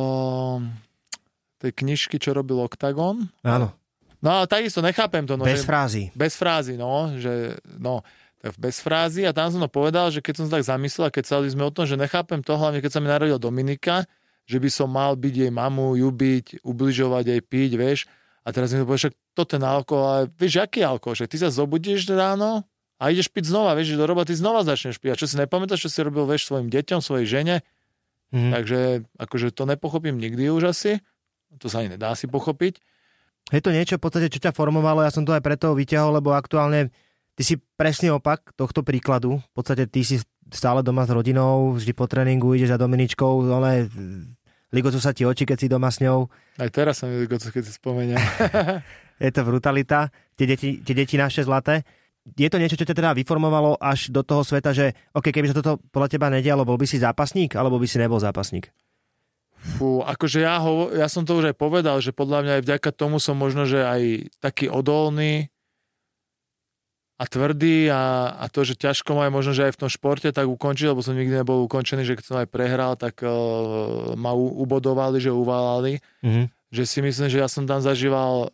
tej 1.58 1.72
knižky, 1.74 2.16
čo 2.16 2.32
robil 2.32 2.58
Octagon. 2.58 3.28
áno, 3.42 3.72
No 4.16 4.32
a 4.32 4.48
takisto 4.48 4.80
nechápem 4.80 5.22
to. 5.22 5.36
No, 5.36 5.44
bez 5.44 5.60
že, 5.60 5.68
frázy. 5.68 6.02
bez 6.10 6.34
frázy, 6.34 6.74
no, 6.74 7.14
že 7.14 7.52
no, 7.76 8.00
tak 8.46 8.54
bez 8.62 8.78
frázy 8.78 9.26
a 9.26 9.34
tam 9.34 9.50
som 9.50 9.58
to 9.58 9.66
povedal, 9.66 10.14
že 10.14 10.22
keď 10.22 10.34
som 10.38 10.44
sa 10.46 10.62
tak 10.62 10.64
zamyslel 10.64 11.10
a 11.10 11.12
keď 11.12 11.24
sa 11.26 11.36
sme 11.42 11.66
o 11.66 11.72
tom, 11.74 11.82
že 11.82 11.98
nechápem 11.98 12.38
to, 12.46 12.54
hlavne 12.54 12.78
keď 12.78 12.90
sa 12.94 13.00
mi 13.02 13.10
narodil 13.10 13.42
Dominika, 13.42 14.06
že 14.46 14.62
by 14.62 14.70
som 14.70 14.86
mal 14.86 15.18
byť 15.18 15.34
jej 15.34 15.50
mamu, 15.50 15.98
ju 15.98 16.08
byť, 16.14 16.62
ubližovať 16.62 17.24
jej 17.34 17.42
piť, 17.42 17.70
vieš. 17.74 18.00
A 18.46 18.54
teraz 18.54 18.70
mi 18.70 18.78
to 18.78 18.86
povie, 18.86 19.02
však 19.02 19.14
to 19.34 19.42
ten 19.42 19.62
alkohol, 19.66 20.06
ale 20.06 20.22
vieš, 20.38 20.62
aký 20.62 20.86
alkohol, 20.86 21.18
že 21.18 21.26
ty 21.26 21.34
sa 21.34 21.50
zobudíš 21.50 22.06
ráno 22.14 22.62
a 23.02 23.10
ideš 23.10 23.26
piť 23.26 23.50
znova, 23.50 23.74
vieš, 23.74 23.98
že 23.98 24.00
do 24.00 24.06
roboty 24.06 24.38
znova 24.38 24.62
začneš 24.62 25.02
piť. 25.02 25.10
A 25.12 25.18
čo 25.18 25.26
si 25.26 25.34
nepamätáš, 25.34 25.82
čo 25.82 25.90
si 25.90 25.98
robil, 26.06 26.30
vieš, 26.30 26.46
svojim 26.46 26.70
deťom, 26.70 27.02
svojej 27.02 27.26
žene, 27.26 27.66
Mhm. 28.34 28.50
takže 28.50 28.78
akože 29.22 29.54
to 29.54 29.70
nepochopím 29.70 30.18
nikdy 30.18 30.50
už 30.50 30.74
asi. 30.74 30.98
To 31.62 31.70
sa 31.70 31.82
ani 31.82 31.94
nedá 31.94 32.10
si 32.18 32.26
pochopiť. 32.26 32.82
Je 33.54 33.62
to 33.62 33.70
niečo 33.70 33.98
v 33.98 34.02
podstate, 34.02 34.26
čo 34.26 34.42
ťa 34.42 34.50
formovalo, 34.50 35.06
ja 35.06 35.14
som 35.14 35.22
to 35.22 35.30
aj 35.30 35.38
preto 35.46 35.70
vyťahol, 35.78 36.18
lebo 36.18 36.34
aktuálne 36.34 36.90
ty 37.36 37.42
si 37.44 37.54
presný 37.76 38.16
opak 38.16 38.56
tohto 38.56 38.80
príkladu. 38.80 39.38
V 39.38 39.52
podstate 39.52 39.84
ty 39.86 40.02
si 40.02 40.18
stále 40.48 40.80
doma 40.80 41.04
s 41.04 41.12
rodinou, 41.12 41.76
vždy 41.76 41.92
po 41.92 42.08
tréningu 42.08 42.56
ideš 42.56 42.74
za 42.74 42.80
Dominičkou, 42.80 43.44
ale 43.52 43.86
ligocú 44.72 44.98
sa 44.98 45.12
ti 45.12 45.28
oči, 45.28 45.44
keď 45.44 45.58
si 45.60 45.68
doma 45.68 45.92
s 45.92 46.00
ňou. 46.00 46.26
Aj 46.58 46.70
teraz 46.72 47.04
sa 47.04 47.06
mi 47.06 47.28
to, 47.28 47.36
keď 47.38 47.62
si 47.62 47.72
spomeniem. 47.76 48.18
Je 49.24 49.32
to 49.32 49.48
brutalita, 49.48 50.12
tie 50.36 50.44
deti, 50.44 50.84
tie 50.84 50.92
deti 50.92 51.16
naše 51.16 51.44
zlaté. 51.44 51.84
Je 52.36 52.50
to 52.50 52.58
niečo, 52.58 52.76
čo 52.76 52.84
ťa 52.84 52.96
teda 52.98 53.10
vyformovalo 53.16 53.78
až 53.78 54.10
do 54.10 54.20
toho 54.26 54.42
sveta, 54.42 54.74
že 54.74 54.92
OK, 55.14 55.30
keby 55.30 55.54
sa 55.54 55.56
toto 55.62 55.78
podľa 55.94 56.10
teba 56.10 56.26
nedialo, 56.26 56.66
bol 56.66 56.76
by 56.76 56.84
si 56.84 56.98
zápasník, 56.98 57.54
alebo 57.54 57.78
by 57.78 57.86
si 57.86 58.02
nebol 58.02 58.18
zápasník? 58.18 58.68
Fú, 59.56 60.02
akože 60.04 60.42
ja, 60.42 60.58
ho, 60.60 60.90
ja 60.92 61.06
som 61.08 61.24
to 61.24 61.38
už 61.38 61.54
aj 61.54 61.56
povedal, 61.56 61.96
že 62.02 62.12
podľa 62.12 62.44
mňa 62.44 62.52
aj 62.60 62.62
vďaka 62.66 62.90
tomu 62.92 63.22
som 63.22 63.38
možno, 63.38 63.64
že 63.64 63.80
aj 63.80 64.28
taký 64.42 64.68
odolný 64.68 65.48
a 67.16 67.24
tvrdý 67.24 67.88
a, 67.88 68.36
a 68.36 68.44
to, 68.52 68.60
že 68.60 68.76
ťažko 68.76 69.16
ma 69.16 69.24
aj 69.28 69.32
možno, 69.32 69.52
že 69.56 69.64
aj 69.64 69.72
v 69.72 69.80
tom 69.80 69.90
športe 69.90 70.28
tak 70.28 70.44
ukončiť, 70.44 70.92
lebo 70.92 71.00
som 71.00 71.16
nikdy 71.16 71.40
nebol 71.40 71.64
ukončený, 71.64 72.04
že 72.04 72.12
keď 72.12 72.24
som 72.28 72.36
aj 72.36 72.48
prehral, 72.52 72.92
tak 73.00 73.24
uh, 73.24 74.12
ma 74.20 74.36
u, 74.36 74.52
ubodovali, 74.60 75.16
že 75.16 75.32
uvalali. 75.32 76.04
Mhm. 76.20 76.52
Že 76.68 76.82
si 76.84 76.98
myslím, 77.00 77.28
že 77.32 77.40
ja 77.40 77.48
som 77.48 77.64
tam 77.64 77.80
zažíval 77.80 78.52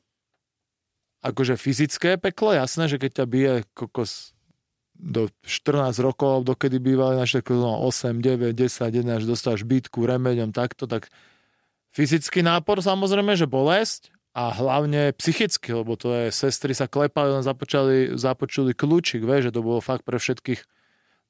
akože 1.23 1.59
fyzické 1.59 2.19
peklo, 2.19 2.55
jasné, 2.55 2.87
že 2.87 2.99
keď 3.03 3.23
ťa 3.23 3.27
bije 3.27 3.55
kokos 3.75 4.35
do 4.95 5.27
14 5.43 5.99
rokov, 5.99 6.47
dokedy 6.47 6.79
bývali 6.79 7.19
naše 7.19 7.43
no, 7.51 7.83
8, 7.89 8.23
9, 8.23 8.55
10, 8.55 9.03
11, 9.03 9.23
až 9.23 9.25
dostáš 9.27 9.67
bytku, 9.67 10.07
remeňom, 10.07 10.55
takto, 10.55 10.87
tak 10.87 11.11
fyzický 11.91 12.47
nápor 12.47 12.79
samozrejme, 12.79 13.35
že 13.35 13.51
bolesť 13.51 14.12
a 14.33 14.49
hlavne 14.49 15.13
psychicky, 15.13 15.77
lebo 15.77 15.93
to 16.01 16.09
je, 16.17 16.25
sestry 16.33 16.73
sa 16.73 16.89
klepali, 16.89 17.37
len 17.37 17.45
započali, 17.45 18.17
započuli 18.17 18.73
kľúčik, 18.73 19.21
vieš, 19.21 19.53
že 19.53 19.55
to 19.55 19.61
bolo 19.61 19.85
fakt 19.85 20.09
pre 20.09 20.17
všetkých 20.17 20.65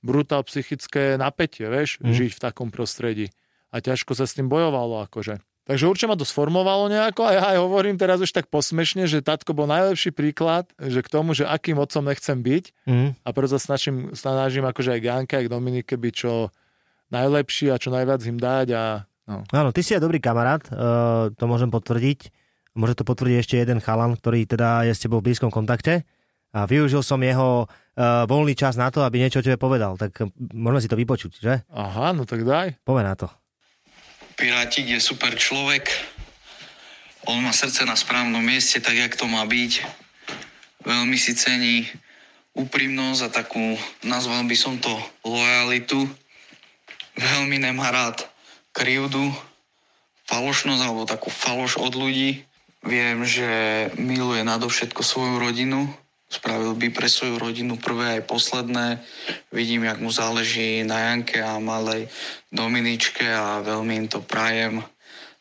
brutál 0.02 0.42
psychické 0.46 1.18
napätie, 1.18 1.66
vieš, 1.66 1.98
mm. 1.98 2.14
žiť 2.14 2.30
v 2.38 2.42
takom 2.42 2.70
prostredí. 2.70 3.34
A 3.74 3.82
ťažko 3.82 4.14
sa 4.14 4.26
s 4.26 4.38
tým 4.38 4.46
bojovalo, 4.46 5.02
akože. 5.10 5.42
Takže 5.62 5.86
určite 5.86 6.10
ma 6.10 6.18
to 6.18 6.26
sformovalo 6.26 6.90
nejako 6.90 7.22
a 7.22 7.30
ja 7.38 7.42
aj 7.54 7.58
hovorím 7.62 7.94
teraz 7.94 8.18
už 8.18 8.34
tak 8.34 8.50
posmešne, 8.50 9.06
že 9.06 9.22
tatko 9.22 9.54
bol 9.54 9.70
najlepší 9.70 10.10
príklad, 10.10 10.66
že 10.74 11.06
k 11.06 11.08
tomu, 11.08 11.38
že 11.38 11.46
akým 11.46 11.78
otcom 11.78 12.02
nechcem 12.02 12.34
byť 12.42 12.64
Mhm. 12.90 13.08
a 13.22 13.28
preto 13.30 13.54
sa 13.54 13.62
snažím, 13.62 14.10
snažím 14.10 14.66
akože 14.66 14.98
aj 14.98 15.00
k 15.00 15.06
Janke, 15.06 15.34
aj 15.38 15.44
k 15.46 15.52
Dominike 15.54 15.94
byť 15.94 16.14
čo 16.18 16.50
najlepší 17.14 17.70
a 17.70 17.78
čo 17.78 17.94
najviac 17.94 18.20
im 18.26 18.38
dať 18.42 18.66
a 18.74 19.06
no. 19.30 19.46
Áno, 19.54 19.70
ty 19.70 19.86
si 19.86 19.94
aj 19.94 20.02
dobrý 20.02 20.18
kamarát, 20.18 20.66
uh, 20.66 21.30
to 21.30 21.44
môžem 21.46 21.70
potvrdiť. 21.70 22.41
Môže 22.72 22.96
to 22.96 23.04
potvrdiť 23.04 23.36
ešte 23.36 23.60
jeden 23.60 23.84
chalan, 23.84 24.16
ktorý 24.16 24.48
teda 24.48 24.88
je 24.88 24.92
s 24.96 25.02
tebou 25.04 25.20
v 25.20 25.28
blízkom 25.28 25.52
kontakte. 25.52 26.08
A 26.52 26.68
využil 26.68 27.00
som 27.00 27.20
jeho 27.20 27.64
uh, 27.64 28.28
voľný 28.28 28.52
čas 28.52 28.76
na 28.76 28.92
to, 28.92 29.00
aby 29.04 29.20
niečo 29.20 29.40
o 29.40 29.44
tebe 29.44 29.56
povedal. 29.56 29.96
Tak 29.96 30.28
môžeme 30.52 30.80
si 30.84 30.88
to 30.88 31.00
vypočuť, 31.00 31.32
že? 31.40 31.54
Aha, 31.72 32.12
no 32.12 32.28
tak 32.28 32.44
daj. 32.44 32.76
Poďme 32.84 33.08
na 33.08 33.16
to. 33.16 33.28
Pirátik 34.36 34.88
je 34.88 35.00
super 35.00 35.32
človek. 35.36 35.88
On 37.24 37.40
má 37.40 37.54
srdce 37.56 37.88
na 37.88 37.96
správnom 37.96 38.42
mieste, 38.42 38.82
tak 38.84 38.96
jak 38.96 39.16
to 39.16 39.24
má 39.28 39.44
byť. 39.48 39.72
Veľmi 40.82 41.16
si 41.16 41.32
cení 41.38 41.86
úprimnosť 42.52 43.20
a 43.24 43.28
takú, 43.32 43.78
nazval 44.04 44.44
by 44.44 44.56
som 44.58 44.76
to 44.76 44.92
lojalitu. 45.24 46.04
Veľmi 47.16 47.60
nemá 47.62 47.92
rád 47.92 48.24
krivdu, 48.76 49.30
falošnosť 50.28 50.82
alebo 50.82 51.08
takú 51.08 51.28
faloš 51.32 51.80
od 51.80 51.92
ľudí. 51.96 52.44
Viem, 52.82 53.22
že 53.22 53.48
miluje 53.94 54.42
nadovšetko 54.42 55.06
svoju 55.06 55.38
rodinu. 55.38 55.86
Spravil 56.26 56.74
by 56.74 56.88
pre 56.90 57.06
svoju 57.06 57.38
rodinu 57.38 57.78
prvé 57.78 58.18
aj 58.18 58.26
posledné. 58.26 58.98
Vidím, 59.54 59.84
jak 59.86 60.02
mu 60.02 60.10
záleží 60.10 60.82
na 60.82 61.12
Janke 61.12 61.38
a 61.44 61.62
malej 61.62 62.10
Dominičke 62.50 63.22
a 63.28 63.62
veľmi 63.62 64.02
im 64.02 64.08
to 64.10 64.18
prajem. 64.24 64.82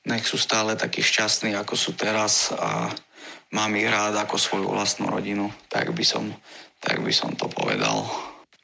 Nech 0.05 0.27
sú 0.27 0.37
stále 0.37 0.77
takí 0.77 1.01
šťastní, 1.01 1.57
ako 1.57 1.73
sú 1.73 1.97
teraz 1.97 2.53
a 2.53 2.93
mám 3.55 3.73
ich 3.73 3.89
rád 3.89 4.19
ako 4.21 4.37
svoju 4.37 4.67
vlastnú 4.69 5.09
rodinu. 5.09 5.49
Tak 5.65 5.89
by 5.95 6.05
som, 6.05 6.29
tak 6.77 7.01
by 7.01 7.13
som 7.15 7.33
to 7.33 7.49
povedal. 7.49 8.05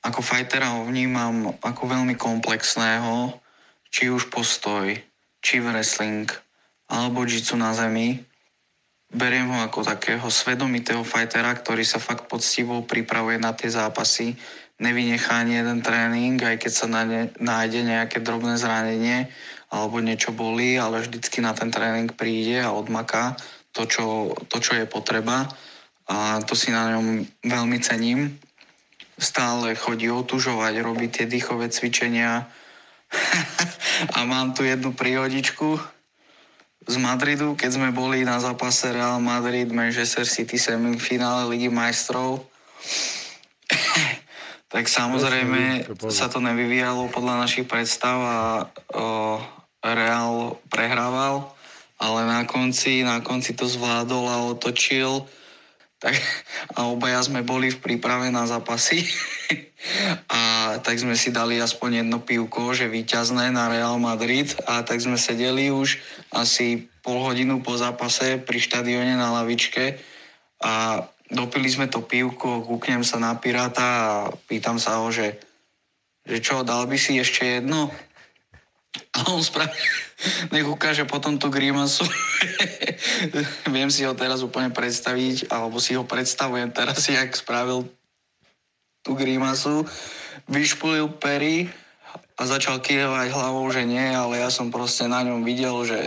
Ako 0.06 0.22
fightera 0.22 0.78
ho 0.78 0.86
vnímam 0.86 1.58
ako 1.66 1.90
veľmi 1.90 2.14
komplexného, 2.14 3.34
či 3.90 4.14
už 4.14 4.30
postoj, 4.30 4.94
či 5.42 5.64
wrestling, 5.64 6.30
alebo 6.88 7.26
jitsu 7.26 7.58
na 7.58 7.74
zemi. 7.74 8.22
Beriem 9.08 9.48
ho 9.56 9.64
ako 9.64 9.88
takého 9.88 10.28
svedomitého 10.28 11.00
fightera, 11.08 11.56
ktorý 11.56 11.88
sa 11.88 11.96
fakt 11.96 12.28
poctivo 12.28 12.84
pripravuje 12.84 13.40
na 13.40 13.56
tie 13.56 13.72
zápasy. 13.72 14.36
Nevynechá 14.84 15.42
ani 15.42 15.58
jeden 15.58 15.80
tréning, 15.80 16.36
aj 16.44 16.60
keď 16.60 16.72
sa 16.76 16.86
na 16.92 17.02
ne, 17.08 17.22
nájde 17.40 17.88
nejaké 17.88 18.20
drobné 18.20 18.60
zranenie 18.60 19.32
alebo 19.72 20.04
niečo 20.04 20.36
bolí, 20.36 20.76
ale 20.76 21.04
vždycky 21.04 21.40
na 21.40 21.56
ten 21.56 21.72
tréning 21.72 22.12
príde 22.12 22.60
a 22.60 22.76
odmaká 22.76 23.36
to, 23.72 23.88
čo, 23.88 24.36
to, 24.52 24.60
čo 24.60 24.76
je 24.76 24.86
potreba. 24.88 25.48
A 26.08 26.40
to 26.44 26.56
si 26.56 26.72
na 26.72 26.96
ňom 26.96 27.24
veľmi 27.44 27.78
cením. 27.84 28.40
Stále 29.20 29.76
chodí 29.76 30.08
otužovať, 30.12 30.84
robí 30.84 31.08
tie 31.12 31.28
dýchové 31.28 31.72
cvičenia. 31.72 32.48
a 34.16 34.20
mám 34.28 34.52
tu 34.52 34.64
jednu 34.68 34.92
príhodičku, 34.92 35.97
z 36.88 36.96
Madridu, 37.04 37.54
keď 37.60 37.76
sme 37.76 37.90
boli 37.92 38.24
na 38.24 38.40
zápase 38.40 38.96
Real 38.96 39.20
Madrid, 39.20 39.68
Manchester 39.68 40.24
City 40.24 40.56
semifinále 40.56 41.52
Ligy 41.52 41.68
majstrov. 41.68 42.48
tak 44.74 44.88
samozrejme 44.88 45.84
sa 46.08 46.32
to 46.32 46.40
nevyvíjalo 46.40 47.12
podľa 47.12 47.44
našich 47.44 47.68
predstav 47.68 48.18
a 48.18 48.40
o, 48.96 49.40
Real 49.84 50.60
prehrával, 50.72 51.52
ale 52.00 52.20
na 52.24 52.48
konci, 52.48 53.04
na 53.04 53.20
konci 53.20 53.52
to 53.52 53.68
zvládol 53.68 54.26
a 54.28 54.38
otočil. 54.48 55.28
Tak, 55.98 56.14
a 56.78 56.94
obaja 56.94 57.18
sme 57.26 57.42
boli 57.42 57.74
v 57.74 57.82
príprave 57.82 58.30
na 58.30 58.46
zápasy. 58.46 59.02
a 60.38 60.42
tak 60.86 61.02
sme 61.02 61.18
si 61.18 61.34
dali 61.34 61.58
aspoň 61.58 62.06
jedno 62.06 62.22
pivko, 62.22 62.78
že 62.78 62.86
víťazné 62.86 63.50
na 63.50 63.66
Real 63.66 63.98
Madrid 63.98 64.54
a 64.70 64.86
tak 64.86 65.02
sme 65.02 65.18
sedeli 65.18 65.74
už 65.74 65.98
asi 66.34 66.86
pol 67.02 67.24
hodinu 67.24 67.66
po 67.66 67.74
zápase 67.78 68.38
pri 68.38 68.60
štadióne 68.62 69.18
na 69.18 69.34
lavičke 69.42 69.98
a 70.62 71.02
dopili 71.30 71.70
sme 71.70 71.88
to 71.90 72.06
pivko, 72.06 72.66
kúknem 72.66 73.02
sa 73.02 73.18
na 73.18 73.34
Piráta 73.38 73.86
a 73.86 74.10
pýtam 74.50 74.82
sa 74.82 75.02
ho, 75.02 75.10
že, 75.10 75.38
že 76.26 76.42
čo, 76.42 76.62
dal 76.62 76.86
by 76.86 76.98
si 76.98 77.18
ešte 77.18 77.62
jedno? 77.62 77.90
A 79.14 79.30
on 79.30 79.46
spravil, 79.46 79.78
nech 80.54 80.66
ukáže 80.66 81.06
potom 81.06 81.38
tú 81.38 81.50
grimasu. 81.50 82.06
Viem 83.76 83.90
si 83.94 84.04
ho 84.06 84.14
teraz 84.18 84.42
úplne 84.42 84.74
predstaviť, 84.74 85.50
alebo 85.54 85.78
si 85.78 85.94
ho 85.94 86.04
predstavujem 86.04 86.74
teraz, 86.74 87.06
jak 87.10 87.34
spravil 87.36 87.86
tú 89.06 89.14
grimasu. 89.14 89.86
Vyšpulil 90.48 91.12
pery 91.20 91.68
a 92.38 92.46
začal 92.46 92.80
kievať 92.80 93.34
hlavou, 93.34 93.66
že 93.74 93.84
nie, 93.84 94.14
ale 94.14 94.40
ja 94.40 94.50
som 94.54 94.70
proste 94.70 95.10
na 95.10 95.26
ňom 95.26 95.42
videl, 95.42 95.74
že, 95.84 96.06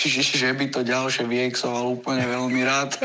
že 0.00 0.48
by 0.56 0.72
to 0.72 0.80
ďalšie 0.80 1.28
vyexoval 1.28 1.84
úplne 1.92 2.24
veľmi 2.24 2.60
rád. 2.64 2.96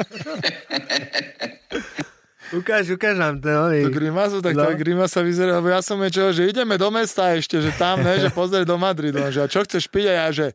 Ukáž, 2.51 2.91
ukáž 2.91 3.15
nám 3.15 3.39
to. 3.39 3.47
tú 3.47 3.89
grimasu, 3.89 4.43
tak 4.43 4.53
No. 4.53 4.67
tá 4.67 4.75
grimasa 4.75 5.23
vyzerá, 5.23 5.63
lebo 5.63 5.71
ja 5.71 5.79
som 5.79 5.95
niečo, 5.95 6.35
že 6.35 6.51
ideme 6.51 6.75
do 6.75 6.91
mesta 6.91 7.31
ešte, 7.31 7.63
že 7.63 7.71
tam, 7.73 8.03
ne, 8.03 8.19
že 8.19 8.27
pozrieť 8.29 8.67
do 8.67 8.75
Madridu, 8.75 9.23
že 9.31 9.39
a 9.39 9.47
čo 9.47 9.63
chceš 9.63 9.87
piť 9.87 10.05
a 10.11 10.13
ja, 10.13 10.27
že 10.29 10.45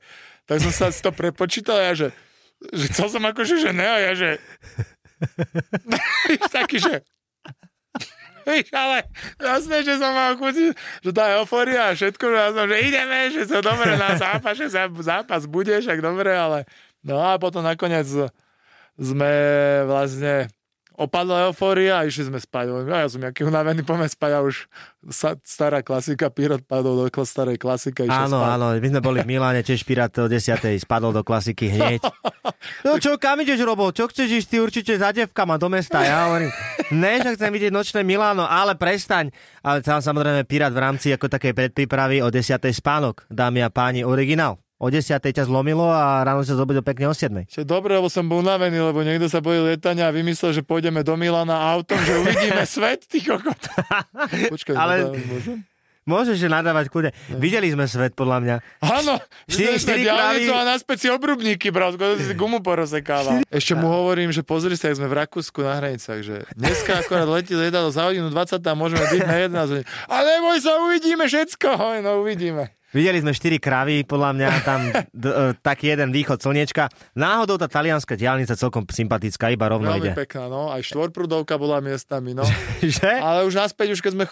tak 0.45 0.61
som 0.61 0.71
sa 0.71 0.93
to 0.93 1.11
prepočítal, 1.11 1.81
ja, 1.81 1.97
že, 1.97 2.09
že 2.71 2.93
chcel 2.93 3.09
som 3.09 3.25
akože, 3.25 3.57
že 3.59 3.71
ne, 3.73 3.89
a 3.89 3.99
ja, 3.99 4.13
že 4.13 4.31
taký, 6.53 6.79
že 6.79 7.01
Víš, 8.47 8.71
ale 8.71 9.03
jasné, 9.43 9.83
že 9.83 9.99
som 9.99 10.15
mal 10.15 10.39
chuť, 10.39 10.55
že 11.03 11.11
tá 11.11 11.35
euforia 11.35 11.91
a 11.91 11.99
všetko, 11.99 12.25
že 12.31 12.37
ja 12.39 12.49
som, 12.55 12.65
že 12.71 12.77
ideme, 12.79 13.19
že 13.35 13.43
sa 13.43 13.59
dobre 13.59 13.99
na 13.99 14.15
zápas, 14.15 14.55
že 14.55 14.71
zápas 14.71 15.51
bude, 15.51 15.75
však 15.75 15.99
dobre, 15.99 16.31
ale 16.31 16.63
no 17.03 17.19
a 17.19 17.43
potom 17.43 17.67
nakoniec 17.67 18.07
sme 18.95 19.33
vlastne 19.83 20.47
opadla 20.97 21.47
eufória 21.47 22.01
a 22.01 22.05
išli 22.05 22.27
sme 22.27 22.37
spať. 22.37 22.65
Hovorím, 22.69 22.89
Ja, 22.89 23.05
ja 23.05 23.09
som 23.09 23.21
nejaký 23.21 23.45
unavený, 23.45 23.81
poďme 23.81 24.05
spať 24.05 24.31
a 24.33 24.41
už 24.41 24.67
sa, 25.07 25.37
stará 25.41 25.81
klasika, 25.81 26.27
Pirot 26.29 26.61
padol 26.61 26.97
do 26.99 27.23
starej 27.23 27.57
klasika. 27.57 28.03
išiel 28.03 28.27
Áno, 28.27 28.41
spať. 28.41 28.51
áno, 28.51 28.67
my 28.75 28.89
sme 28.89 29.01
boli 29.01 29.19
v 29.21 29.29
Miláne, 29.29 29.61
tiež 29.61 29.81
Pirát 29.83 30.11
o 30.17 30.27
10. 30.27 30.43
spadol 30.79 31.13
do 31.13 31.23
klasiky 31.23 31.71
hneď. 31.71 32.03
No 32.83 32.97
čo, 32.97 33.15
kam 33.17 33.39
ideš, 33.39 33.63
Robo? 33.63 33.89
Čo 33.91 34.09
chceš 34.09 34.43
ísť 34.43 34.49
ty 34.49 34.57
určite 34.59 34.93
za 34.95 35.13
devkama 35.13 35.55
do 35.55 35.69
mesta? 35.69 36.03
Ja 36.03 36.27
hovorím, 36.27 36.51
ne, 36.91 37.13
že 37.19 37.37
chcem 37.37 37.51
vidieť 37.51 37.71
nočné 37.71 38.01
Miláno, 38.03 38.43
ale 38.43 38.75
prestaň. 38.75 39.31
Ale 39.61 39.81
tam 39.81 40.01
samozrejme 40.01 40.43
Pirát 40.43 40.71
v 40.71 40.81
rámci 40.81 41.13
ako 41.13 41.29
takej 41.29 41.53
predprípravy 41.53 42.19
o 42.19 42.29
10. 42.29 42.57
spánok, 42.73 43.29
dámy 43.29 43.61
a 43.61 43.71
páni, 43.71 44.03
originál. 44.03 44.59
O 44.77 44.93
10. 44.93 45.09
ťa 45.09 45.49
zlomilo 45.49 45.89
a 45.89 46.21
ráno 46.21 46.45
sa 46.45 46.53
zobudil 46.53 46.85
pekne 46.85 47.09
o 47.09 47.17
7. 47.17 47.49
Že 47.49 47.65
dobre, 47.65 47.97
lebo 47.97 48.13
som 48.13 48.29
bol 48.29 48.45
unavený, 48.45 48.77
lebo 48.93 49.01
niekto 49.01 49.25
sa 49.25 49.41
bojí 49.41 49.73
lietania 49.73 50.09
a 50.09 50.13
vymyslel, 50.13 50.53
že 50.53 50.61
pôjdeme 50.61 51.01
do 51.01 51.17
Milana 51.17 51.73
autom, 51.73 51.97
že 51.97 52.13
uvidíme 52.13 52.61
svet, 52.77 53.09
ty 53.09 53.25
kokot. 53.25 53.57
Počkaj, 54.53 54.77
Ale- 54.77 55.17
môžem? 55.17 55.65
Môžeš 56.07 56.39
že 56.39 56.47
nadávať 56.47 56.87
kľude. 56.87 57.11
Videli 57.35 57.67
sme 57.67 57.83
svet, 57.91 58.15
podľa 58.15 58.39
mňa. 58.39 58.57
Áno, 58.79 59.19
videli 59.51 59.75
sme 59.75 60.07
diálnicu 60.07 60.55
a 60.55 60.63
naspäť 60.63 60.97
si 61.03 61.09
obrubníky, 61.11 61.75
brat, 61.75 61.99
skoro 61.99 62.15
si 62.15 62.31
gumu 62.31 62.63
porosekával. 62.63 63.43
Ešte 63.51 63.75
mu 63.75 63.91
hovorím, 63.91 64.31
že 64.31 64.47
pozri 64.47 64.79
sa, 64.79 64.87
jak 64.87 65.03
sme 65.03 65.11
v 65.11 65.27
Rakúsku 65.27 65.67
na 65.67 65.75
hranicách, 65.83 66.23
že 66.23 66.47
dneska 66.55 67.03
akorát 67.03 67.27
letí 67.27 67.59
lietadlo 67.59 67.91
za 67.91 68.07
hodinu 68.07 68.31
20 68.31 68.55
a 68.55 68.73
môžeme 68.79 69.03
byť 69.03 69.21
na 69.27 69.37
11 69.51 69.73
hodín. 69.75 69.87
Ale 70.07 70.23
neboj 70.39 70.59
sa, 70.63 70.79
uvidíme 70.79 71.27
všetko, 71.27 71.69
Hoj, 71.75 71.99
no 72.07 72.23
uvidíme. 72.23 72.76
Videli 72.95 73.19
sme 73.19 73.35
štyri 73.35 73.59
kravy, 73.59 74.07
podľa 74.07 74.31
mňa 74.33 74.49
tam 74.63 74.81
d- 75.11 75.35
e, 75.35 75.45
taký 75.59 75.91
jeden 75.91 76.15
východ 76.15 76.39
slniečka. 76.39 76.87
Náhodou 77.15 77.59
tá 77.59 77.67
talianská 77.67 78.15
diálnica 78.15 78.55
celkom 78.55 78.87
sympatická, 78.87 79.51
iba 79.51 79.67
rovno 79.67 79.91
Veľmi 79.91 80.11
ide. 80.11 80.13
pekná, 80.15 80.47
no, 80.47 80.71
aj 80.71 80.87
štvorprúdovka 80.87 81.59
bola 81.59 81.83
miestami, 81.83 82.31
no. 82.33 82.47
Že? 82.83 83.11
Ale 83.19 83.43
už 83.43 83.59
naspäť, 83.59 83.99
už 83.99 84.01
keď 84.01 84.13
sme 84.15 84.25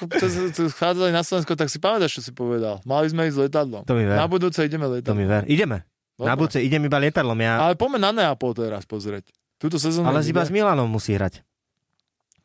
chádzali 0.71 1.11
na 1.11 1.27
Slovensko, 1.27 1.59
tak 1.59 1.67
si 1.67 1.83
pamätáš, 1.83 2.19
čo 2.19 2.23
si 2.23 2.31
povedal. 2.31 2.79
Mali 2.87 3.11
sme 3.11 3.27
ísť 3.27 3.51
letadlom. 3.51 3.83
To 3.85 3.95
mi 3.99 4.07
ver. 4.07 4.17
Na 4.17 4.31
budúce 4.31 4.63
ideme 4.63 4.87
To 4.87 4.95
letadlom. 4.97 5.19
mi 5.19 5.27
ver. 5.27 5.43
Ideme. 5.51 5.83
Dobre. 6.15 6.31
Na 6.31 6.35
budúce 6.39 6.63
idem 6.63 6.79
iba 6.79 6.99
lietadlom. 7.03 7.39
Ja... 7.43 7.59
Ale 7.59 7.75
poďme 7.75 7.99
na 7.99 8.15
Neapol 8.15 8.55
teraz 8.55 8.87
pozrieť. 8.87 9.35
Túto 9.59 9.83
sezónu. 9.83 10.07
Ale 10.07 10.23
iba 10.23 10.47
s 10.47 10.51
Milanom 10.55 10.87
musí 10.87 11.11
hrať. 11.11 11.43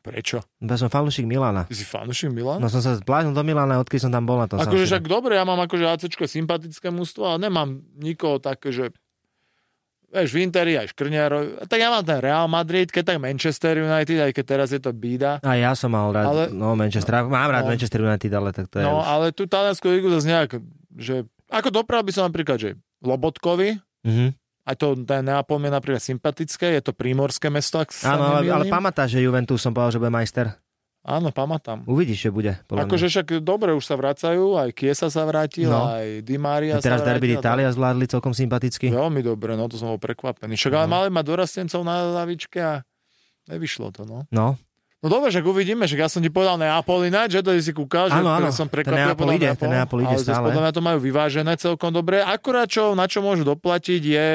Prečo? 0.00 0.40
Ja 0.58 0.74
som 0.74 0.88
fanúšik 0.88 1.24
Milana. 1.24 1.64
Ty 1.64 1.76
si 1.76 1.84
fanúšik 1.84 2.28
Milan? 2.28 2.56
No 2.56 2.66
som 2.66 2.80
sa 2.80 2.94
zbláznil 2.94 3.30
do 3.30 3.42
Milana, 3.42 3.76
odkedy 3.76 4.00
som 4.00 4.08
tam 4.08 4.24
bol 4.24 4.36
na 4.36 4.46
tom. 4.46 4.56
akože 4.56 4.88
však 4.88 5.04
dobre, 5.04 5.36
ja 5.36 5.44
mám 5.44 5.60
akože 5.60 5.84
ACčko 5.86 6.24
sympatické 6.24 6.88
mužstvo, 6.88 7.26
ale 7.26 7.38
nemám 7.42 7.68
nikoho 7.94 8.36
také, 8.36 8.70
že 8.70 8.84
Vieš, 10.10 10.34
v 10.34 10.42
Interi 10.42 10.74
aj 10.74 10.90
Škrniaro. 10.90 11.38
Tak 11.62 11.78
ja 11.78 11.86
mám 11.86 12.02
ten 12.02 12.18
Real 12.18 12.50
Madrid, 12.50 12.90
keď 12.90 13.14
tak 13.14 13.18
Manchester 13.22 13.78
United, 13.78 14.18
aj 14.20 14.32
keď 14.32 14.44
teraz 14.44 14.68
je 14.68 14.82
to 14.82 14.90
bída. 14.90 15.38
A 15.38 15.54
ja 15.54 15.70
som 15.72 15.86
mal 15.88 16.10
rád, 16.10 16.26
Ale- 16.26 16.48
no 16.50 16.74
Manchester, 16.74 17.22
mám 17.22 17.46
rád 17.46 17.62
No. 17.62 17.70
Manchester 17.70 18.02
United, 18.02 18.26
ale 18.28 18.50
tak 18.50 18.66
to 18.66 18.82
je 18.82 18.84
No, 18.84 18.98
už... 18.98 19.06
ale 19.06 19.26
tú 19.30 19.46
taliansku 19.46 19.86
ligu 19.86 20.10
zase 20.10 20.26
nejak, 20.26 20.58
že 20.98 21.22
ako 21.46 21.70
dopravil 21.72 22.02
by 22.02 22.12
som 22.12 22.26
napríklad, 22.26 22.58
že 22.58 22.70
Lobotkovi, 23.00 23.78
Mhm. 24.02 24.34
Aj 24.64 24.74
to 24.76 24.86
Neapol 24.98 25.58
je 25.58 25.70
napríklad 25.70 26.02
sympatické, 26.02 26.78
je 26.78 26.82
to 26.84 26.92
prímorské 26.92 27.48
mesto, 27.48 27.80
ak 27.80 27.90
sa 27.90 28.14
Áno, 28.14 28.38
ale, 28.38 28.48
ale 28.50 28.64
pamätáš, 28.68 29.16
že 29.16 29.24
Juventus 29.24 29.60
som 29.60 29.72
povedal, 29.72 29.96
že 29.96 30.00
bude 30.00 30.12
majster. 30.12 30.52
Áno, 31.00 31.32
pamätám. 31.32 31.80
Uvidíš, 31.88 32.28
že 32.28 32.30
bude. 32.30 32.52
Akože 32.68 33.08
však 33.08 33.40
dobre, 33.40 33.72
už 33.72 33.80
sa 33.88 33.96
vracajú, 33.96 34.60
aj 34.60 34.68
Kiesa 34.76 35.08
sa 35.08 35.24
vrátil, 35.24 35.72
No. 35.72 35.88
aj 35.88 36.20
Di 36.20 36.36
Maria 36.36 36.76
mňa. 36.76 36.84
Teraz 36.84 37.00
sa 37.00 37.08
Derby 37.08 37.32
d'Italia 37.32 37.72
zvládli 37.72 38.04
celkom 38.04 38.36
sympaticky. 38.36 38.92
Veľmi 38.92 39.24
dobre, 39.24 39.56
no 39.56 39.64
to 39.64 39.80
som 39.80 39.88
bol 39.88 39.96
prekvapený. 39.96 40.60
Však 40.60 40.76
ale 40.76 40.84
No. 40.84 40.92
mali 41.00 41.08
mať 41.08 41.24
dorastencov 41.24 41.80
na 41.88 42.04
lavičke 42.20 42.60
a 42.60 42.84
nevyšlo 43.48 43.96
to, 43.96 44.04
no. 44.04 44.28
No, 44.28 44.60
No 45.00 45.08
dobre, 45.08 45.32
však 45.32 45.48
uvidíme, 45.48 45.88
že 45.88 45.96
ja 45.96 46.12
som 46.12 46.20
ti 46.20 46.28
povedal 46.28 46.60
Neapol 46.60 47.08
ináč, 47.08 47.32
že 47.32 47.40
to 47.40 47.56
si 47.56 47.72
kúkal, 47.72 48.12
že 48.12 48.20
Áno, 48.20 48.36
áno, 48.36 48.52
som 48.52 48.68
ten 48.68 48.84
prekvapil 48.84 49.00
Neapol 49.00 49.16
podľa 49.16 49.34
ide, 49.34 49.46
Neapol, 49.48 49.60
ten 49.64 49.70
Neapol 49.72 49.98
ide 50.04 50.12
ale 50.12 50.20
stále. 50.20 50.44
podľa 50.44 50.60
mňa 50.60 50.72
to 50.76 50.82
majú 50.84 50.98
vyvážené 51.00 51.52
celkom 51.56 51.88
dobre. 51.88 52.20
Akurát 52.20 52.68
čo, 52.68 52.92
na 52.92 53.08
čo 53.08 53.24
môžu 53.24 53.48
doplatiť 53.48 54.02
je, 54.04 54.28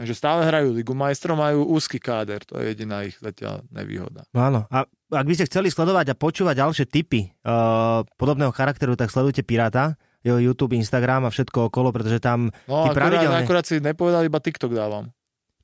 že 0.00 0.14
stále 0.16 0.48
hrajú 0.48 0.72
Ligu 0.72 0.96
majstrov, 0.96 1.36
majú 1.36 1.68
úzky 1.68 2.00
káder, 2.00 2.40
to 2.48 2.56
je 2.56 2.72
jediná 2.72 3.04
ich 3.04 3.20
zatiaľ 3.20 3.60
nevýhoda. 3.68 4.24
no 4.32 4.40
áno. 4.40 4.60
A 4.72 4.88
ak 4.88 5.26
by 5.28 5.34
ste 5.36 5.44
chceli 5.52 5.68
sledovať 5.68 6.12
a 6.12 6.14
počúvať 6.16 6.64
ďalšie 6.64 6.84
tipy 6.88 7.36
uh, 7.44 8.00
podobného 8.16 8.56
charakteru, 8.56 8.96
tak 8.96 9.12
sledujte 9.12 9.44
Piráta, 9.44 10.00
jeho 10.24 10.40
YouTube, 10.40 10.80
Instagram 10.80 11.28
a 11.28 11.30
všetko 11.32 11.68
okolo, 11.68 11.92
pretože 11.92 12.24
tam 12.24 12.48
No 12.64 12.88
Ty 12.88 12.92
akurát, 12.92 12.96
pravidelne. 12.96 13.44
akurát 13.44 13.64
si 13.68 13.76
nepovedal, 13.84 14.24
iba 14.24 14.40
TikTok 14.40 14.72
dávam. 14.72 15.12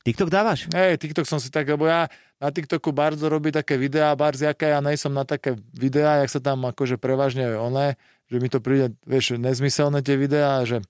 TikTok 0.07 0.31
dávaš? 0.31 0.71
Hej, 0.71 1.03
TikTok 1.03 1.27
som 1.27 1.43
si 1.43 1.51
tak, 1.51 1.67
lebo 1.67 1.83
ja 1.83 2.07
na 2.37 2.49
TikToku 2.53 2.93
Barzo 2.93 3.33
robí 3.33 3.49
také 3.49 3.81
videá, 3.81 4.13
Barz, 4.13 4.45
jaké 4.45 4.73
ja 4.73 4.85
nejsom 4.85 5.13
na 5.13 5.25
také 5.25 5.57
videá, 5.73 6.21
jak 6.21 6.31
sa 6.37 6.41
tam 6.41 6.69
akože 6.69 7.01
prevažne 7.01 7.57
oné, 7.57 7.97
že 8.29 8.37
mi 8.43 8.49
to 8.53 8.61
príde, 8.61 8.93
vieš, 9.09 9.41
nezmyselné 9.41 10.05
tie 10.05 10.21
videá, 10.21 10.61
že 10.69 10.85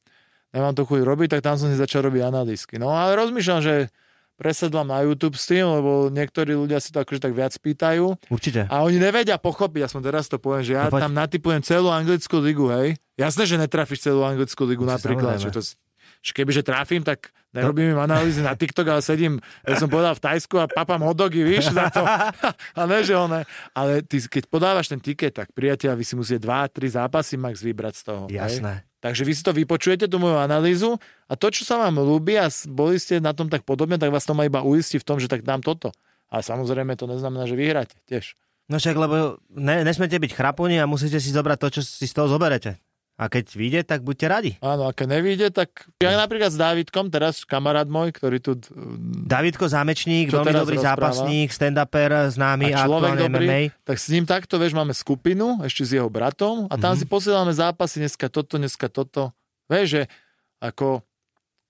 nemám 0.50 0.74
to 0.74 0.82
chuť 0.82 1.06
robiť, 1.06 1.28
tak 1.38 1.44
tam 1.46 1.54
som 1.54 1.70
si 1.70 1.78
začal 1.78 2.02
robiť 2.10 2.22
analýzky. 2.26 2.82
No 2.82 2.90
ale 2.90 3.14
rozmýšľam, 3.14 3.60
že 3.62 3.74
presedlám 4.36 4.84
na 4.84 5.00
YouTube 5.00 5.38
s 5.38 5.48
tým, 5.48 5.64
lebo 5.64 6.12
niektorí 6.12 6.52
ľudia 6.52 6.76
si 6.76 6.92
to 6.92 7.00
akože 7.00 7.24
tak 7.24 7.32
viac 7.32 7.56
pýtajú 7.56 8.28
Určite. 8.28 8.68
a 8.68 8.84
oni 8.84 9.00
nevedia 9.00 9.40
pochopiť, 9.40 9.88
aspoň 9.88 10.02
teraz 10.04 10.28
to 10.28 10.36
poviem, 10.36 10.60
že 10.60 10.76
ja 10.76 10.92
No 10.92 11.00
tam 11.00 11.16
natypujem 11.16 11.64
celú 11.64 11.88
anglickú 11.88 12.36
ligu, 12.44 12.68
hej. 12.68 13.00
Jasné, 13.16 13.48
že 13.48 13.56
netrafíš 13.56 14.04
celú 14.04 14.20
anglickú 14.28 14.68
ligu 14.68 14.84
No, 14.84 14.92
napríklad, 14.92 15.40
že 15.40 15.48
to, 15.48 15.64
že 16.26 16.34
kebyže 16.34 16.66
trafím, 16.66 17.06
tak 17.06 17.30
nerobím 17.54 17.94
im 17.94 18.02
analýzy 18.02 18.42
na 18.42 18.58
TikTok, 18.58 18.98
ale 18.98 18.98
sedím, 18.98 19.38
ja 19.62 19.78
som 19.78 19.86
povedal 19.86 20.18
v 20.18 20.22
Tajsku 20.26 20.58
a 20.58 20.66
papám 20.66 21.06
hodogy, 21.06 21.46
víš, 21.46 21.70
za 21.70 21.86
to. 21.94 22.02
A 22.78 22.80
ne, 22.82 22.98
že 23.06 23.14
one. 23.14 23.46
Ale 23.70 24.02
ty, 24.02 24.18
keď 24.18 24.50
podávaš 24.50 24.90
ten 24.90 24.98
tiket, 24.98 25.38
tak 25.38 25.54
priateľ, 25.54 25.94
vy 25.94 26.02
si 26.02 26.18
musíte 26.18 26.42
2-3 26.42 26.98
zápasy 26.98 27.38
max 27.38 27.62
vybrať 27.62 27.94
z 27.94 28.02
toho. 28.02 28.22
hej. 28.26 28.42
Jasné. 28.42 28.82
Takže 28.98 29.22
vy 29.22 29.32
si 29.38 29.42
to 29.46 29.54
vypočujete, 29.54 30.10
tú 30.10 30.18
moju 30.18 30.34
analýzu 30.34 30.98
a 31.30 31.38
to, 31.38 31.46
čo 31.54 31.62
sa 31.62 31.78
vám 31.78 32.02
ľúbi 32.02 32.34
a 32.42 32.50
boli 32.66 32.98
ste 32.98 33.22
na 33.22 33.30
tom 33.30 33.46
tak 33.46 33.62
podobne, 33.62 34.02
tak 34.02 34.10
vás 34.10 34.26
to 34.26 34.34
má 34.34 34.42
iba 34.42 34.66
uistiť 34.66 34.98
v 34.98 35.06
tom, 35.06 35.22
že 35.22 35.30
tak 35.30 35.46
dám 35.46 35.62
toto. 35.62 35.94
Ale 36.26 36.42
samozrejme 36.42 36.98
to 36.98 37.06
neznamená, 37.06 37.46
že 37.46 37.54
vyhráte 37.54 37.94
tiež. 38.10 38.34
No 38.66 38.82
však, 38.82 38.98
lebo 38.98 39.38
ne, 39.54 39.86
nesmete 39.86 40.18
byť 40.18 40.34
chrapuni 40.34 40.82
a 40.82 40.90
musíte 40.90 41.22
si 41.22 41.30
zobrať 41.30 41.58
to, 41.62 41.68
čo 41.78 41.80
si 41.86 42.10
z 42.10 42.14
toho 42.18 42.26
zoberete. 42.26 42.82
A 43.16 43.26
keď 43.26 43.44
vyjde, 43.50 43.80
tak 43.82 44.00
buďte 44.00 44.26
radi. 44.26 44.52
Áno, 44.60 44.84
a 44.84 44.92
keď 44.92 45.06
nevíde, 45.10 45.48
tak 45.48 45.72
ja 45.96 46.14
napríklad 46.14 46.48
s 46.48 46.56
Dávidkom, 46.56 47.08
teraz 47.08 47.42
kamarát 47.42 47.84
môj, 47.86 48.12
ktorý 48.12 48.36
tu... 48.38 48.60
Davidko 49.24 49.66
Zámečník, 49.66 50.28
Čo 50.28 50.40
veľmi 50.40 50.52
dobrý 50.54 50.76
rozpráva? 50.76 51.16
zápasník, 51.16 51.48
stand-uper, 51.48 52.28
známy 52.28 52.70
A 52.70 52.84
človek 52.84 53.12
dobrý. 53.18 53.46
MMA. 53.48 53.60
Tak 53.82 53.96
s 53.96 54.06
ním 54.10 54.24
takto, 54.24 54.56
vieš, 54.56 54.72
máme 54.72 54.92
skupinu, 54.92 55.64
ešte 55.64 55.82
s 55.82 55.92
jeho 55.94 56.06
bratom 56.06 56.68
a 56.68 56.76
tam 56.76 56.92
Mhm. 56.92 56.98
si 56.98 57.04
posielame 57.06 57.50
zápasy, 57.50 57.98
dneska 57.98 58.28
toto, 58.28 58.54
dneska 58.54 58.86
toto. 58.86 59.32
Vieš, 59.66 59.86
že 59.88 60.02
ako 60.58 61.00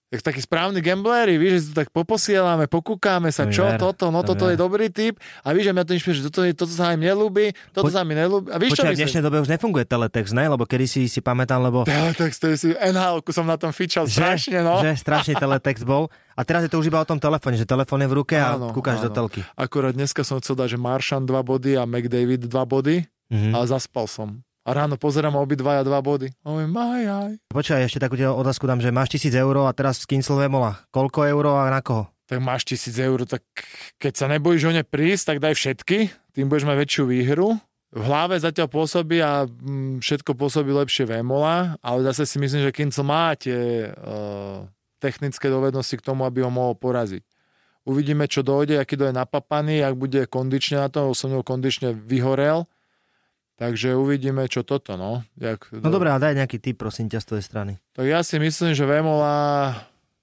jak 0.09 0.23
takí 0.23 0.38
správni 0.38 0.79
gamblery, 0.79 1.35
vieš, 1.35 1.53
že 1.53 1.61
si 1.61 1.69
to 1.69 1.77
tak 1.77 1.90
poposielame, 1.90 2.64
pokúkáme 2.64 3.29
sa, 3.29 3.45
čo, 3.47 3.66
ver, 3.66 3.75
toto, 3.77 4.09
no 4.09 4.23
toto 4.23 4.47
je 4.47 4.55
ver. 4.55 4.62
dobrý 4.62 4.87
typ 4.87 5.14
a 5.42 5.51
vieš, 5.51 5.66
že 5.66 5.73
mňa 5.73 5.83
to 5.83 5.92
inšpiruje, 5.92 6.16
že 6.16 6.25
toto, 6.25 6.40
je, 6.40 6.53
toto 6.53 6.71
sa 6.71 6.95
im 6.95 7.03
nelúbi, 7.03 7.51
toto 7.71 7.90
Poď- 7.90 7.92
sa 7.92 8.03
mi 8.03 8.14
nelúbi. 8.14 8.47
A 8.49 8.57
vieš, 8.57 8.71
čo 8.73 8.83
Počkaj, 8.83 8.92
v 8.92 9.01
dnešnej 9.01 9.21
dobe 9.21 9.37
už 9.40 9.51
nefunguje 9.51 9.83
teletext, 9.85 10.31
ne? 10.33 10.47
Lebo 10.47 10.62
kedy 10.62 10.87
si 10.87 11.01
si 11.05 11.19
pamätám, 11.19 11.59
lebo 11.61 11.83
Teletext, 11.83 12.38
to 12.38 12.47
je 12.49 12.57
si, 12.57 12.69
nhl 12.73 13.19
som 13.27 13.45
na 13.45 13.57
tom 13.57 13.71
fičal 13.71 14.07
strašne, 14.07 14.62
no. 14.62 14.79
že 14.79 14.95
strašný 14.95 15.35
teletext 15.35 15.83
bol. 15.83 16.07
A 16.33 16.42
teraz 16.42 16.62
je 16.62 16.71
to 16.71 16.79
už 16.79 16.87
iba 16.87 16.97
o 16.97 17.05
tom 17.05 17.16
telefóne, 17.16 17.55
že 17.55 17.64
telefón 17.64 17.99
je 17.99 18.07
v 18.07 18.14
ruke 18.14 18.37
a 18.37 18.55
Áno, 18.55 18.71
kúkaš 18.71 19.01
do 19.01 19.11
áno. 19.11 19.16
telky. 19.19 19.40
Akorát 19.53 19.90
dneska 19.90 20.21
som 20.21 20.38
chcel 20.38 20.55
dať, 20.55 20.69
že 20.69 20.79
Maršan 20.79 21.25
2 21.25 21.35
body 21.42 21.75
a 21.75 21.83
McDavid 21.83 22.45
2 22.45 22.55
body, 22.64 22.97
Mhm. 23.27 23.53
ale 23.53 23.64
zaspal 23.66 24.07
som. 24.07 24.38
A 24.66 24.74
ráno 24.74 24.98
pozerám 24.98 25.38
obidvaja 25.38 25.87
2 25.87 25.94
body. 26.02 26.29
A 26.42 26.46
hovorím, 26.50 26.74
maj, 26.74 27.02
aj. 27.07 27.33
Počkaj, 27.55 27.87
ešte 27.87 28.02
takú 28.02 28.18
otázku 28.18 28.66
dám, 28.66 28.83
že 28.83 28.90
máš 28.90 29.14
tisíc 29.14 29.31
eur 29.31 29.55
a 29.62 29.70
teraz 29.70 30.02
skincel 30.02 30.42
Vemola. 30.42 30.83
Koľko 30.90 31.22
eur 31.22 31.45
a 31.55 31.70
na 31.70 31.78
koho? 31.78 32.11
tak 32.26 32.43
máš 32.43 32.66
tisíc 32.66 32.99
eur, 32.99 33.22
tak 33.22 33.47
keď 34.03 34.12
sa 34.18 34.26
nebojíš 34.26 34.66
o 34.66 34.74
ne 34.74 34.82
prísť, 34.82 35.24
tak 35.30 35.38
daj 35.38 35.55
všetky, 35.55 36.11
tým 36.34 36.51
budeš 36.51 36.66
mať 36.66 36.76
väčšiu 36.82 37.05
výhru. 37.07 37.55
V 37.95 38.03
hlave 38.03 38.36
zatiaľ 38.43 38.66
pôsobí 38.66 39.22
a 39.22 39.47
mm, 39.47 40.03
všetko 40.03 40.34
pôsobí 40.34 40.74
lepšie 40.74 41.07
Vémola, 41.07 41.78
ale 41.80 42.03
zase 42.11 42.26
si 42.26 42.36
myslím, 42.43 42.66
že 42.66 42.74
Kincel 42.74 43.07
má 43.07 43.32
tie 43.38 43.88
uh, 43.95 44.66
technické 44.99 45.47
dovednosti 45.47 45.95
k 45.95 46.05
tomu, 46.05 46.26
aby 46.26 46.43
ho 46.43 46.51
mohol 46.51 46.74
poraziť. 46.74 47.22
Uvidíme, 47.86 48.26
čo 48.26 48.43
dojde, 48.43 48.82
aký 48.82 48.99
dojde 48.99 49.14
napapaný, 49.14 49.86
ak 49.86 49.95
bude 49.95 50.26
kondične 50.26 50.82
na 50.82 50.88
to, 50.91 51.14
som 51.14 51.30
kondične 51.30 51.95
vyhorel. 51.95 52.66
Takže 53.57 53.96
uvidíme, 53.96 54.44
čo 54.46 54.61
toto, 54.61 55.00
no. 55.00 55.24
Jak, 55.34 55.72
No 55.72 55.88
dobré, 55.88 56.12
a 56.12 56.20
daj 56.20 56.36
nejaký 56.36 56.61
tip, 56.61 56.76
prosím 56.76 57.09
ťa, 57.09 57.24
z 57.24 57.26
tvojej 57.26 57.44
strany. 57.44 57.72
Tak 57.96 58.04
ja 58.04 58.20
si 58.20 58.36
myslím, 58.36 58.76
že 58.76 58.84
Vemola 58.84 59.72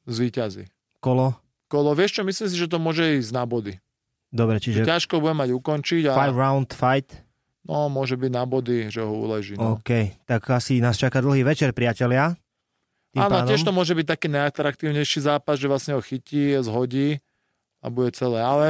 zvíťazí. 0.05 0.69
Kolo? 1.01 1.33
Kolo, 1.65 1.97
vieš 1.97 2.17
čo, 2.17 2.21
myslím 2.21 2.47
si, 2.47 2.55
že 2.55 2.69
to 2.69 2.77
môže 2.77 3.01
ísť 3.17 3.33
na 3.33 3.43
body. 3.43 3.81
Dobre, 4.29 4.61
Čiže... 4.61 4.81
čiže 4.81 4.89
Ťažko 4.89 5.17
bude 5.17 5.33
mať 5.33 5.49
ukončiť 5.49 6.03
a 6.09 6.13
five 6.13 6.37
round 6.37 6.69
fight. 6.69 7.09
no, 7.65 7.89
môže 7.89 8.13
byť 8.13 8.31
na 8.31 8.45
body, 8.45 8.93
že 8.93 9.01
ho 9.01 9.09
uleží. 9.09 9.57
No. 9.57 9.81
OK, 9.81 10.13
tak 10.25 10.45
asi 10.49 10.77
nás 10.77 10.97
čaká 10.97 11.17
dlhý 11.17 11.41
večer, 11.41 11.73
priatelia. 11.73 12.37
Tým 13.13 13.21
Áno, 13.21 13.41
pádom- 13.41 13.49
tiež 13.49 13.61
to 13.61 13.73
môže 13.73 13.93
byť 13.93 14.07
taký 14.09 14.27
najatraktívnejší 14.29 15.19
zápas, 15.21 15.57
že 15.57 15.65
vlastne 15.65 15.93
ho 15.93 16.01
chytí, 16.01 16.53
zhodí 16.61 17.17
a 17.81 17.89
bude 17.89 18.09
celé. 18.09 18.41
Ale 18.41 18.65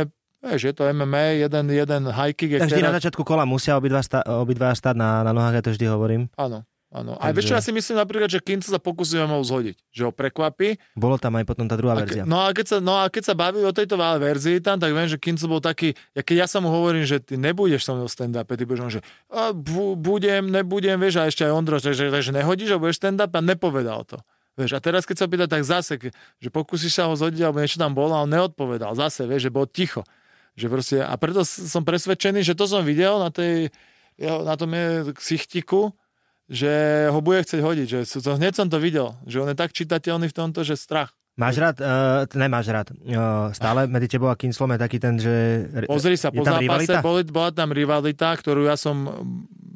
vieš, 0.45 0.61
je 0.63 0.73
to 0.73 0.83
MMA, 0.85 1.39
jeden, 1.39 1.65
jeden 1.67 2.01
high 2.05 2.31
kick 2.31 2.51
je 2.51 2.59
Tak 2.59 2.67
vždy 2.67 2.79
na 2.79 2.89
teraz- 2.89 2.97
začiatku 3.01 3.23
kola 3.23 3.43
musia 3.43 3.73
obidva, 3.73 3.99
sta- 3.99 4.23
obidva 4.25 4.69
stať 4.71 4.93
na, 4.93 5.23
na 5.23 5.31
nohách, 5.31 5.55
ja 5.55 5.63
to 5.63 5.71
vždy 5.71 5.85
hovorím. 5.85 6.27
Áno, 6.35 6.61
áno. 6.89 7.15
A 7.17 7.31
Takže- 7.31 7.53
ja 7.53 7.59
si 7.59 7.71
myslím 7.71 7.97
napríklad, 7.97 8.27
že 8.27 8.37
Kinca 8.37 8.67
sa 8.67 8.77
pokusí 8.77 9.15
ho 9.15 9.41
zhodiť. 9.41 9.77
Že 9.89 10.01
ho 10.03 10.11
prekvapí. 10.11 10.77
Bolo 10.93 11.17
tam 11.17 11.33
aj 11.35 11.45
potom 11.45 11.65
tá 11.65 11.73
druhá 11.73 11.95
A 11.95 12.03
verzia. 12.03 12.21
ke, 12.21 12.29
no, 12.29 12.37
a 12.37 12.51
keď 12.51 12.65
sa, 12.67 12.77
no 12.77 12.93
a 12.93 13.07
keď 13.07 13.23
sa 13.23 13.33
baví 13.33 13.63
o 13.63 13.71
tejto 13.71 13.95
verzii 13.97 14.59
tam, 14.59 14.77
tak 14.77 14.91
viem, 14.91 15.07
že 15.07 15.17
Kinco 15.17 15.47
bol 15.47 15.57
taký, 15.57 15.95
ja 16.11 16.21
keď 16.21 16.35
ja 16.43 16.47
sa 16.47 16.59
mu 16.59 16.69
hovorím, 16.69 17.01
že 17.03 17.17
ty 17.17 17.33
nebudeš 17.33 17.81
so 17.81 17.95
mnou 17.95 18.05
v 18.05 18.13
stand-upe, 18.13 18.53
ty 18.53 18.63
budeš 18.63 18.81
on, 18.81 18.91
že 18.91 19.01
a, 19.27 19.55
bu, 19.55 19.95
budem, 19.95 20.45
nebudem, 20.45 20.99
vieš, 20.99 21.17
a 21.17 21.25
ešte 21.25 21.41
aj 21.43 21.51
Ondro, 21.51 21.79
takže, 21.79 22.11
takže 22.11 22.29
nehodíš 22.31 22.75
a 22.75 22.77
budeš 22.77 22.99
stand-up 22.99 23.31
a 23.31 23.41
nepovedal 23.41 24.03
to. 24.03 24.19
Vieš, 24.53 24.77
a 24.77 24.79
teraz 24.79 25.09
keď 25.09 25.17
sa 25.17 25.25
pýta, 25.25 25.49
tak 25.49 25.65
zase, 25.65 25.97
že 26.37 26.49
pokúsiš 26.53 26.93
sa 26.93 27.09
ho 27.09 27.17
zhodiť, 27.17 27.41
alebo 27.41 27.57
niečo 27.57 27.81
tam 27.81 27.97
bolo, 27.97 28.13
a 28.13 28.21
on 28.21 28.29
neodpovedal. 28.29 28.93
Zase, 28.93 29.25
vieš, 29.25 29.49
že 29.49 29.51
bol 29.51 29.65
ticho. 29.65 30.05
Že 30.53 30.67
proste, 30.69 30.97
a 31.01 31.13
preto 31.17 31.41
som 31.45 31.81
presvedčený, 31.81 32.45
že 32.45 32.53
to 32.53 32.69
som 32.69 32.85
videl 32.85 33.17
na, 33.17 33.33
tej, 33.33 33.73
na 34.21 34.53
tom 34.53 34.69
je 34.69 35.13
ksichtiku, 35.17 35.93
že 36.45 36.69
ho 37.09 37.19
bude 37.25 37.41
chcieť 37.41 37.61
hodiť. 37.61 37.87
Že, 37.89 37.99
to, 38.21 38.37
hneď 38.37 38.53
som 38.53 38.67
to 38.69 38.77
videl, 38.77 39.17
že 39.25 39.41
on 39.41 39.49
je 39.49 39.57
tak 39.57 39.73
čitateľný 39.73 40.29
v 40.29 40.35
tomto, 40.35 40.61
že 40.61 40.77
strach. 40.77 41.17
Máš 41.33 41.57
rád, 41.57 41.81
uh, 41.81 42.29
nemáš 42.37 42.69
rád, 42.69 42.93
uh, 42.93 43.49
stále 43.57 43.89
medzi 43.89 44.05
tebou 44.05 44.29
a 44.29 44.37
Kinslom 44.37 44.69
je 44.77 44.79
taký 44.85 45.01
ten, 45.01 45.17
že... 45.17 45.65
Pozri 45.89 46.13
sa, 46.13 46.29
po 46.29 46.45
zápase 46.45 46.93
boli, 47.01 47.25
bola 47.25 47.49
tam 47.49 47.73
rivalita, 47.73 48.37
ktorú 48.37 48.69
ja 48.69 48.77
som 48.77 49.09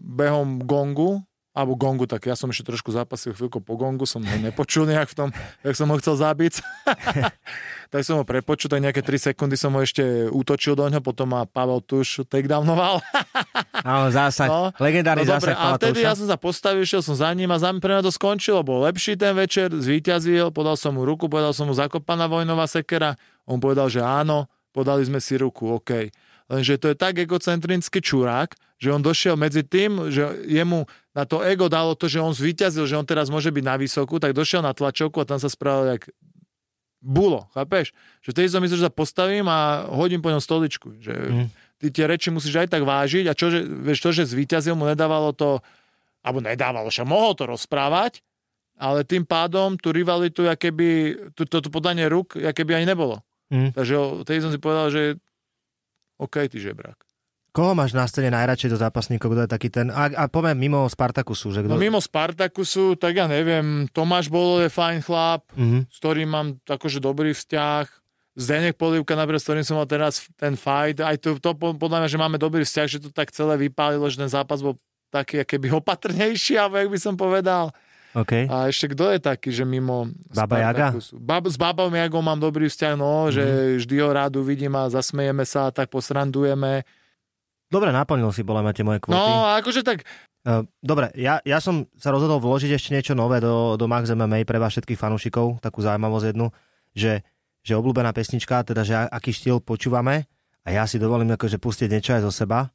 behom 0.06 0.62
gongu, 0.62 1.26
alebo 1.58 1.74
gongu, 1.74 2.06
tak 2.06 2.30
ja 2.30 2.38
som 2.38 2.54
ešte 2.54 2.70
trošku 2.70 2.94
zápasil 2.94 3.34
chvíľku 3.34 3.66
po 3.66 3.74
gongu, 3.74 4.06
som 4.06 4.22
ho 4.22 4.38
nepočul 4.38 4.86
nejak 4.86 5.10
v 5.10 5.16
tom, 5.18 5.30
jak 5.66 5.74
som 5.74 5.90
ho 5.90 5.98
chcel 5.98 6.14
zabiť. 6.14 6.62
tak 7.88 8.04
som 8.04 8.20
ho 8.20 8.26
prepočul, 8.28 8.68
tak 8.68 8.84
nejaké 8.84 9.00
3 9.00 9.32
sekundy 9.32 9.56
som 9.56 9.72
ho 9.74 9.82
ešte 9.82 10.30
útočil 10.30 10.76
do 10.76 10.88
ňoho, 10.88 11.00
potom 11.00 11.32
ma 11.32 11.48
Pavel 11.48 11.80
Tuš 11.84 12.28
takedownoval. 12.28 13.00
Áno, 13.88 14.12
zásah, 14.12 14.48
No, 14.48 14.62
legendárny 14.78 15.24
no 15.24 15.32
zásah 15.32 15.56
a 15.56 15.80
vtedy 15.80 16.04
ja 16.04 16.14
som 16.14 16.28
sa 16.28 16.36
postavil, 16.36 16.84
šiel 16.84 17.02
som 17.02 17.16
za 17.16 17.32
ním 17.32 17.50
a 17.52 17.58
za 17.58 17.72
pre 17.78 17.96
mňa 17.96 18.04
to 18.04 18.12
skončilo. 18.12 18.62
Bol 18.62 18.84
lepší 18.86 19.16
ten 19.16 19.32
večer, 19.34 19.72
zvíťazil, 19.72 20.52
podal 20.52 20.76
som 20.76 20.96
mu 20.96 21.08
ruku, 21.08 21.32
povedal 21.32 21.56
som 21.56 21.70
mu 21.70 21.74
zakopaná 21.74 22.28
vojnová 22.28 22.68
sekera. 22.68 23.16
On 23.48 23.62
povedal, 23.62 23.88
že 23.88 24.04
áno, 24.04 24.52
podali 24.76 25.08
sme 25.08 25.24
si 25.24 25.40
ruku, 25.40 25.80
OK. 25.80 26.12
Lenže 26.48 26.80
to 26.80 26.92
je 26.92 26.96
tak 26.96 27.20
egocentrický 27.20 28.00
čurák, 28.00 28.56
že 28.80 28.94
on 28.94 29.02
došiel 29.04 29.36
medzi 29.36 29.66
tým, 29.66 30.14
že 30.14 30.48
jemu 30.48 30.88
na 31.12 31.26
to 31.26 31.42
ego 31.42 31.68
dalo 31.68 31.98
to, 31.98 32.06
že 32.06 32.22
on 32.22 32.32
zvíťazil, 32.32 32.86
že 32.86 32.96
on 32.96 33.04
teraz 33.04 33.28
môže 33.28 33.50
byť 33.50 33.64
na 33.66 33.76
vysokú, 33.76 34.22
tak 34.22 34.38
došiel 34.38 34.62
na 34.62 34.72
tlačovku 34.72 35.18
a 35.20 35.28
tam 35.28 35.42
sa 35.42 35.50
spravil 35.50 35.98
jak 35.98 36.08
bulo, 37.00 37.48
chápeš? 37.54 37.94
Že 38.26 38.30
vtedy 38.34 38.48
som 38.50 38.62
myslel, 38.62 38.80
že 38.82 38.88
sa 38.88 38.94
postavím 38.94 39.46
a 39.48 39.86
hodím 39.88 40.20
po 40.20 40.30
ňom 40.30 40.42
stoličku. 40.42 40.98
Že 41.00 41.14
Mm. 41.14 41.48
ty 41.78 41.88
tie 41.94 42.06
reči 42.10 42.34
musíš 42.34 42.58
aj 42.58 42.74
tak 42.74 42.84
vážiť 42.84 43.30
a 43.30 43.38
čo, 43.38 43.54
že, 43.54 43.62
vieš, 43.64 44.02
to, 44.02 44.10
že 44.12 44.26
zvíťazil 44.26 44.74
mu 44.74 44.90
nedávalo 44.90 45.32
to, 45.32 45.62
alebo 46.26 46.42
nedávalo, 46.42 46.90
že 46.90 47.08
mohol 47.08 47.38
to 47.38 47.46
rozprávať, 47.46 48.20
ale 48.78 49.02
tým 49.08 49.24
pádom 49.24 49.78
tú 49.78 49.90
rivalitu, 49.90 50.46
keby, 50.46 51.16
to, 51.34 51.46
to, 51.48 51.66
to 51.66 51.70
podanie 51.72 52.06
ruk, 52.06 52.36
keby 52.36 52.78
ani 52.78 52.90
nebolo. 52.90 53.22
Mm. 53.48 53.72
Takže 53.72 53.94
vtedy 54.28 54.40
som 54.44 54.52
si 54.52 54.60
povedal, 54.60 54.92
že 54.92 55.02
OK, 56.20 56.50
ty 56.50 56.58
žebrák. 56.60 57.07
Koho 57.50 57.74
máš 57.74 57.92
na 57.92 58.04
scéne 58.04 58.30
najradšej 58.30 58.70
do 58.70 58.78
zápasníkov, 58.78 59.28
kto 59.28 59.42
je 59.42 59.50
taký 59.50 59.70
ten... 59.70 59.90
A, 59.90 60.08
a 60.08 60.24
poviem 60.26 60.54
mimo 60.56 60.86
Spartakusu, 60.86 61.50
že 61.50 61.60
kto... 61.60 61.70
No 61.70 61.76
mimo 61.76 61.98
Spartakusu, 61.98 62.94
tak 62.94 63.16
ja 63.16 63.26
neviem, 63.26 63.90
Tomáš 63.90 64.28
Bolo 64.28 64.60
je 64.60 64.70
fajn 64.70 65.02
chlap, 65.02 65.42
Mhm. 65.54 65.86
s 65.86 65.98
ktorým 65.98 66.28
mám 66.28 66.48
akože 66.64 67.00
dobrý 67.00 67.32
vzťah. 67.32 67.86
Zdenek 68.36 68.76
Polivka, 68.76 69.14
napríklad, 69.14 69.42
s 69.42 69.48
ktorým 69.48 69.66
som 69.66 69.76
mal 69.76 69.86
teraz 69.86 70.30
ten 70.34 70.54
fight, 70.54 71.00
aj 71.00 71.18
to, 71.18 71.30
to 71.36 71.52
po- 71.52 71.74
podľa 71.74 72.06
mňa, 72.06 72.10
že 72.10 72.20
máme 72.20 72.38
dobrý 72.38 72.62
vzťah, 72.62 72.86
že 72.88 73.00
to 73.00 73.10
tak 73.10 73.32
celé 73.32 73.58
vypálilo, 73.60 74.06
že 74.06 74.20
ten 74.20 74.30
zápas 74.30 74.62
bol 74.62 74.78
taký, 75.10 75.42
keby 75.42 75.74
opatrnejší, 75.74 76.54
alebo 76.56 76.78
jak 76.78 76.88
by 76.88 77.00
som 77.00 77.16
povedal. 77.16 77.74
OK. 78.14 78.46
A 78.46 78.66
ešte 78.66 78.94
kto 78.94 79.10
je 79.10 79.20
taký, 79.20 79.50
že 79.50 79.62
mimo 79.62 80.10
Baba 80.30 80.58
Jaga? 80.60 80.94
Bab, 81.14 81.44
s 81.44 81.54
babou 81.56 81.90
Jagou 81.90 82.18
mám 82.20 82.38
dobrý 82.38 82.66
vzťah, 82.66 82.94
no, 82.94 83.26
že 83.28 83.42
Mhm. 83.42 83.58
vždy 83.80 83.96
ho 83.98 84.10
rád 84.12 84.34
uvidím 84.36 84.74
a 84.76 84.86
zasmejeme 84.88 85.42
sa, 85.42 85.70
tak 85.70 85.90
posrandujeme. 85.90 86.86
Dobre, 87.68 87.92
naplnil 87.92 88.32
si 88.32 88.42
podľa 88.42 88.64
mňa 88.64 88.74
tie 88.74 88.84
moje 88.84 89.00
kvóty. 89.00 89.18
No, 89.18 89.56
akože 89.56 89.82
tak, 89.82 90.08
Uh, 90.40 90.64
dobre, 90.80 91.12
ja, 91.12 91.44
ja 91.44 91.60
som 91.60 91.92
sa 91.94 92.08
rozhodol 92.08 92.40
vložiť 92.40 92.72
ešte 92.72 92.96
niečo 92.96 93.12
nové 93.12 93.44
do, 93.44 93.76
do 93.76 93.84
Max 93.84 94.08
MMA 94.08 94.48
pre 94.48 94.56
vás 94.56 94.72
všetkých 94.72 94.96
fanúšikov, 94.96 95.60
takú 95.60 95.84
zaujímavosť 95.84 96.32
jednu, 96.32 96.48
že, 96.96 97.20
že 97.60 97.76
obľúbená 97.76 98.16
pesnička, 98.16 98.64
teda 98.64 98.80
že 98.82 98.96
aký 98.96 99.36
štýl 99.36 99.60
počúvame 99.60 100.24
a 100.64 100.70
ja 100.72 100.88
si 100.88 100.96
dovolím 100.96 101.36
akože 101.36 101.60
pustiť 101.60 101.92
niečo 101.92 102.16
aj 102.16 102.24
zo 102.24 102.32
seba, 102.32 102.72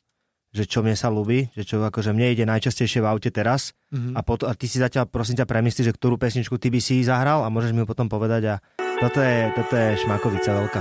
že 0.53 0.69
čo 0.69 0.85
mne 0.85 0.93
sa 0.93 1.09
ľúbi, 1.09 1.49
že 1.51 1.65
čo 1.65 1.81
akože 1.81 2.13
mne 2.13 2.29
ide 2.29 2.45
najčastejšie 2.45 3.01
v 3.01 3.09
aute 3.09 3.33
teraz 3.33 3.73
Mhm. 3.89 4.13
a, 4.13 4.21
pot- 4.21 4.45
a 4.45 4.53
ty 4.53 4.69
si 4.69 4.77
zatiaľ 4.77 5.09
prosím 5.09 5.41
ťa 5.41 5.49
premyslí, 5.49 5.81
že 5.83 5.97
ktorú 5.97 6.21
pesničku 6.21 6.61
ty 6.61 6.69
by 6.69 6.77
si 6.77 7.01
zahral 7.01 7.41
a 7.41 7.49
môžeš 7.49 7.73
mi 7.73 7.81
ju 7.81 7.89
potom 7.89 8.05
povedať 8.05 8.43
a 8.51 8.55
toto 9.01 9.17
je, 9.17 9.49
toto 9.51 9.73
je 9.73 9.97
šmakovica 9.97 10.51
veľká. 10.53 10.81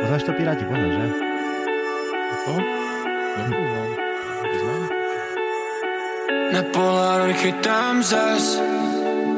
Poznáš 0.00 0.24
to 0.24 0.32
Piráti, 0.32 0.64
poznáš, 0.64 0.96
že? 0.96 1.27
To? 2.48 2.62
Nepoznám. 3.36 4.88
Na 6.52 6.62
Polaroid 6.72 7.36
chytám 7.36 8.02
zas. 8.02 8.60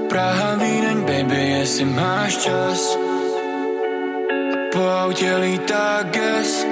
Praha, 0.09 0.55
Vídeň, 0.55 0.99
baby, 1.03 1.43
jestli 1.49 1.85
máš 1.85 2.37
čas. 2.37 2.99
Po 4.73 4.89
autě 4.89 5.37
lítá 5.37 6.03
gas. 6.03 6.67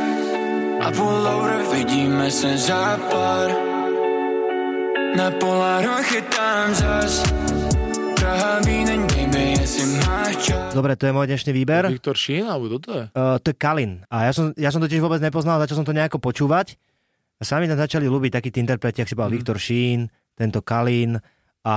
A 0.81 0.91
pullover 0.91 1.63
vidíme 1.73 2.31
se 2.31 2.57
za 2.57 2.99
pár. 3.11 3.51
Na 5.17 5.31
Polaroid 5.31 6.07
chytám 6.07 6.75
zas. 6.75 7.23
Praha, 8.15 8.59
Vídeň, 8.67 9.07
Dobre, 10.71 10.97
to 10.97 11.05
je 11.05 11.13
môj 11.13 11.29
dnešný 11.29 11.53
výber. 11.53 11.93
Viktor 11.93 12.17
Šín, 12.17 12.49
alebo 12.49 12.71
kto 12.71 12.79
to 12.79 12.91
je? 12.91 13.05
Uh, 13.11 13.37
to 13.37 13.53
je 13.53 13.57
Kalin. 13.57 14.01
A 14.09 14.25
ja 14.25 14.33
som, 14.33 14.49
ja 14.55 14.73
som 14.73 14.81
to 14.81 14.89
tiež 14.89 14.99
vôbec 14.99 15.19
nepoznal, 15.19 15.61
začal 15.61 15.77
som 15.77 15.85
to 15.85 15.93
nejako 15.93 16.17
počúvať. 16.17 16.81
A 17.37 17.45
sami 17.45 17.69
tam 17.69 17.77
začali 17.77 18.09
ľúbiť 18.09 18.33
takí 18.33 18.49
tí 18.49 18.59
interpreti, 18.59 18.99
ak 18.99 19.07
si 19.07 19.15
povedal 19.15 19.29
Mhm. 19.31 19.37
Viktor 19.37 19.59
Šín, 19.59 20.09
tento 20.33 20.63
Kalin 20.63 21.21
a 21.61 21.75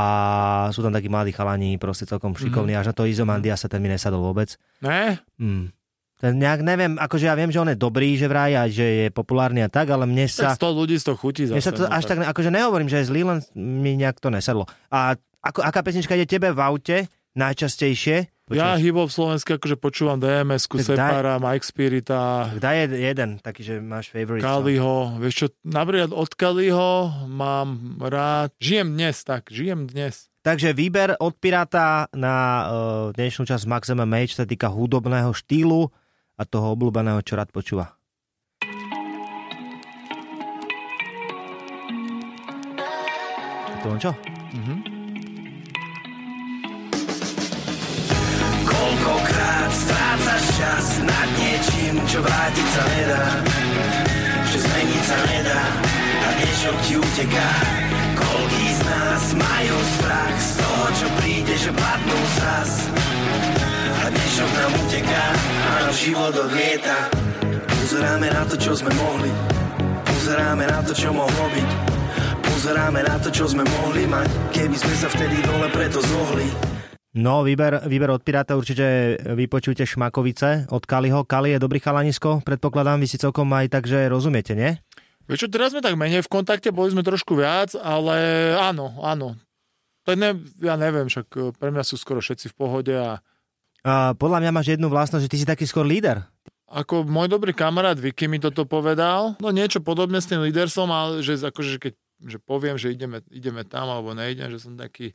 sú 0.69 0.79
tam 0.79 0.89
takí 0.89 1.11
mladí 1.11 1.31
chalani, 1.31 1.75
proste 1.75 2.05
celkom 2.05 2.31
Mhm. 2.31 2.39
šikovní. 2.39 2.73
Až 2.73 2.87
na 2.87 2.95
to 2.95 3.03
Izomandia 3.03 3.59
sa 3.59 3.67
ten 3.67 3.77
mi 3.77 3.89
nesadol 3.89 4.23
vôbec. 4.23 4.55
Ne? 4.79 5.19
Hmm. 5.35 5.75
Ten 6.15 6.37
nejak, 6.37 6.61
neviem, 6.61 6.95
akože 6.95 7.27
ja 7.27 7.35
viem, 7.35 7.49
že 7.49 7.59
on 7.59 7.67
je 7.67 7.75
dobrý, 7.75 8.13
že 8.13 8.29
vraj 8.29 8.53
a 8.53 8.69
že 8.69 8.85
je 8.85 9.07
populárny 9.09 9.59
a 9.59 9.67
tak, 9.67 9.89
ale 9.89 10.05
mne 10.05 10.31
sa... 10.31 10.53
Tak 10.53 10.63
100 10.63 10.79
ľudí 10.79 10.95
z 10.95 11.03
toho 11.03 11.17
chutí 11.17 11.43
zase. 11.43 11.57
Mne 11.57 11.65
sa 11.65 11.73
to 11.73 11.83
až 11.83 12.03
tak, 12.05 12.23
akože 12.23 12.47
nehovorím, 12.47 12.87
že 12.87 13.01
je 13.01 13.09
zlý, 13.09 13.25
len 13.25 13.41
mi 13.53 13.97
nejak 13.97 14.15
to 14.15 14.29
nesadlo. 14.29 14.63
A 14.87 15.17
ako, 15.41 15.59
aká 15.59 15.81
pesnička 15.81 16.13
ide 16.13 16.29
tebe 16.29 16.53
v 16.53 16.61
aute 16.61 16.97
najčastejšie? 17.34 18.17
Ja 18.51 18.75
Počúvaš? 18.75 18.84
hybov 18.84 19.05
v 19.05 19.13
Slovensku 19.13 19.49
akože 19.53 19.75
počúvam 19.77 20.17
DMS-ku, 20.17 20.75
Tak 20.77 20.84
daj- 20.84 20.99
Separa, 20.99 21.34
Mike 21.38 21.63
Spirita, 21.63 22.51
Daj 22.53 22.75
jed- 22.82 22.99
jeden, 22.99 23.29
taký, 23.38 23.61
že 23.61 23.73
máš 23.77 24.11
favorite. 24.11 24.41
song. 24.41 24.51
Kaliho. 24.59 24.93
Vieš 25.17 25.34
čo, 25.34 25.47
napríklad 25.63 26.11
od 26.11 26.32
Kaliho 26.32 26.91
mám 27.25 27.69
rád. 27.97 28.51
Žijem 28.57 28.88
dnes, 28.91 29.15
tak, 29.21 29.47
žijem 29.47 29.88
dnes. 29.88 30.27
Takže 30.41 30.73
výber 30.73 31.15
od 31.15 31.32
Piráta 31.34 32.11
na 32.11 32.36
uh, 32.36 32.65
dnešnú 33.11 33.45
časť 33.45 33.63
Max 33.65 33.88
MMA, 33.88 34.27
čo 34.27 34.41
sa 34.41 34.45
týka 34.45 34.67
hudobného 34.67 35.32
štýlu 35.32 35.88
a 36.34 36.43
toho 36.43 36.73
obľúbeného, 36.73 37.21
čo 37.21 37.36
rád 37.36 37.49
počúva. 37.49 37.95
Je 43.63 43.77
to 43.79 43.88
on 43.88 43.97
čo? 43.97 44.11
Koľkokrát 44.11 44.90
strácaš 50.62 50.86
čas 50.86 51.01
nad 51.01 51.30
niečím, 51.41 51.95
čo 52.05 52.22
vrátiť 52.22 52.68
sa 52.70 52.84
nedá 52.86 53.26
Že 54.45 54.57
zmeniť 54.62 55.03
sa 55.03 55.18
nedá 55.26 55.62
a 56.22 56.28
niečo 56.38 56.70
ti 56.86 56.93
uteká 57.01 57.49
Koľký 58.14 58.68
z 58.70 58.82
nás 58.86 59.24
majú 59.34 59.78
strach 59.97 60.38
z 60.38 60.51
toho, 60.62 60.84
čo 60.93 61.07
príde, 61.18 61.55
že 61.57 61.72
padnú 61.74 62.20
zas. 62.38 62.72
A 63.97 64.05
dnešok 64.14 64.49
nám 64.62 64.72
uteká 64.78 65.26
náš 65.57 65.93
život 66.05 66.34
odlieta. 66.38 67.09
Pozeráme 67.66 68.28
na 68.30 68.43
to, 68.45 68.55
čo 68.62 68.72
sme 68.78 68.91
mohli, 68.93 69.32
pozeráme 70.05 70.66
na 70.70 70.80
to, 70.86 70.93
čo 70.93 71.09
mohlo 71.09 71.45
byť. 71.49 71.70
Pozeráme 72.45 73.01
na 73.01 73.16
to, 73.18 73.34
čo 73.34 73.49
sme 73.49 73.66
mohli 73.82 74.05
mať, 74.05 74.30
keby 74.53 74.76
sme 74.78 74.95
sa 75.01 75.07
vtedy 75.09 75.41
dole 75.41 75.66
preto 75.74 75.97
zohli. 75.97 76.80
No, 77.12 77.43
výber, 77.43 77.84
výber 77.91 78.07
od 78.16 78.24
Piráta 78.24 78.55
určite 78.55 79.20
vypočujte 79.20 79.84
Šmakovice 79.84 80.72
od 80.72 80.88
Kaliho. 80.88 81.28
Kali 81.28 81.51
je 81.51 81.59
dobrý 81.59 81.84
chalanisko, 81.84 82.39
predpokladám, 82.39 83.03
vy 83.03 83.07
si 83.12 83.20
celkom 83.20 83.51
aj 83.51 83.68
takže 83.68 84.07
rozumiete, 84.07 84.55
nie? 84.55 84.80
Vieš 85.28 85.43
čo, 85.43 85.47
teraz 85.51 85.76
sme 85.76 85.84
tak 85.84 85.99
menej 85.99 86.24
v 86.24 86.32
kontakte, 86.32 86.72
boli 86.72 86.88
sme 86.95 87.03
trošku 87.03 87.36
viac, 87.36 87.76
ale 87.76 88.16
áno, 88.55 88.95
áno. 89.03 89.36
To 90.07 90.16
ne, 90.16 90.39
ja 90.64 90.80
neviem, 90.80 91.12
však 91.12 91.28
e, 91.36 91.39
pre 91.51 91.70
mňa 91.76 91.84
sú 91.84 91.99
skoro 91.99 92.24
všetci 92.24 92.47
v 92.47 92.55
pohode 92.55 92.95
a 92.95 93.20
A 93.84 94.16
podľa 94.16 94.47
mňa 94.47 94.51
máš 94.55 94.72
jednu 94.72 94.88
vlastnosť, 94.88 95.28
že 95.28 95.32
ty 95.36 95.38
si 95.43 95.45
taký 95.45 95.68
skôr 95.68 95.84
líder. 95.84 96.24
ako 96.72 97.03
môj 97.03 97.28
dobrý 97.28 97.51
kamarát 97.51 97.99
Vicky 97.99 98.32
mi 98.32 98.39
toto 98.39 98.64
povedal, 98.64 99.36
no 99.43 99.51
niečo 99.51 99.84
podobné 99.84 100.24
s 100.24 100.32
tým 100.32 100.47
lídersom, 100.47 100.88
ale 100.88 101.20
že 101.20 101.43
akože 101.43 101.76
keď 101.76 101.93
že 102.22 102.38
poviem, 102.38 102.78
že 102.78 102.93
ideme, 102.93 103.26
ideme 103.34 103.66
tam 103.66 103.89
alebo 103.89 104.14
nejdem, 104.14 104.53
že 104.53 104.62
som 104.62 104.78
taký 104.78 105.09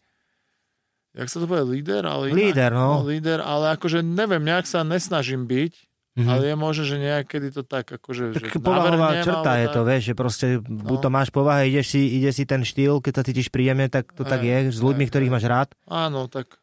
jak 1.16 1.26
sa 1.26 1.38
to 1.38 1.46
povie, 1.46 1.80
líder? 1.80 2.04
Ale 2.04 2.28
inak- 2.28 2.38
Líder, 2.38 2.70
no. 2.70 3.00
líder, 3.02 3.40
ale 3.40 3.72
akože 3.72 4.00
neviem, 4.00 4.42
nejak 4.42 4.64
sa 4.64 4.80
nesnažím 4.82 5.44
byť, 5.44 5.72
Mhm. 6.14 6.28
ale 6.28 6.42
je 6.46 6.56
možné, 6.56 6.84
že 6.86 6.96
niekedy 6.98 7.48
to 7.50 7.60
tak 7.62 7.88
akože, 7.90 8.32
že 8.32 8.40
Tak 8.42 8.56
povahová 8.58 9.12
navrhnem, 9.12 9.20
črta 9.22 9.52
je 9.54 9.66
to, 9.66 9.80
tak. 9.82 9.86
vieš, 9.86 10.02
že 10.02 10.14
proste 10.14 10.46
buď 10.60 10.96
No. 10.96 11.02
to 11.02 11.08
máš 11.10 11.28
povahe, 11.28 11.62
ideš 11.66 11.86
si, 11.92 12.00
ide 12.14 12.30
si 12.30 12.44
ten 12.44 12.60
štýl, 12.60 13.00
keď 13.00 13.12
sa 13.14 13.22
cítiš 13.22 13.48
príjemne, 13.48 13.84
tak 13.86 14.08
to 14.10 14.22
tak 14.22 14.40
je, 14.40 14.70
s 14.70 14.78
ľuďmi, 14.78 15.02
hej, 15.02 15.10
ktorých 15.10 15.28
hej. 15.28 15.34
máš 15.34 15.44
rád. 15.44 15.68
Áno, 15.84 16.24
tak 16.26 16.56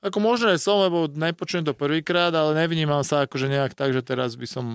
ako 0.00 0.18
možno 0.18 0.50
aj 0.50 0.58
som, 0.58 0.78
lebo 0.80 1.06
nepočujem 1.06 1.62
to 1.62 1.70
prvýkrát, 1.72 2.30
ale 2.32 2.54
nevnímam 2.56 3.02
sa 3.02 3.22
akože 3.22 3.46
nejak 3.46 3.72
tak, 3.72 3.90
že 3.90 4.00
teraz 4.00 4.34
by 4.34 4.46
som 4.46 4.66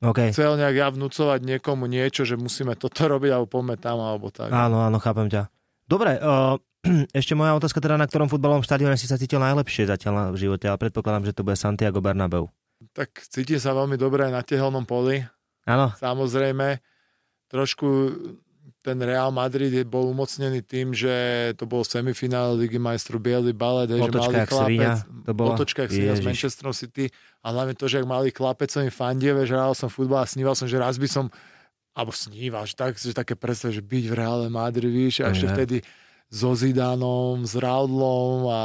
OK. 0.00 0.32
chcel 0.32 0.56
nejak 0.56 0.72
ja 0.74 0.88
vnúcovať 0.88 1.40
niekomu 1.42 1.84
niečo, 1.84 2.24
že 2.24 2.32
musíme 2.34 2.72
toto 2.74 3.04
robiť, 3.12 3.30
alebo 3.30 3.48
poďme 3.50 3.76
tam, 3.76 4.00
alebo 4.00 4.32
tak. 4.32 4.48
Áno, 4.48 4.80
áno, 4.80 4.96
chápem 4.96 5.28
ťa. 5.28 5.52
Dobre, 5.84 6.16
uh, 6.16 6.56
ešte 7.20 7.36
moja 7.36 7.52
otázka 7.56 7.78
teda, 7.80 8.00
na 8.00 8.08
ktorom 8.08 8.32
futbalovom 8.32 8.64
štadióne 8.64 8.96
si 8.96 9.04
sa 9.04 9.20
cítil 9.20 9.40
najlepšie 9.40 9.88
zatiaľ 9.88 10.32
v 10.32 10.48
živote, 10.48 10.64
ale 10.68 10.80
predpokladám, 10.80 11.28
že 11.28 11.36
to 11.36 11.44
bude 11.44 11.60
Santiago 11.60 12.00
Bernabeu. 12.00 12.48
Tak 12.96 13.28
cítim 13.28 13.60
sa 13.60 13.76
veľmi 13.76 14.00
dobre 14.00 14.24
na 14.32 14.40
tehelnom 14.40 14.88
poli. 14.88 15.20
Áno, 15.68 15.92
Samozrejme, 16.00 16.80
trošku 17.52 17.88
ten 18.80 18.96
Real 18.96 19.28
Madrid 19.28 19.76
bol 19.84 20.08
umocnený 20.08 20.64
tým, 20.64 20.96
že 20.96 21.12
to 21.60 21.68
bol 21.68 21.84
semifinále 21.84 22.56
Ligy 22.56 22.80
majstrov 22.80 23.20
Bielý 23.20 23.52
balet, 23.52 23.92
že 23.92 24.08
malý 24.08 24.40
chlapec, 24.48 25.04
to 25.28 25.32
bola? 25.36 25.52
otočka 25.52 25.84
jak 25.84 25.92
Sevilla 25.92 26.16
s. 26.16 26.24
Manchesterom 26.24 26.72
City 26.72 27.12
a 27.44 27.52
hlavne 27.52 27.76
to, 27.76 27.84
že 27.92 28.00
ak 28.00 28.08
malý 28.08 28.32
chlapec 28.32 28.72
som 28.72 28.80
im 28.80 28.88
fandie, 28.88 29.36
že 29.44 29.52
hral 29.52 29.76
som 29.76 29.92
futbal 29.92 30.24
a 30.24 30.26
sníval 30.26 30.56
som, 30.56 30.64
že 30.64 30.80
raz 30.80 30.96
by 30.96 31.08
som 31.12 31.28
alebo 31.92 32.14
sníval, 32.14 32.64
že, 32.64 32.78
tak, 32.78 32.96
že 32.96 33.12
také 33.12 33.36
predstav, 33.36 33.74
že 33.74 33.84
byť 33.84 34.04
v 34.08 34.14
Reále 34.14 34.46
Madrid, 34.48 34.88
víš, 34.88 35.20
a 35.20 35.34
ešte 35.34 35.52
vtedy 35.52 35.76
so 36.30 36.54
Zidanom, 36.54 37.42
s 37.42 37.58
Raudlom 37.58 38.46
a 38.46 38.62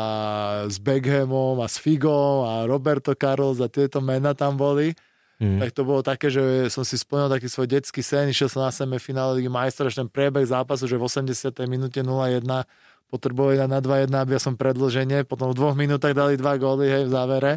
s 0.69 0.77
Beckhamom 0.77 1.57
a 1.59 1.67
s 1.67 1.81
Figom 1.81 2.45
a 2.45 2.53
Roberto 2.69 3.17
Carlos 3.17 3.57
a 3.57 3.65
tieto 3.65 3.99
mená 4.05 4.37
tam 4.37 4.53
boli 4.53 4.93
mm. 5.39 5.59
tak 5.59 5.71
to 5.75 5.81
bolo 5.83 6.01
také, 6.05 6.31
že 6.31 6.69
som 6.71 6.85
si 6.87 6.95
splnil 6.95 7.27
taký 7.27 7.47
svoj 7.49 7.67
detský 7.67 8.01
sen, 8.05 8.31
išiel 8.31 8.47
som 8.47 8.63
na 8.63 8.71
semifinále 8.71 9.39
Ligy 9.39 9.51
majstrov, 9.51 9.91
až 9.91 9.99
ten 10.03 10.09
priebeh 10.09 10.45
zápasu, 10.47 10.87
že 10.87 10.95
v 10.95 11.03
80. 11.07 11.51
minúte 11.67 11.99
0-1 11.99 12.45
potrebovali 13.11 13.61
na 13.65 13.79
2-1, 13.79 14.11
aby 14.11 14.31
ja 14.35 14.41
som 14.41 14.57
predlženie, 14.57 15.27
potom 15.27 15.51
v 15.51 15.57
dvoch 15.57 15.75
minútach 15.77 16.15
dali 16.15 16.39
dva 16.39 16.57
góly 16.57 16.89
hej, 16.89 17.03
v 17.07 17.11
závere, 17.13 17.53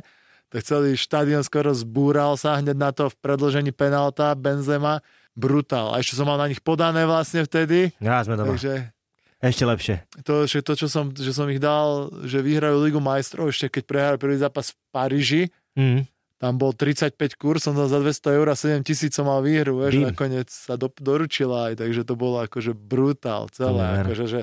tak 0.49 0.65
celý 0.65 0.97
štadión 0.97 1.45
skoro 1.45 1.77
zbúral 1.77 2.37
sa 2.41 2.57
hneď 2.57 2.77
na 2.77 2.91
to 2.93 3.13
v 3.13 3.17
predlžení 3.21 3.73
penalta 3.73 4.33
Benzema, 4.33 5.05
brutál. 5.39 5.93
A 5.95 6.01
ešte 6.03 6.19
som 6.19 6.27
mal 6.27 6.41
na 6.41 6.49
nich 6.51 6.61
podané 6.61 7.05
vlastne 7.07 7.45
vtedy, 7.45 7.95
Ja 8.03 8.25
sme 8.25 8.35
doma. 8.35 8.57
takže 8.57 8.91
Ešte 9.39 9.63
lepšie. 9.63 9.95
to, 10.27 10.51
že 10.51 10.61
to, 10.61 10.73
čo 10.75 10.87
som, 10.87 11.11
že 11.11 11.31
som 11.31 11.47
ich 11.47 11.63
dal, 11.63 12.11
že 12.27 12.43
vyhrajú 12.43 12.83
Ligu 12.83 12.99
majstrov, 12.99 13.49
ešte 13.49 13.71
keď 13.71 13.83
prehrali 13.87 14.17
prvý 14.19 14.37
zápas 14.37 14.71
v 14.71 14.77
Paríži, 14.91 15.43
Mm. 15.79 16.11
tam 16.43 16.59
bol 16.59 16.75
35 16.75 17.15
kurz, 17.39 17.63
som 17.63 17.71
dal 17.71 17.87
za 17.87 18.03
200 18.03 18.35
eur 18.35 18.51
a 18.51 18.59
7 18.59 18.83
tisíc 18.83 19.15
som 19.15 19.31
mal 19.31 19.39
výhru, 19.39 19.79
vieš, 19.79 19.95
Bim. 19.95 20.11
nakoniec 20.11 20.51
sa 20.51 20.75
do, 20.75 20.91
doručila 20.91 21.71
aj, 21.71 21.79
takže 21.79 22.03
to 22.03 22.19
bolo 22.19 22.43
akože 22.43 22.75
brutál 22.75 23.47
celé, 23.55 23.79
ver. 23.79 24.03
akože, 24.03 24.27
že 24.27 24.41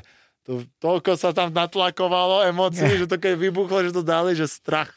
to, 0.47 0.63
toľko 0.79 1.19
sa 1.19 1.35
tam 1.35 1.51
natlakovalo 1.51 2.47
emócií, 2.47 2.87
že 2.95 3.03
to 3.03 3.19
keď 3.19 3.35
vybuchlo, 3.35 3.83
že 3.83 3.91
to 3.91 3.99
dali, 3.99 4.31
že 4.31 4.47
strach. 4.47 4.95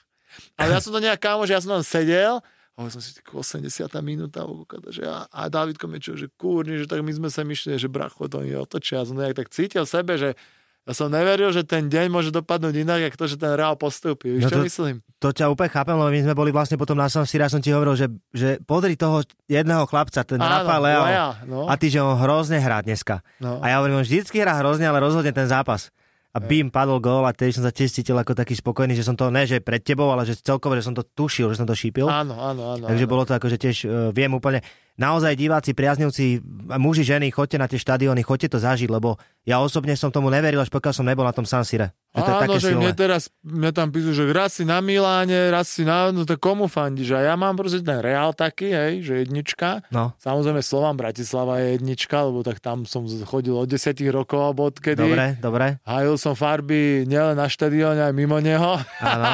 Ale 0.55 0.75
ja 0.75 0.79
som 0.79 0.95
to 0.95 1.03
nejak 1.03 1.19
kámo, 1.19 1.43
že 1.43 1.55
ja 1.55 1.63
som 1.63 1.75
tam 1.75 1.83
sedel, 1.83 2.39
hovoril 2.79 2.95
som 2.95 3.03
si, 3.03 3.11
tak 3.13 3.27
80. 3.27 3.67
minúta, 4.01 4.47
že 4.89 5.03
a, 5.03 5.27
a 5.27 5.51
Davidko 5.51 5.85
mi 5.85 5.99
čo, 5.99 6.15
že 6.15 6.31
kúrni, 6.31 6.79
že 6.79 6.87
tak 6.87 7.03
my 7.03 7.11
sme 7.11 7.27
sa 7.27 7.43
myšli, 7.43 7.75
že 7.75 7.91
bracho, 7.91 8.31
to 8.31 8.39
mi 8.39 8.55
otočia. 8.55 9.03
Ja 9.03 9.05
som 9.05 9.19
nejak 9.19 9.35
tak 9.35 9.51
cítil 9.51 9.83
sebe, 9.83 10.15
že 10.15 10.39
ja 10.87 10.97
som 10.97 11.13
neveril, 11.13 11.53
že 11.53 11.69
ten 11.69 11.91
deň 11.91 12.09
môže 12.09 12.31
dopadnúť 12.31 12.73
inak, 12.81 13.13
ako 13.13 13.17
to, 13.19 13.27
že 13.29 13.37
ten 13.37 13.53
Real 13.53 13.77
postupí. 13.77 14.33
Víš, 14.33 14.47
No 14.47 14.49
čo 14.49 14.57
to- 14.57 14.65
myslím? 14.65 14.95
To 15.19 15.35
ťa 15.35 15.51
úplne 15.51 15.69
chápem, 15.69 15.93
lebo 15.93 16.09
my 16.09 16.21
sme 16.25 16.33
boli 16.33 16.49
vlastne 16.49 16.79
potom 16.79 16.95
na 16.95 17.11
San 17.11 17.27
Siro, 17.27 17.43
ja 17.45 17.51
som 17.51 17.59
ti 17.59 17.75
hovoril, 17.75 17.93
že, 17.93 18.07
že 18.31 18.63
podri 18.63 18.95
toho 18.95 19.21
jedného 19.51 19.85
chlapca, 19.85 20.23
ten 20.23 20.39
Rafa 20.39 20.79
Leo, 20.79 21.03
Lea, 21.05 21.29
no. 21.45 21.67
a 21.67 21.75
ty, 21.77 21.91
že 21.91 21.99
on 21.99 22.15
hrozne 22.17 22.57
hrá 22.57 22.81
dneska. 22.81 23.21
no. 23.43 23.59
A 23.61 23.69
ja 23.69 23.83
hovorím, 23.83 24.01
on 24.01 24.07
vždycky 24.07 24.39
hrá 24.39 24.57
hrozne, 24.63 24.87
ale 24.87 25.03
rozhodne 25.03 25.35
ten 25.35 25.45
zápas. 25.45 25.91
A 26.37 26.45
bim, 26.45 26.69
padol 26.69 27.01
gól 27.01 27.25
a 27.25 27.33
tedy 27.33 27.57
som 27.57 27.65
sa 27.65 27.73
tiež 27.73 27.89
cítil 27.89 28.13
ako 28.13 28.37
taký 28.37 28.53
spokojný, 28.53 28.93
že 28.93 29.01
som 29.01 29.17
to, 29.17 29.33
ne 29.33 29.49
že 29.49 29.65
pred 29.65 29.81
tebou, 29.81 30.13
ale 30.13 30.29
že 30.29 30.37
celkovo, 30.37 30.77
že 30.77 30.85
som 30.85 30.93
to 30.93 31.01
tušil, 31.01 31.49
že 31.51 31.59
som 31.59 31.67
to 31.67 31.73
šípil. 31.73 32.05
Áno, 32.05 32.37
áno, 32.37 32.77
áno. 32.77 32.85
Takže 32.85 33.07
áno. 33.09 33.13
bolo 33.17 33.25
to 33.25 33.33
ako, 33.33 33.49
že 33.49 33.57
tiež 33.57 33.77
uh, 33.89 33.91
viem 34.13 34.29
úplne, 34.29 34.61
naozaj 34.99 35.39
diváci, 35.39 35.73
priaznivci, 35.73 36.43
muži, 36.77 37.07
ženy, 37.07 37.31
chodte 37.31 37.55
na 37.55 37.71
tie 37.71 37.79
štadióny, 37.79 38.27
chodte 38.27 38.51
to 38.51 38.59
zažiť, 38.59 38.91
lebo 38.91 39.17
ja 39.47 39.63
osobne 39.63 39.97
som 39.97 40.13
tomu 40.13 40.29
neveril, 40.29 40.61
až 40.61 40.69
pokiaľ 40.69 40.93
som 40.93 41.07
nebol 41.07 41.25
na 41.25 41.33
tom 41.33 41.47
San 41.49 41.65
Sire. 41.65 41.95
Že 42.13 42.21
to 42.21 42.29
je 42.29 42.35
Áno, 42.35 42.43
také 42.43 42.59
že 42.59 42.71
mne 42.75 42.93
teraz, 42.93 43.23
mne 43.41 43.71
tam 43.73 43.89
píšu, 43.89 44.13
že 44.13 44.25
raz 44.33 44.59
si 44.59 44.65
na 44.67 44.83
Miláne, 44.83 45.49
raz 45.49 45.71
si 45.73 45.87
na, 45.87 46.09
no 46.11 46.25
to 46.27 46.37
komu 46.37 46.67
fandíš? 46.67 47.15
A 47.15 47.33
ja 47.33 47.35
mám 47.39 47.55
proste 47.55 47.81
ten 47.81 48.01
Real 48.03 48.35
taký, 48.37 48.73
hej, 48.75 49.05
že 49.07 49.13
jednička. 49.25 49.87
No, 49.93 50.13
Samozrejme 50.21 50.61
Slovan 50.61 50.97
Bratislava 50.99 51.63
je 51.63 51.79
jednička, 51.79 52.29
lebo 52.29 52.43
tak 52.43 52.59
tam 52.61 52.85
som 52.85 53.07
chodil 53.25 53.55
od 53.57 53.69
10 53.71 53.95
rokov 54.11 54.41
alebo 54.41 54.69
odkedy. 54.69 54.99
dobre, 54.99 55.27
dobre, 55.39 55.67
Hajil 55.87 56.17
som 56.17 56.35
farby 56.35 57.05
nielen 57.07 57.39
na 57.39 57.47
štadióne, 57.47 58.03
aj 58.09 58.15
mimo 58.17 58.41
neho. 58.41 58.81
áno. 59.01 59.33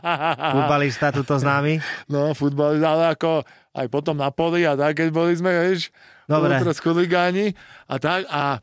Futbalista 0.60 1.10
tuto 1.10 1.36
známy. 1.40 1.80
No, 2.08 2.32
futbal, 2.36 2.78
ale 2.80 3.16
ako 3.16 3.44
aj 3.74 3.86
potom 3.90 4.18
na 4.18 4.34
poli 4.34 4.66
a 4.66 4.74
tak, 4.74 4.98
keď 4.98 5.08
boli 5.14 5.32
sme, 5.38 5.50
vieš, 5.50 5.94
Dobre. 6.26 6.58
teraz 6.58 6.82
chuligáni 6.82 7.54
a 7.86 7.96
tak 7.98 8.26
a 8.30 8.58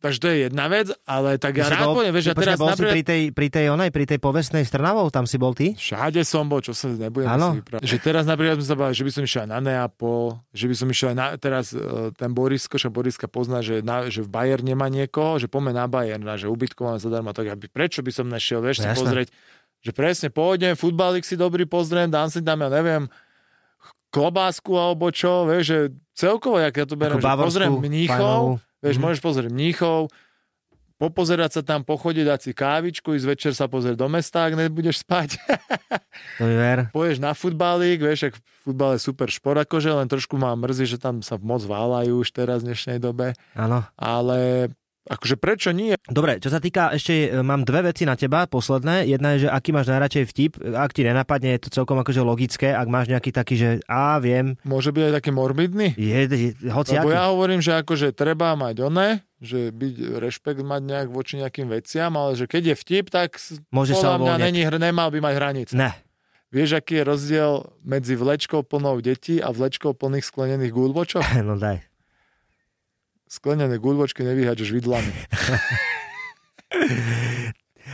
Takže 0.00 0.16
to 0.16 0.26
je 0.32 0.36
jedna 0.48 0.64
vec, 0.72 0.88
ale 1.04 1.36
tak 1.36 1.60
ja 1.60 1.68
si 1.68 1.76
rád 1.76 1.92
bol- 1.92 2.00
poviem, 2.00 2.16
vieš, 2.16 2.32
ja 2.32 2.34
teraz 2.34 2.56
bol 2.56 2.72
si 2.72 2.80
napríklad... 2.80 2.94
pri 2.96 3.02
tej, 3.04 3.22
pri 3.36 3.48
tej 3.52 3.66
onej, 3.68 3.90
pri 3.92 4.04
tej 4.08 4.16
povestnej 4.16 4.64
Strnavou, 4.64 5.12
tam 5.12 5.28
si 5.28 5.36
bol 5.36 5.52
ty? 5.52 5.76
Všade 5.76 6.24
som 6.24 6.48
bol, 6.48 6.64
čo 6.64 6.72
sa 6.72 6.88
nebudem 6.88 7.28
Áno. 7.28 7.52
si 7.52 7.60
vyprávať. 7.60 7.84
Že 7.84 7.96
teraz 8.00 8.24
napríklad 8.24 8.56
sme 8.56 8.66
sa 8.72 8.76
bavili, 8.80 8.96
že 8.96 9.04
by 9.04 9.12
som 9.12 9.22
išiel 9.28 9.40
aj 9.44 9.50
na 9.52 9.58
Neapol, 9.60 10.40
že 10.56 10.64
by 10.72 10.74
som 10.80 10.88
išiel 10.88 11.08
aj 11.12 11.16
na, 11.20 11.26
teraz 11.36 11.76
e, 11.76 12.16
ten 12.16 12.32
Borisko, 12.32 12.80
že 12.80 12.88
Boriska 12.88 13.28
pozná, 13.28 13.60
že, 13.60 13.84
na, 13.84 14.08
že 14.08 14.24
v 14.24 14.32
Bayern 14.32 14.64
nemá 14.64 14.88
niekoho, 14.88 15.36
že 15.36 15.52
poďme 15.52 15.76
na 15.76 15.84
Bayern, 15.84 16.24
a 16.24 16.40
že 16.40 16.48
ubytkované 16.48 16.96
zadarmo, 16.96 17.36
tak 17.36 17.52
aby, 17.52 17.68
prečo 17.68 18.00
by 18.00 18.08
som 18.08 18.24
nešiel, 18.24 18.64
vieš, 18.64 18.80
No 18.80 18.96
si 18.96 19.04
pozrieť, 19.04 19.28
že 19.84 19.92
presne 19.92 20.32
pôjdem, 20.32 20.80
futbalik 20.80 21.28
si 21.28 21.36
dobrý 21.36 21.68
pozriem, 21.68 22.08
dám 22.08 22.32
si 22.32 22.40
tam, 22.40 22.64
ja 22.64 22.72
neviem, 22.72 23.04
klobásku 24.10 24.70
alebo 24.70 25.08
čo, 25.08 25.44
vieš, 25.44 25.64
že 25.64 25.78
celkovo, 26.12 26.58
jak 26.58 26.74
ja 26.74 26.84
to 26.84 26.94
beriem, 26.94 27.16
že 27.16 27.30
pozriem 27.38 27.72
Mníchov, 27.72 28.12
fajnovú. 28.12 28.52
vieš, 28.78 28.96
Mhm. 28.96 29.02
môžeš 29.02 29.20
pozrieť 29.20 29.48
Mníchov, 29.48 30.00
popozerať 30.96 31.50
sa 31.50 31.62
tam, 31.62 31.80
pochodiť, 31.80 32.24
dať 32.26 32.40
si 32.42 32.52
kávičku, 32.52 33.08
ísť 33.10 33.26
večer 33.26 33.52
sa 33.52 33.64
pozrieť 33.64 33.96
do 33.96 34.04
mesta, 34.06 34.44
ak 34.44 34.52
nebudeš 34.52 35.00
spať. 35.00 35.38
To 36.36 36.44
mi 36.44 36.52
ver. 36.52 36.90
poješ 36.90 37.16
na 37.16 37.32
futbalík, 37.32 37.98
vieš, 37.98 38.28
ak 38.28 38.34
futbal 38.60 38.92
je 38.92 39.00
super 39.02 39.26
šport, 39.26 39.56
akože 39.58 39.88
len 39.90 40.04
trošku 40.04 40.36
ma 40.36 40.52
mrzí, 40.52 40.84
že 40.86 40.98
tam 40.98 41.20
sa 41.20 41.36
moc 41.36 41.62
válajú 41.62 42.20
už 42.20 42.28
teraz 42.30 42.60
v 42.60 42.68
dnešnej 42.68 42.98
dobe, 42.98 43.32
Áno. 43.54 43.80
ale 43.94 44.68
akože 45.08 45.40
prečo 45.40 45.70
nie? 45.72 45.96
Dobre, 46.04 46.36
čo 46.36 46.52
sa 46.52 46.60
týka, 46.60 46.92
ešte 46.92 47.30
e, 47.30 47.40
mám 47.40 47.64
dve 47.64 47.88
veci 47.88 48.04
na 48.04 48.18
teba, 48.18 48.44
posledné. 48.44 49.08
Jedna 49.08 49.38
je, 49.38 49.46
že 49.46 49.48
aký 49.48 49.70
máš 49.72 49.88
najradšej 49.88 50.24
vtip. 50.28 50.52
Ak 50.76 50.92
ti 50.92 51.06
nenapadne, 51.06 51.56
je 51.56 51.64
to 51.64 51.68
celkom 51.72 51.96
akože 52.02 52.20
logické. 52.20 52.74
Ak 52.74 52.90
máš 52.90 53.08
nejaký 53.08 53.30
taký, 53.32 53.54
že 53.56 53.68
a 53.88 54.20
viem, 54.20 54.60
Môže 54.66 54.92
byť 54.92 55.02
aj 55.08 55.12
taký 55.16 55.30
morbidný? 55.32 55.94
je, 55.96 56.18
je 56.28 56.48
hoci 56.68 56.98
Lebo 56.98 57.08
aký. 57.08 57.16
ja 57.16 57.24
hovorím, 57.32 57.60
že 57.64 57.72
akože 57.80 58.12
treba 58.12 58.52
mať 58.58 58.76
oné, 58.84 59.08
že 59.40 59.72
byť 59.72 59.94
rešpekt 60.20 60.60
mať 60.60 60.82
nejak 60.84 61.08
voči 61.08 61.40
nejakým 61.40 61.70
veciam, 61.72 62.12
ale 62.18 62.36
že 62.36 62.44
keď 62.44 62.72
je 62.72 62.74
vtip, 62.76 63.04
tak 63.08 63.40
Môže 63.72 63.96
sa 63.96 64.20
mňa 64.20 64.36
není, 64.36 64.68
nemal 64.68 65.08
by 65.08 65.18
mať 65.24 65.34
hranice. 65.38 65.72
Ne. 65.72 65.96
Vieš, 66.50 66.82
aký 66.82 66.98
je 66.98 67.04
rozdiel 67.06 67.52
medzi 67.86 68.18
vlečkou 68.18 68.66
plnou 68.66 68.98
detí 68.98 69.38
a 69.38 69.54
vlečkou 69.54 69.94
plných 69.94 70.26
sklenených 70.26 70.74
gulbočov? 70.74 71.22
No 71.46 71.54
daj. 71.54 71.89
Sklenené 73.30 73.78
guľočky 73.78 74.20
nevyhádžeš 74.20 74.70
vidlami. 74.72 75.14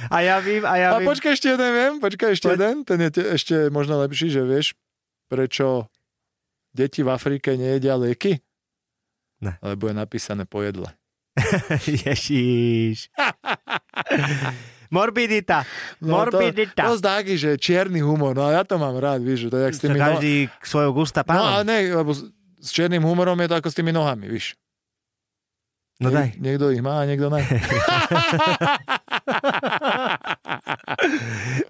A 0.07 0.17
ja 0.21 0.39
vím, 0.39 0.63
a 0.63 0.75
ja 0.77 0.89
A 0.93 0.99
vím. 0.99 1.09
počkaj, 1.09 1.33
ešte 1.33 1.51
jeden 1.51 1.71
viem, 1.73 1.93
počkaj, 1.99 2.31
ešte 2.33 2.47
Poď. 2.47 2.55
jeden, 2.55 2.75
ten 2.85 2.99
je 3.01 3.11
te- 3.11 3.29
ešte 3.29 3.55
možno 3.69 3.99
lepší, 3.99 4.29
že 4.29 4.43
vieš, 4.43 4.73
prečo 5.27 5.89
deti 6.71 7.01
v 7.01 7.11
Afrike 7.11 7.53
nejedia 7.53 7.97
lieky? 7.97 8.39
Ne. 9.39 9.57
Lebo 9.61 9.87
je 9.87 9.95
napísané 9.95 10.45
po 10.45 10.63
jedle. 10.63 10.89
Ježiš. 12.07 13.13
Morbidita. 14.89 15.67
Morbidita. 15.99 16.83
No, 16.83 16.89
To, 16.89 16.95
to 16.95 17.01
zdá 17.01 17.13
taký, 17.19 17.35
že 17.35 17.51
čierny 17.57 17.99
humor, 17.99 18.33
no 18.33 18.47
a 18.47 18.53
ja 18.53 18.63
to 18.63 18.77
mám 18.77 18.95
rád, 18.95 19.21
víš, 19.21 19.45
že 19.45 19.51
to 19.51 19.57
je 19.59 19.65
jak 19.65 19.75
s 19.75 19.83
tými 19.83 19.99
no... 19.99 20.05
každý 20.07 20.35
k 20.49 20.65
svojho 20.65 20.93
gusta 20.95 21.21
No 21.21 21.35
ale 21.35 21.65
pánom. 21.65 21.67
ne, 21.67 21.77
lebo 21.91 22.11
s, 22.11 22.21
s 22.57 22.69
čiernym 22.71 23.03
humorom 23.03 23.37
je 23.37 23.49
to 23.49 23.57
ako 23.57 23.69
s 23.69 23.77
tými 23.77 23.91
nohami, 23.91 24.31
víš. 24.31 24.55
No 25.97 26.13
daj. 26.13 26.37
Niek- 26.37 26.61
niekto 26.61 26.69
ich 26.69 26.85
má 26.85 27.01
a 27.01 27.09
niekto 27.09 27.33
ne. 27.33 27.41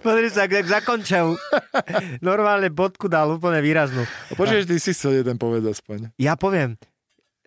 Pozri 0.03 0.29
sa, 0.31 0.51
ak 0.51 0.67
zakončil. 0.67 1.39
Normálne 2.19 2.67
bodku 2.71 3.07
dal 3.07 3.31
úplne 3.31 3.63
výraznú. 3.63 4.03
Počkaj, 4.35 4.67
ty 4.67 4.77
si 4.79 4.91
chcel 4.91 5.23
jeden 5.23 5.39
povedať 5.39 5.79
aspoň. 5.79 6.11
Ja 6.19 6.35
poviem, 6.35 6.75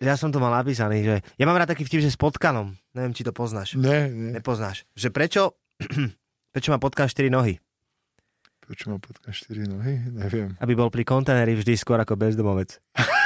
ja 0.00 0.16
som 0.16 0.32
to 0.32 0.40
mal 0.40 0.48
napísaný, 0.50 1.04
že 1.04 1.14
ja 1.36 1.44
mám 1.44 1.60
rád 1.60 1.76
taký 1.76 1.84
vtip, 1.84 2.00
že 2.00 2.08
s 2.08 2.16
potkanom. 2.16 2.72
Neviem, 2.96 3.12
či 3.12 3.28
to 3.28 3.36
poznáš. 3.36 3.76
Ne, 3.76 4.08
ne. 4.08 4.40
Nepoznáš. 4.40 4.88
Že 4.96 5.08
prečo, 5.12 5.42
prečo 6.56 6.72
má 6.72 6.80
potkan 6.80 7.04
4 7.04 7.28
nohy? 7.28 7.60
Prečo 8.64 8.88
má 8.88 8.96
potka 8.96 9.28
4 9.28 9.68
nohy? 9.68 10.00
Neviem. 10.16 10.56
Aby 10.56 10.72
bol 10.80 10.88
pri 10.88 11.04
kontajneri 11.04 11.60
vždy 11.60 11.76
skôr 11.76 12.00
ako 12.00 12.16
bezdomovec. 12.16 12.80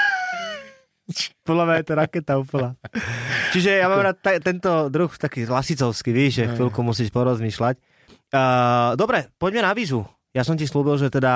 Podľa 1.43 1.65
mňa 1.65 1.77
je 1.77 1.87
to 1.87 1.95
raketa 1.95 2.33
úplná. 2.37 2.71
Čiže 3.53 3.71
ja 3.77 3.87
mám 3.87 4.01
rád 4.03 4.17
ta- 4.19 4.41
tento 4.41 4.89
druh 4.89 5.11
taký 5.11 5.45
lasicovský, 5.45 6.11
víš, 6.11 6.41
že 6.41 6.45
chvíľku 6.49 6.81
musíš 6.81 7.13
porozmýšľať. 7.13 7.77
Uh, 8.33 8.97
dobre, 8.97 9.29
poďme 9.37 9.63
na 9.63 9.73
výzvu. 9.73 10.03
Ja 10.35 10.43
som 10.43 10.59
ti 10.59 10.67
slúbil, 10.67 10.99
že 10.99 11.15
teda, 11.15 11.31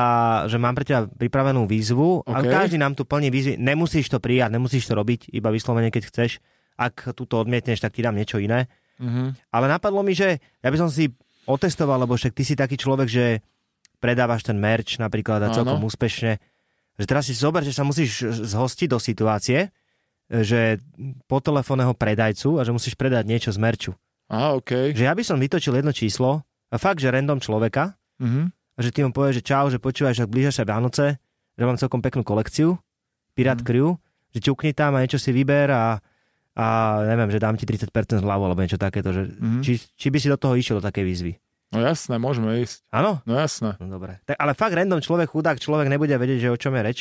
že 0.50 0.58
mám 0.58 0.74
pre 0.74 0.82
teba 0.82 1.06
pripravenú 1.06 1.70
výzvu 1.70 2.26
a 2.26 2.42
OK. 2.42 2.50
každý 2.50 2.76
nám 2.76 2.98
tu 2.98 3.06
plní 3.06 3.30
výzvy. 3.30 3.54
Nemusíš 3.54 4.10
to 4.10 4.18
prijať, 4.18 4.50
nemusíš 4.50 4.90
to 4.90 4.98
robiť, 4.98 5.30
iba 5.30 5.54
vyslovene, 5.54 5.94
keď 5.94 6.10
chceš. 6.10 6.42
Ak 6.74 7.14
túto 7.14 7.38
odmietneš, 7.38 7.78
tak 7.78 7.94
ti 7.94 8.02
dám 8.02 8.18
niečo 8.18 8.42
iné. 8.42 8.66
Mhm. 8.98 9.54
Ale 9.54 9.70
napadlo 9.70 10.02
mi, 10.02 10.18
že 10.18 10.42
ja 10.58 10.68
by 10.68 10.78
som 10.80 10.90
si 10.90 11.14
otestoval, 11.46 12.02
lebo 12.02 12.18
však 12.18 12.34
ty 12.34 12.42
si 12.42 12.58
taký 12.58 12.74
človek, 12.74 13.06
že 13.06 13.24
predávaš 13.98 14.42
ten 14.42 14.58
merch 14.58 14.98
napríklad 14.98 15.46
a 15.46 15.48
Áno. 15.50 15.54
celkom 15.54 15.80
úspešne. 15.86 16.42
Že 16.98 17.04
teraz 17.06 17.24
si 17.24 17.34
zober, 17.34 17.62
že 17.62 17.70
sa 17.70 17.82
musíš 17.82 18.20
zhostiť 18.44 18.88
do 18.90 18.98
situácie, 18.98 19.70
že 20.28 20.82
po 21.24 21.38
telefónneho 21.38 21.94
predajcu 21.94 22.58
a 22.58 22.62
že 22.62 22.70
musíš 22.70 22.94
predať 22.94 23.24
niečo 23.24 23.48
z 23.48 23.56
merču. 23.56 23.92
Aha, 24.28 24.52
OK. 24.54 24.92
Že 24.92 25.06
ja 25.06 25.14
by 25.14 25.22
som 25.22 25.38
vytočil 25.38 25.72
jedno 25.72 25.88
číslo, 25.88 26.42
a 26.68 26.76
fakt, 26.76 27.00
že 27.00 27.08
random 27.08 27.38
človeka, 27.38 27.96
Mhm. 28.20 28.52
a 28.52 28.78
že 28.78 28.90
ty 28.90 29.00
mu 29.00 29.08
povieš, 29.08 29.40
že 29.40 29.46
čau, 29.46 29.64
že 29.66 29.80
počúvaš, 29.80 30.18
že 30.18 30.28
blížia 30.28 30.52
sa 30.52 30.68
Vianoce, 30.68 31.16
že 31.54 31.64
mám 31.64 31.74
celkom 31.74 31.98
peknú 31.98 32.20
kolekciu, 32.20 32.76
Pirát 33.32 33.56
Crew, 33.58 33.96
že 34.28 34.42
ťukni 34.42 34.74
tam 34.74 34.92
a 34.92 35.00
niečo 35.00 35.16
si 35.16 35.30
vyber 35.30 35.70
a, 35.70 36.02
a 36.52 36.66
neviem, 37.06 37.30
že 37.30 37.38
dám 37.38 37.54
ti 37.54 37.64
30% 37.64 37.88
zľavu 38.20 38.42
alebo 38.44 38.60
niečo 38.60 38.76
takéto. 38.76 39.14
Že, 39.14 39.22
Mhm. 39.32 39.60
či, 39.62 39.72
či 39.78 40.06
by 40.10 40.18
si 40.18 40.28
do 40.28 40.36
toho 40.36 40.52
išiel 40.52 40.78
do 40.78 40.84
takej 40.84 41.04
výzvy. 41.06 41.32
No 41.68 41.84
jasné, 41.84 42.16
môžeme 42.16 42.64
ísť. 42.64 42.80
Áno? 42.88 43.20
No 43.28 43.36
jasné. 43.36 43.76
No 43.76 43.92
dobre. 43.92 44.24
Tak, 44.24 44.40
ale 44.40 44.56
fakt 44.56 44.72
random 44.72 45.04
človek, 45.04 45.28
chudák 45.28 45.60
človek 45.60 45.92
nebude 45.92 46.16
vedieť, 46.16 46.48
že 46.48 46.52
o 46.52 46.56
čom 46.56 46.72
je 46.72 46.82
reč. 46.82 46.98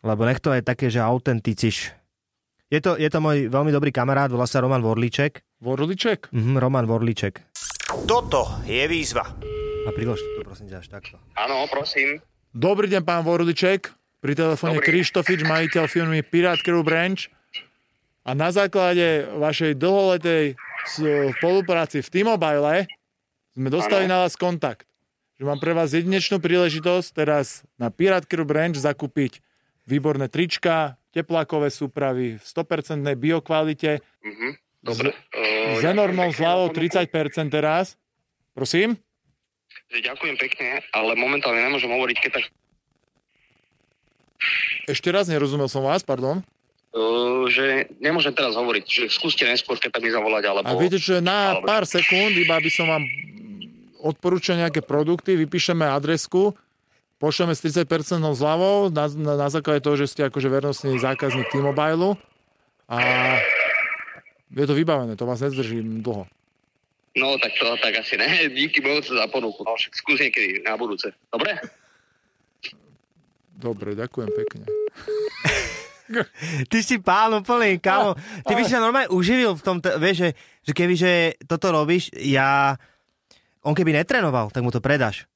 Lebo 0.00 0.24
nech 0.24 0.40
to 0.40 0.56
je 0.56 0.64
také, 0.64 0.88
že 0.88 1.04
autenticiš. 1.04 1.92
Je 2.72 2.80
to, 2.80 2.96
je 2.96 3.06
to 3.06 3.18
môj 3.20 3.46
veľmi 3.52 3.70
dobrý 3.70 3.92
kamarát, 3.92 4.32
volá 4.32 4.48
sa 4.48 4.64
Roman 4.64 4.80
Vorlíček. 4.80 5.44
Vorliček? 5.60 6.32
Mhm, 6.32 6.58
Roman 6.58 6.88
Vorlíček. 6.88 7.44
Toto 8.08 8.64
je 8.64 8.82
výzva. 8.88 9.22
A 9.86 9.88
prilož 9.94 10.18
to 10.18 10.42
prosím 10.42 10.72
ťa 10.72 10.82
až 10.82 10.88
takto. 10.90 11.16
Áno, 11.38 11.62
prosím. 11.70 12.18
Dobrý 12.50 12.88
deň, 12.90 13.02
pán 13.04 13.22
Vorliček. 13.22 13.92
Pri 14.18 14.32
telefóne. 14.32 14.80
Krištofič, 14.80 15.44
majiteľ 15.44 15.84
firmy 15.86 16.24
Pirate 16.24 16.64
Crew 16.64 16.82
Branch. 16.82 17.28
A 18.26 18.34
na 18.34 18.50
základe 18.50 19.28
vašej 19.38 19.78
dlholetej 19.78 20.58
spolupráci 21.38 22.02
v 22.02 22.08
T-Mobile 22.10 22.90
sme 23.56 23.68
dostali 23.68 24.04
Áno. 24.04 24.12
na 24.12 24.18
vás 24.20 24.36
kontakt. 24.36 24.84
Že 25.34 25.44
mám 25.44 25.58
pre 25.58 25.72
vás 25.72 25.90
jedinečnú 25.90 26.36
príležitosť 26.38 27.08
teraz 27.10 27.46
na 27.74 27.88
Pirate 27.88 28.24
Crew 28.24 28.44
Branch 28.44 28.72
zakúpiť 28.72 29.40
výborné 29.84 30.28
trička, 30.28 30.96
teplákové 31.10 31.68
súpravy 31.68 32.36
v 32.36 32.44
100% 32.44 33.00
biokvalite 33.14 34.04
Mhm. 34.22 34.48
Dobre. 34.82 35.10
s 35.72 35.82
Uh, 35.82 35.90
enormnou 35.90 36.30
zľavou 36.30 36.70
30% 36.70 37.10
teraz. 37.50 37.98
Prosím? 38.52 38.94
Ďakujem 39.88 40.36
pekne, 40.38 40.80
ale 40.90 41.12
momentálne 41.12 41.58
nemôžem 41.60 41.90
hovoriť, 41.90 42.16
keď 42.18 42.30
tak... 42.32 42.44
Ešte 44.86 45.10
raz 45.10 45.26
nerozumel 45.26 45.66
som 45.66 45.82
vás, 45.82 46.00
pardon. 46.00 46.38
Uh, 46.92 47.44
že 47.46 47.90
nemôžem 47.98 48.30
teraz 48.30 48.54
hovoriť, 48.54 48.84
že 48.86 49.04
skúste 49.10 49.42
neskôr, 49.42 49.76
keď 49.76 49.90
tak 49.92 50.02
mi 50.02 50.08
zavolať, 50.08 50.42
alebo... 50.46 50.64
A 50.64 50.78
viete 50.78 50.96
čo, 50.96 51.18
na 51.18 51.52
alebo- 51.52 51.66
pár 51.66 51.84
sekúnd, 51.84 52.32
iba 52.32 52.56
by 52.56 52.70
som 52.70 52.86
vám 52.86 53.04
odporúčal 54.06 54.62
nejaké 54.62 54.80
produkty, 54.86 55.34
vypíšeme 55.34 55.82
adresku, 55.82 56.54
pošleme 57.18 57.52
s 57.52 57.60
30% 57.66 58.22
zľavou 58.22 58.94
na, 58.94 59.10
na, 59.10 59.34
na 59.34 59.48
základe 59.50 59.82
toho, 59.82 59.98
že 59.98 60.06
ste 60.06 60.22
akože 60.30 60.46
vernostný 60.46 60.96
zákazník 61.02 61.50
T-Mobile 61.50 62.14
a 62.86 62.98
je 64.54 64.66
to 64.66 64.74
vybavené, 64.78 65.18
to 65.18 65.26
vás 65.26 65.42
nezdržím 65.42 66.06
dlho. 66.06 66.30
No, 67.16 67.40
tak 67.40 67.56
to 67.56 67.64
tak 67.80 67.96
asi 67.98 68.16
ne. 68.20 68.28
Díky 68.56 68.84
moc 68.84 69.08
za 69.08 69.26
ponuku. 69.32 69.64
No, 69.64 69.72
však 69.74 69.96
skús 69.96 70.20
niekedy 70.20 70.60
na 70.62 70.76
budúce. 70.76 71.16
Dobre? 71.32 71.56
Dobre, 73.56 73.96
ďakujem 73.96 74.30
pekne. 74.36 74.64
Ty 76.70 76.78
si 76.84 77.00
pán 77.00 77.34
úplný, 77.40 77.80
kámo. 77.80 78.14
Ty 78.44 78.52
by 78.52 78.62
si 78.62 78.70
sa 78.70 78.84
normálne 78.84 79.10
uživil 79.10 79.56
v 79.56 79.64
tom, 79.64 79.76
vieš, 79.80 80.16
že, 80.22 80.30
že 80.70 80.72
keby, 80.76 80.94
že 80.94 81.12
toto 81.48 81.72
robíš, 81.72 82.12
ja... 82.14 82.76
On 83.66 83.74
keby 83.74 83.90
netrenoval, 83.92 84.48
tak 84.48 84.62
mu 84.62 84.70
to 84.70 84.78
predáš. 84.78 85.26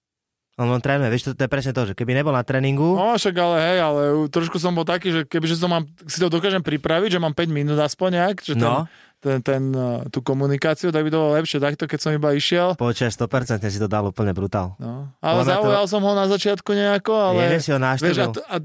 On 0.54 0.66
len 0.66 0.78
trénuje, 0.78 1.08
vieš, 1.08 1.22
to, 1.24 1.30
to 1.32 1.42
je 1.42 1.48
presne 1.48 1.72
to, 1.72 1.82
že 1.84 1.94
keby 1.94 2.12
nebol 2.12 2.30
na 2.30 2.40
tréningu, 2.40 2.92
No 2.92 3.14
však 3.14 3.32
ale 3.34 3.56
hej, 3.60 3.78
ale 3.80 4.00
trošku 4.28 4.56
som 4.56 4.70
bol 4.70 4.84
taký, 4.84 5.08
že 5.10 5.20
kebyže 5.24 5.56
som 5.56 5.68
mám, 5.68 5.88
si 6.04 6.16
to 6.16 6.28
dokážem 6.28 6.60
pripraviť, 6.60 7.16
že 7.16 7.18
mám 7.18 7.32
5 7.32 7.48
minút 7.48 7.74
aspoň 7.76 8.08
nejak, 8.12 8.36
že 8.40 8.54
ten, 8.54 8.62
No. 8.62 8.84
ten, 9.18 9.40
ten, 9.40 9.62
uh, 9.70 10.04
tú 10.06 10.20
komunikáciu, 10.20 10.88
tak 10.88 11.00
by 11.00 11.08
to 11.08 11.16
bolo 11.16 11.32
lepšie 11.34 11.58
takto, 11.58 11.84
keď 11.84 11.98
som 11.98 12.10
iba 12.12 12.30
išiel. 12.30 12.76
počas 12.76 13.14
100% 13.14 13.62
si 13.64 13.78
to 13.78 13.86
dal 13.86 14.04
úplne 14.06 14.30
brutál. 14.30 14.76
No. 14.76 15.08
Ale 15.18 15.40
Podľa 15.40 15.48
mňa 15.48 15.56
to- 15.56 15.64
zaujal 15.64 15.84
som 15.88 16.00
ho 16.02 16.12
na 16.12 16.26
začiatku 16.28 16.70
nejako, 16.70 17.12
ale... 17.14 17.40
Jeden 17.42 17.60
si 17.60 17.70
ho 17.70 17.78
naštrbil. 17.78 18.04
Vieš, 18.06 18.18
a, 18.20 18.26
to, 18.28 18.40
a 18.44 18.56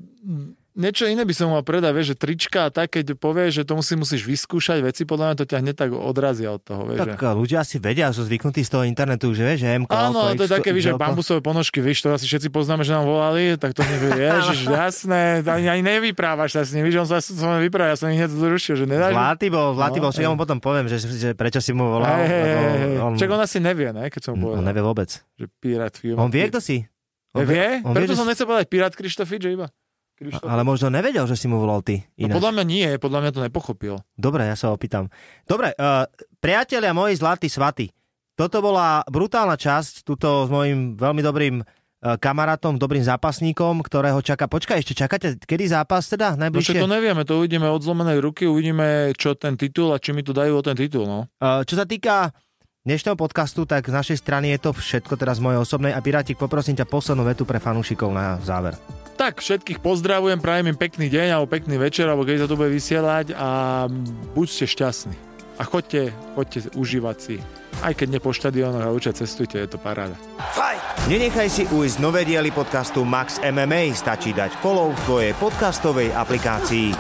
niečo 0.76 1.08
iné 1.08 1.24
by 1.24 1.32
som 1.32 1.50
mal 1.50 1.64
predať, 1.64 1.92
vieš, 1.96 2.08
že 2.12 2.18
trička 2.20 2.68
a 2.68 2.70
tak, 2.70 2.94
keď 2.94 3.16
povieš, 3.16 3.52
že 3.52 3.64
to 3.64 3.80
musí, 3.80 3.96
musíš 3.96 4.22
vyskúšať 4.28 4.84
veci, 4.84 5.08
podľa 5.08 5.32
mňa 5.32 5.36
to 5.40 5.46
ťa 5.48 5.58
hneď 5.64 5.76
tak 5.76 5.90
odrazia 5.96 6.52
od 6.52 6.62
toho, 6.62 6.86
vieš. 6.86 7.00
Tak 7.02 7.16
že... 7.16 7.32
ľudia 7.32 7.58
asi 7.64 7.76
vedia, 7.80 8.12
sú 8.12 8.28
zvyknutí 8.28 8.62
z 8.62 8.70
toho 8.70 8.84
internetu, 8.84 9.32
že 9.32 9.42
vieš, 9.42 9.64
že 9.64 9.72
MK, 9.80 9.90
Áno, 9.90 10.20
ale 10.20 10.36
to 10.36 10.44
je 10.46 10.52
také, 10.52 10.76
víš, 10.76 10.92
že 10.92 10.94
bambusové 10.94 11.40
ponožky, 11.40 11.80
vieš, 11.80 12.04
to 12.04 12.12
asi 12.12 12.28
všetci 12.28 12.52
poznáme, 12.52 12.84
že 12.84 12.92
nám 12.92 13.08
volali, 13.08 13.56
tak 13.56 13.72
to 13.72 13.82
nevie, 13.82 14.12
ježiš, 14.36 14.68
jasné, 14.68 15.40
ani, 15.42 15.72
ani 15.72 15.82
nevyprávaš 15.82 16.60
sa 16.60 16.62
s 16.62 16.76
ním, 16.76 16.86
víš, 16.86 17.02
on 17.02 17.08
sa 17.08 17.24
s 17.24 17.32
ním 17.32 17.64
vypráva, 17.66 17.96
ja 17.96 17.98
som 17.98 18.12
ich 18.12 18.20
hneď 18.20 18.36
zrušil, 18.36 18.76
že 18.76 18.86
nedáš... 18.86 19.16
Zlatý 19.16 19.48
bol, 19.48 19.74
zlatý 19.74 19.98
No, 19.98 20.04
bol, 20.06 20.12
však 20.12 20.24
ja 20.28 20.32
mu 20.32 20.38
potom 20.38 20.60
poviem, 20.60 20.86
že, 20.92 21.00
že 21.00 21.32
prečo 21.34 21.64
si 21.64 21.72
mu 21.72 21.88
volal. 21.88 22.20
Hej. 22.28 23.00
on, 23.00 23.16
Čak 23.16 23.32
on 23.32 23.42
asi 23.42 23.64
nevie, 23.64 23.96
ne, 23.96 24.12
keď 24.12 24.22
som 24.22 24.32
mu 24.36 24.52
on 24.52 24.60
povedal, 24.60 24.68
nevie 24.68 24.84
vôbec. 24.84 25.10
že 25.40 25.46
Pirát 25.64 25.96
film. 25.96 26.20
On 26.20 26.28
vie, 26.28 26.52
kto 26.52 26.60
si. 26.60 26.84
On 27.32 27.48
vie? 27.48 27.80
on 27.84 27.92
vie, 27.92 28.04
Preto 28.04 28.12
že 28.12 28.20
som 28.20 28.28
si- 28.28 28.32
nechcel 28.36 28.48
povedať 28.48 28.68
Pirát 28.68 28.92
Krištofič, 28.92 29.40
že 29.40 29.52
iba. 29.56 29.68
Krištofič. 30.16 30.48
Ale 30.48 30.64
možno 30.64 30.88
nevedel, 30.88 31.28
že 31.28 31.36
si 31.36 31.52
mu 31.52 31.60
volal 31.60 31.84
ty. 31.84 32.08
No, 32.16 32.32
Ináč. 32.32 32.36
podľa 32.40 32.52
mňa 32.56 32.64
nie, 32.64 32.88
podľa 32.96 33.20
mňa 33.20 33.32
to 33.36 33.42
nepochopil. 33.44 33.96
Dobre, 34.16 34.48
ja 34.48 34.56
sa 34.56 34.72
opýtam. 34.72 35.12
Dobre, 35.44 35.76
uh, 35.76 36.08
priatelia 36.40 36.96
moji 36.96 37.20
zlatí 37.20 37.52
svaty, 37.52 37.92
toto 38.36 38.64
bola 38.64 39.04
brutálna 39.08 39.60
časť, 39.60 40.08
tuto 40.08 40.48
s 40.48 40.50
mojim 40.52 40.96
veľmi 40.96 41.20
dobrým 41.20 41.56
uh, 41.60 42.16
kamarátom, 42.16 42.80
dobrým 42.80 43.04
zápasníkom, 43.04 43.84
ktorého 43.84 44.24
čaká... 44.24 44.48
Počkaj, 44.48 44.88
ešte 44.88 44.96
čakáte, 44.96 45.28
kedy 45.36 45.68
zápas 45.68 46.08
teda? 46.08 46.40
No 46.40 46.48
Najbližšie? 46.48 46.80
však 46.80 46.84
to 46.84 46.92
nevieme, 46.92 47.22
to 47.28 47.36
uvidíme 47.40 47.68
od 47.68 47.84
zlomenej 47.84 48.24
ruky, 48.24 48.48
uvidíme, 48.48 49.12
čo 49.20 49.36
ten 49.36 49.60
titul 49.60 49.92
a 49.92 50.00
či 50.00 50.16
mi 50.16 50.24
to 50.24 50.32
dajú 50.32 50.60
o 50.60 50.64
ten 50.64 50.80
titul, 50.80 51.08
no. 51.08 51.28
Uh, 51.44 51.64
čo 51.68 51.76
sa 51.76 51.84
týka 51.84 52.32
dnešného 52.88 53.20
podcastu, 53.20 53.68
tak 53.68 53.88
z 53.88 53.96
našej 53.96 54.18
strany 54.24 54.56
je 54.56 54.64
to 54.64 54.72
všetko 54.72 55.20
teraz 55.20 55.40
z 55.40 55.44
mojej 55.44 55.60
osobnej 55.60 55.92
a 55.92 56.00
Pirátik, 56.00 56.40
poprosím 56.40 56.80
ťa 56.80 56.88
poslednú 56.88 57.28
vetu 57.28 57.44
pre 57.44 57.60
fanúšikov 57.60 58.16
na 58.16 58.40
záver. 58.44 58.80
Tak, 59.16 59.40
všetkých 59.40 59.80
pozdravujem, 59.80 60.44
prajem 60.44 60.76
im 60.76 60.78
pekný 60.78 61.08
deň 61.08 61.28
alebo 61.40 61.48
pekný 61.48 61.80
večer, 61.80 62.04
alebo 62.04 62.28
keď 62.28 62.44
sa 62.44 62.50
to 62.52 62.60
bude 62.60 62.68
vysielať 62.68 63.32
a 63.32 63.50
buďte 64.36 64.68
šťastní. 64.68 65.16
A 65.56 65.64
choďte, 65.64 66.12
choďte 66.36 66.60
užívať 66.76 67.18
si. 67.24 67.36
Aj 67.80 67.96
keď 67.96 68.08
ne 68.12 68.20
po 68.20 68.36
štadiónoch 68.36 68.84
a 68.84 68.92
určite 68.92 69.24
cestujte, 69.24 69.56
je 69.56 69.72
to 69.72 69.80
paráda. 69.80 70.20
Nenechaj 71.08 71.48
si 71.48 71.64
ujsť 71.64 72.04
nové 72.04 72.28
diely 72.28 72.52
podcastu 72.52 73.08
Max 73.08 73.40
MMA, 73.40 73.96
stačí 73.96 74.36
dať 74.36 74.52
follow 74.60 74.92
v 74.92 75.00
tvojej 75.08 75.32
podcastovej 75.40 76.12
aplikácii. 76.12 76.92